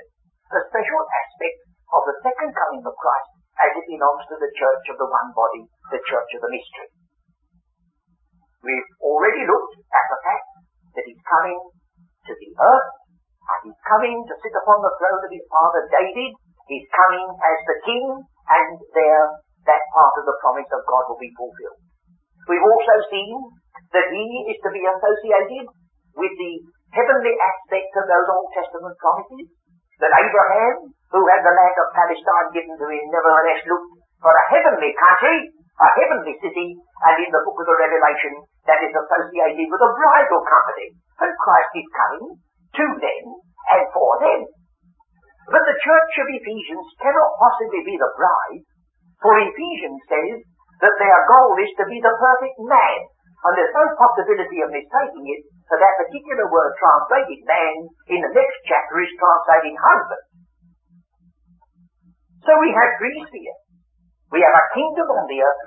the 0.52 0.64
special 0.68 1.00
aspect 1.00 1.58
of 1.92 2.02
the 2.04 2.16
second 2.20 2.52
coming 2.52 2.84
of 2.84 2.92
Christ 2.92 3.30
as 3.56 3.72
it 3.72 3.88
belongs 3.88 4.24
to 4.28 4.36
the 4.36 4.52
church 4.52 4.84
of 4.92 5.00
the 5.00 5.08
one 5.08 5.32
body, 5.32 5.64
the 5.92 6.00
church 6.04 6.30
of 6.36 6.40
the 6.44 6.52
mystery. 6.52 6.88
We've 8.64 8.90
already 9.00 9.48
looked 9.48 9.80
at 9.80 10.06
the 10.12 10.20
fact 10.24 10.48
that 10.92 11.04
he's 11.08 11.24
coming 11.24 11.60
to 12.28 12.32
the 12.32 12.50
earth, 12.60 12.90
and 13.48 13.58
he's 13.72 13.82
coming 13.88 14.16
to 14.28 14.34
sit 14.40 14.54
upon 14.60 14.84
the 14.84 14.92
throne 15.00 15.24
of 15.24 15.32
his 15.32 15.44
father 15.48 15.88
David. 15.88 16.32
He's 16.68 16.88
coming 16.92 17.28
as 17.28 17.58
the 17.64 17.78
king, 17.84 18.04
and 18.28 18.76
there 18.92 19.24
that 19.68 19.82
part 19.96 20.14
of 20.20 20.24
the 20.28 20.36
promise 20.44 20.68
of 20.68 20.84
God 20.84 21.08
will 21.08 21.20
be 21.20 21.32
fulfilled. 21.32 21.80
We've 22.48 22.64
also 22.64 22.96
seen 23.08 23.32
that 23.92 24.08
he 24.10 24.26
is 24.50 24.58
to 24.62 24.70
be 24.70 24.82
associated 24.82 25.66
with 26.14 26.34
the 26.38 26.54
heavenly 26.94 27.34
aspect 27.34 27.90
of 27.98 28.06
those 28.06 28.28
Old 28.30 28.50
Testament 28.54 28.94
promises, 28.98 29.50
that 29.98 30.14
Abraham, 30.14 30.90
who 31.10 31.22
had 31.30 31.42
the 31.42 31.54
land 31.54 31.76
of 31.78 31.94
Palestine 31.94 32.48
given 32.54 32.74
to 32.78 32.86
him, 32.86 33.04
nevertheless 33.10 33.62
looked 33.66 33.90
for 34.22 34.34
a 34.34 34.48
heavenly 34.50 34.94
country, 34.94 35.38
a 35.74 35.88
heavenly 35.98 36.34
city, 36.38 36.68
and 36.78 37.16
in 37.18 37.30
the 37.34 37.42
book 37.42 37.58
of 37.58 37.66
the 37.66 37.78
Revelation, 37.78 38.34
that 38.66 38.82
is 38.82 38.94
associated 38.94 39.66
with 39.66 39.82
a 39.82 39.94
bridal 39.94 40.42
company. 40.46 40.88
And 41.18 41.34
Christ 41.34 41.72
is 41.78 41.88
coming 41.94 42.26
to 42.78 42.86
them 42.98 43.24
and 43.74 43.82
for 43.90 44.12
them. 44.22 44.40
But 45.50 45.62
the 45.66 45.78
church 45.82 46.14
of 46.24 46.30
Ephesians 46.30 46.86
cannot 47.02 47.36
possibly 47.36 47.82
be 47.84 47.94
the 48.00 48.12
bride, 48.16 48.64
for 49.20 49.34
Ephesians 49.36 50.00
says 50.08 50.36
that 50.80 50.96
their 50.98 51.20
goal 51.28 51.54
is 51.60 51.72
to 51.78 51.84
be 51.86 52.00
the 52.00 52.16
perfect 52.16 52.58
man. 52.64 53.00
And 53.44 53.52
there's 53.52 53.76
no 53.76 53.84
possibility 54.00 54.64
of 54.64 54.72
mistaking 54.72 55.26
it 55.28 55.42
for 55.68 55.76
that 55.76 56.00
particular 56.00 56.48
word 56.48 56.72
translated 56.80 57.44
man 57.44 57.74
in 58.08 58.20
the 58.24 58.32
next 58.32 58.58
chapter 58.64 58.96
is 59.04 59.12
translated 59.20 59.76
husband. 59.76 60.24
So 62.48 62.52
we 62.60 62.72
have 62.72 63.00
Greece 63.00 63.28
here. 63.32 63.58
We 64.32 64.40
have 64.40 64.56
a 64.56 64.68
kingdom 64.72 65.08
on 65.12 65.28
the 65.28 65.44
earth. 65.44 65.64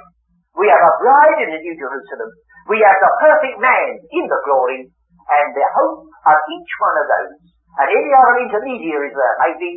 We 0.58 0.66
have 0.74 0.82
a 0.82 0.98
bride 0.98 1.40
in 1.46 1.50
the 1.54 1.62
New 1.62 1.78
Jerusalem. 1.78 2.30
We 2.66 2.82
have 2.82 2.98
the 2.98 3.14
perfect 3.22 3.58
man 3.62 4.02
in 4.10 4.26
the 4.26 4.42
glory. 4.42 4.90
And 5.28 5.48
the 5.52 5.68
hope 5.76 6.08
of 6.08 6.38
each 6.40 6.72
one 6.80 6.98
of 7.04 7.08
those, 7.12 7.36
and 7.52 7.88
any 7.92 8.12
other 8.16 8.36
intermediaries 8.48 9.12
there 9.12 9.38
may 9.44 9.54
be, 9.60 9.72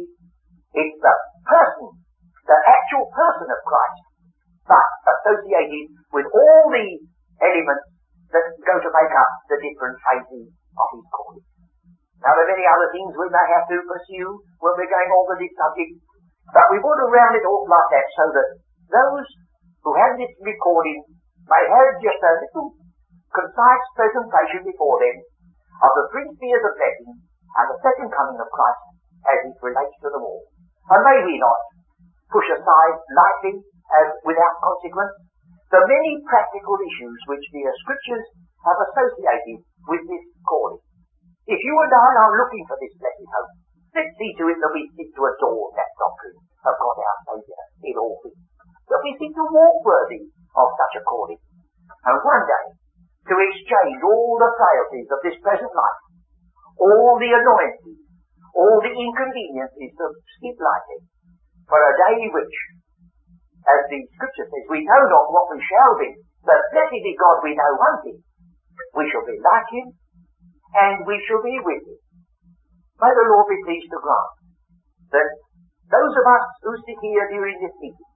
it's 0.79 0.95
the 1.03 1.15
person, 1.43 1.91
the 2.47 2.59
actual 2.71 3.11
person 3.11 3.51
of 3.51 3.59
Christ, 3.67 4.03
but 4.71 4.87
associated 5.11 5.91
with 6.15 6.31
all 6.31 6.71
the 6.71 6.87
elements 7.41 7.87
that 8.31 8.47
go 8.63 8.75
to 8.79 8.91
make 8.91 9.13
up 9.17 9.33
the 9.51 9.59
different 9.59 9.97
phases 10.05 10.47
of 10.53 10.87
his 10.95 11.07
calling. 11.11 11.45
Now 12.21 12.37
there 12.37 12.45
are 12.45 12.53
many 12.53 12.67
other 12.69 12.89
things 12.93 13.17
we 13.17 13.33
may 13.33 13.47
have 13.57 13.67
to 13.73 13.77
pursue 13.89 14.29
when 14.61 14.77
we're 14.77 14.93
going 14.93 15.11
on 15.11 15.21
over 15.25 15.37
this 15.41 15.55
subject, 15.57 15.97
but 16.53 16.69
we 16.69 16.79
want 16.85 17.01
to 17.01 17.09
round 17.09 17.35
it 17.35 17.49
off 17.49 17.65
like 17.65 17.91
that 17.97 18.09
so 18.13 18.25
that 18.29 18.49
those 18.93 19.27
who 19.81 19.93
have 19.97 20.21
this 20.21 20.33
recording 20.45 21.01
may 21.49 21.65
have 21.65 21.97
just 22.05 22.21
a 22.21 22.33
little 22.45 22.77
concise 23.33 23.87
presentation 23.97 24.69
before 24.69 25.01
them 25.01 25.17
of 25.81 25.91
the 25.97 26.05
three 26.13 26.29
spheres 26.37 26.65
of 26.67 26.77
blessing 26.77 27.13
and 27.25 27.67
the 27.73 27.81
second 27.81 28.09
coming 28.13 28.37
of 28.37 28.53
Christ 28.53 28.85
as 29.33 29.39
it 29.49 29.57
relates 29.65 29.97
to 30.05 30.09
them 30.13 30.23
all. 30.23 30.45
And 30.93 31.01
may 31.01 31.19
we 31.25 31.41
not 31.41 31.61
push 32.29 32.47
aside 32.53 32.97
lightly 33.17 33.65
as 33.97 34.07
without 34.29 34.61
consequence 34.61 35.15
the 35.71 35.83
many 35.87 36.13
practical 36.27 36.75
issues 36.83 37.19
which 37.31 37.47
the 37.55 37.63
scriptures 37.87 38.27
have 38.67 38.79
associated 38.91 39.63
with 39.87 40.03
this 40.11 40.25
calling. 40.43 40.83
If 41.47 41.63
you 41.63 41.75
and 41.79 41.93
I 41.95 42.11
are 42.27 42.39
looking 42.43 42.67
for 42.67 42.75
this 42.83 42.95
blessed 42.99 43.31
hope, 43.31 43.55
let's 43.95 44.15
see 44.19 44.35
to 44.35 44.51
it 44.51 44.59
that 44.59 44.75
we 44.75 44.91
seek 44.99 45.15
to 45.15 45.23
adore 45.31 45.71
that 45.79 45.95
doctrine 45.95 46.39
of 46.67 46.75
God 46.75 46.99
our 46.99 47.19
Saviour 47.23 47.63
in 47.87 47.95
all 48.03 48.19
things. 48.19 48.43
That 48.91 49.03
we 49.07 49.15
seek 49.15 49.31
to 49.31 49.47
walk 49.47 49.79
worthy 49.87 50.27
of 50.59 50.75
such 50.75 50.95
a 50.99 51.07
calling. 51.07 51.39
And 52.03 52.19
one 52.19 52.45
day, 52.51 52.67
to 53.31 53.35
exchange 53.39 54.01
all 54.03 54.43
the 54.43 54.51
frailties 54.51 55.11
of 55.15 55.23
this 55.23 55.39
present 55.39 55.71
life, 55.71 56.01
all 56.83 57.15
the 57.15 57.31
annoyances, 57.31 58.03
all 58.59 58.83
the 58.83 58.91
inconveniences 58.91 59.95
of 60.03 60.11
skip 60.35 60.59
lightly, 60.59 61.01
for 61.71 61.79
a 61.79 61.95
day 61.95 62.27
which 62.27 62.57
as 63.69 63.81
the 63.93 64.01
scripture 64.17 64.49
says, 64.49 64.65
we 64.73 64.81
know 64.89 65.03
not 65.11 65.33
what 65.33 65.53
we 65.53 65.61
shall 65.61 65.95
be, 66.01 66.11
but 66.45 66.61
blessed 66.73 67.03
be 67.05 67.15
God, 67.21 67.45
we 67.45 67.53
know 67.53 67.73
one 67.77 67.99
thing. 68.01 68.21
We 68.97 69.05
shall 69.13 69.27
be 69.29 69.37
like 69.37 69.69
him, 69.69 69.87
and 70.81 70.95
we 71.05 71.21
shall 71.29 71.45
be 71.45 71.57
with 71.61 71.83
him. 71.85 72.01
May 73.01 73.13
the 73.13 73.29
Lord 73.29 73.49
be 73.49 73.61
pleased 73.65 73.89
to 73.93 74.01
grant 74.01 74.33
that 75.13 75.29
those 75.91 76.15
of 76.17 76.27
us 76.27 76.47
who 76.65 76.73
sit 76.87 76.99
here 77.03 77.27
during 77.33 77.57
this 77.61 77.77
meeting, 77.83 78.11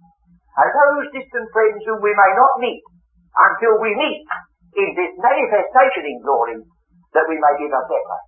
and 0.55 0.71
those 0.71 1.11
distant 1.11 1.49
friends 1.51 1.83
whom 1.83 1.99
we 2.01 2.15
may 2.15 2.33
not 2.39 2.63
meet 2.63 2.83
until 3.35 3.83
we 3.83 3.91
meet 3.99 4.23
in 4.79 4.89
this 4.95 5.13
manifestation 5.19 6.05
in 6.07 6.19
glory, 6.23 6.59
that 7.13 7.27
we 7.27 7.37
may 7.39 7.55
give 7.59 7.75
a 7.75 7.83
better 7.91 8.21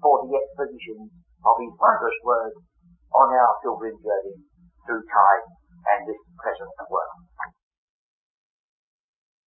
for 0.00 0.24
the 0.24 0.32
exposition 0.32 1.08
of 1.44 1.54
his 1.60 1.72
wondrous 1.76 2.18
word 2.24 2.52
on 3.12 3.28
our 3.32 3.54
pilgrim 3.60 3.96
journey 4.00 4.36
through 4.88 5.04
time 5.08 5.44
and 5.92 6.08
this 6.08 6.20
present 6.40 6.70
world. 6.88 7.12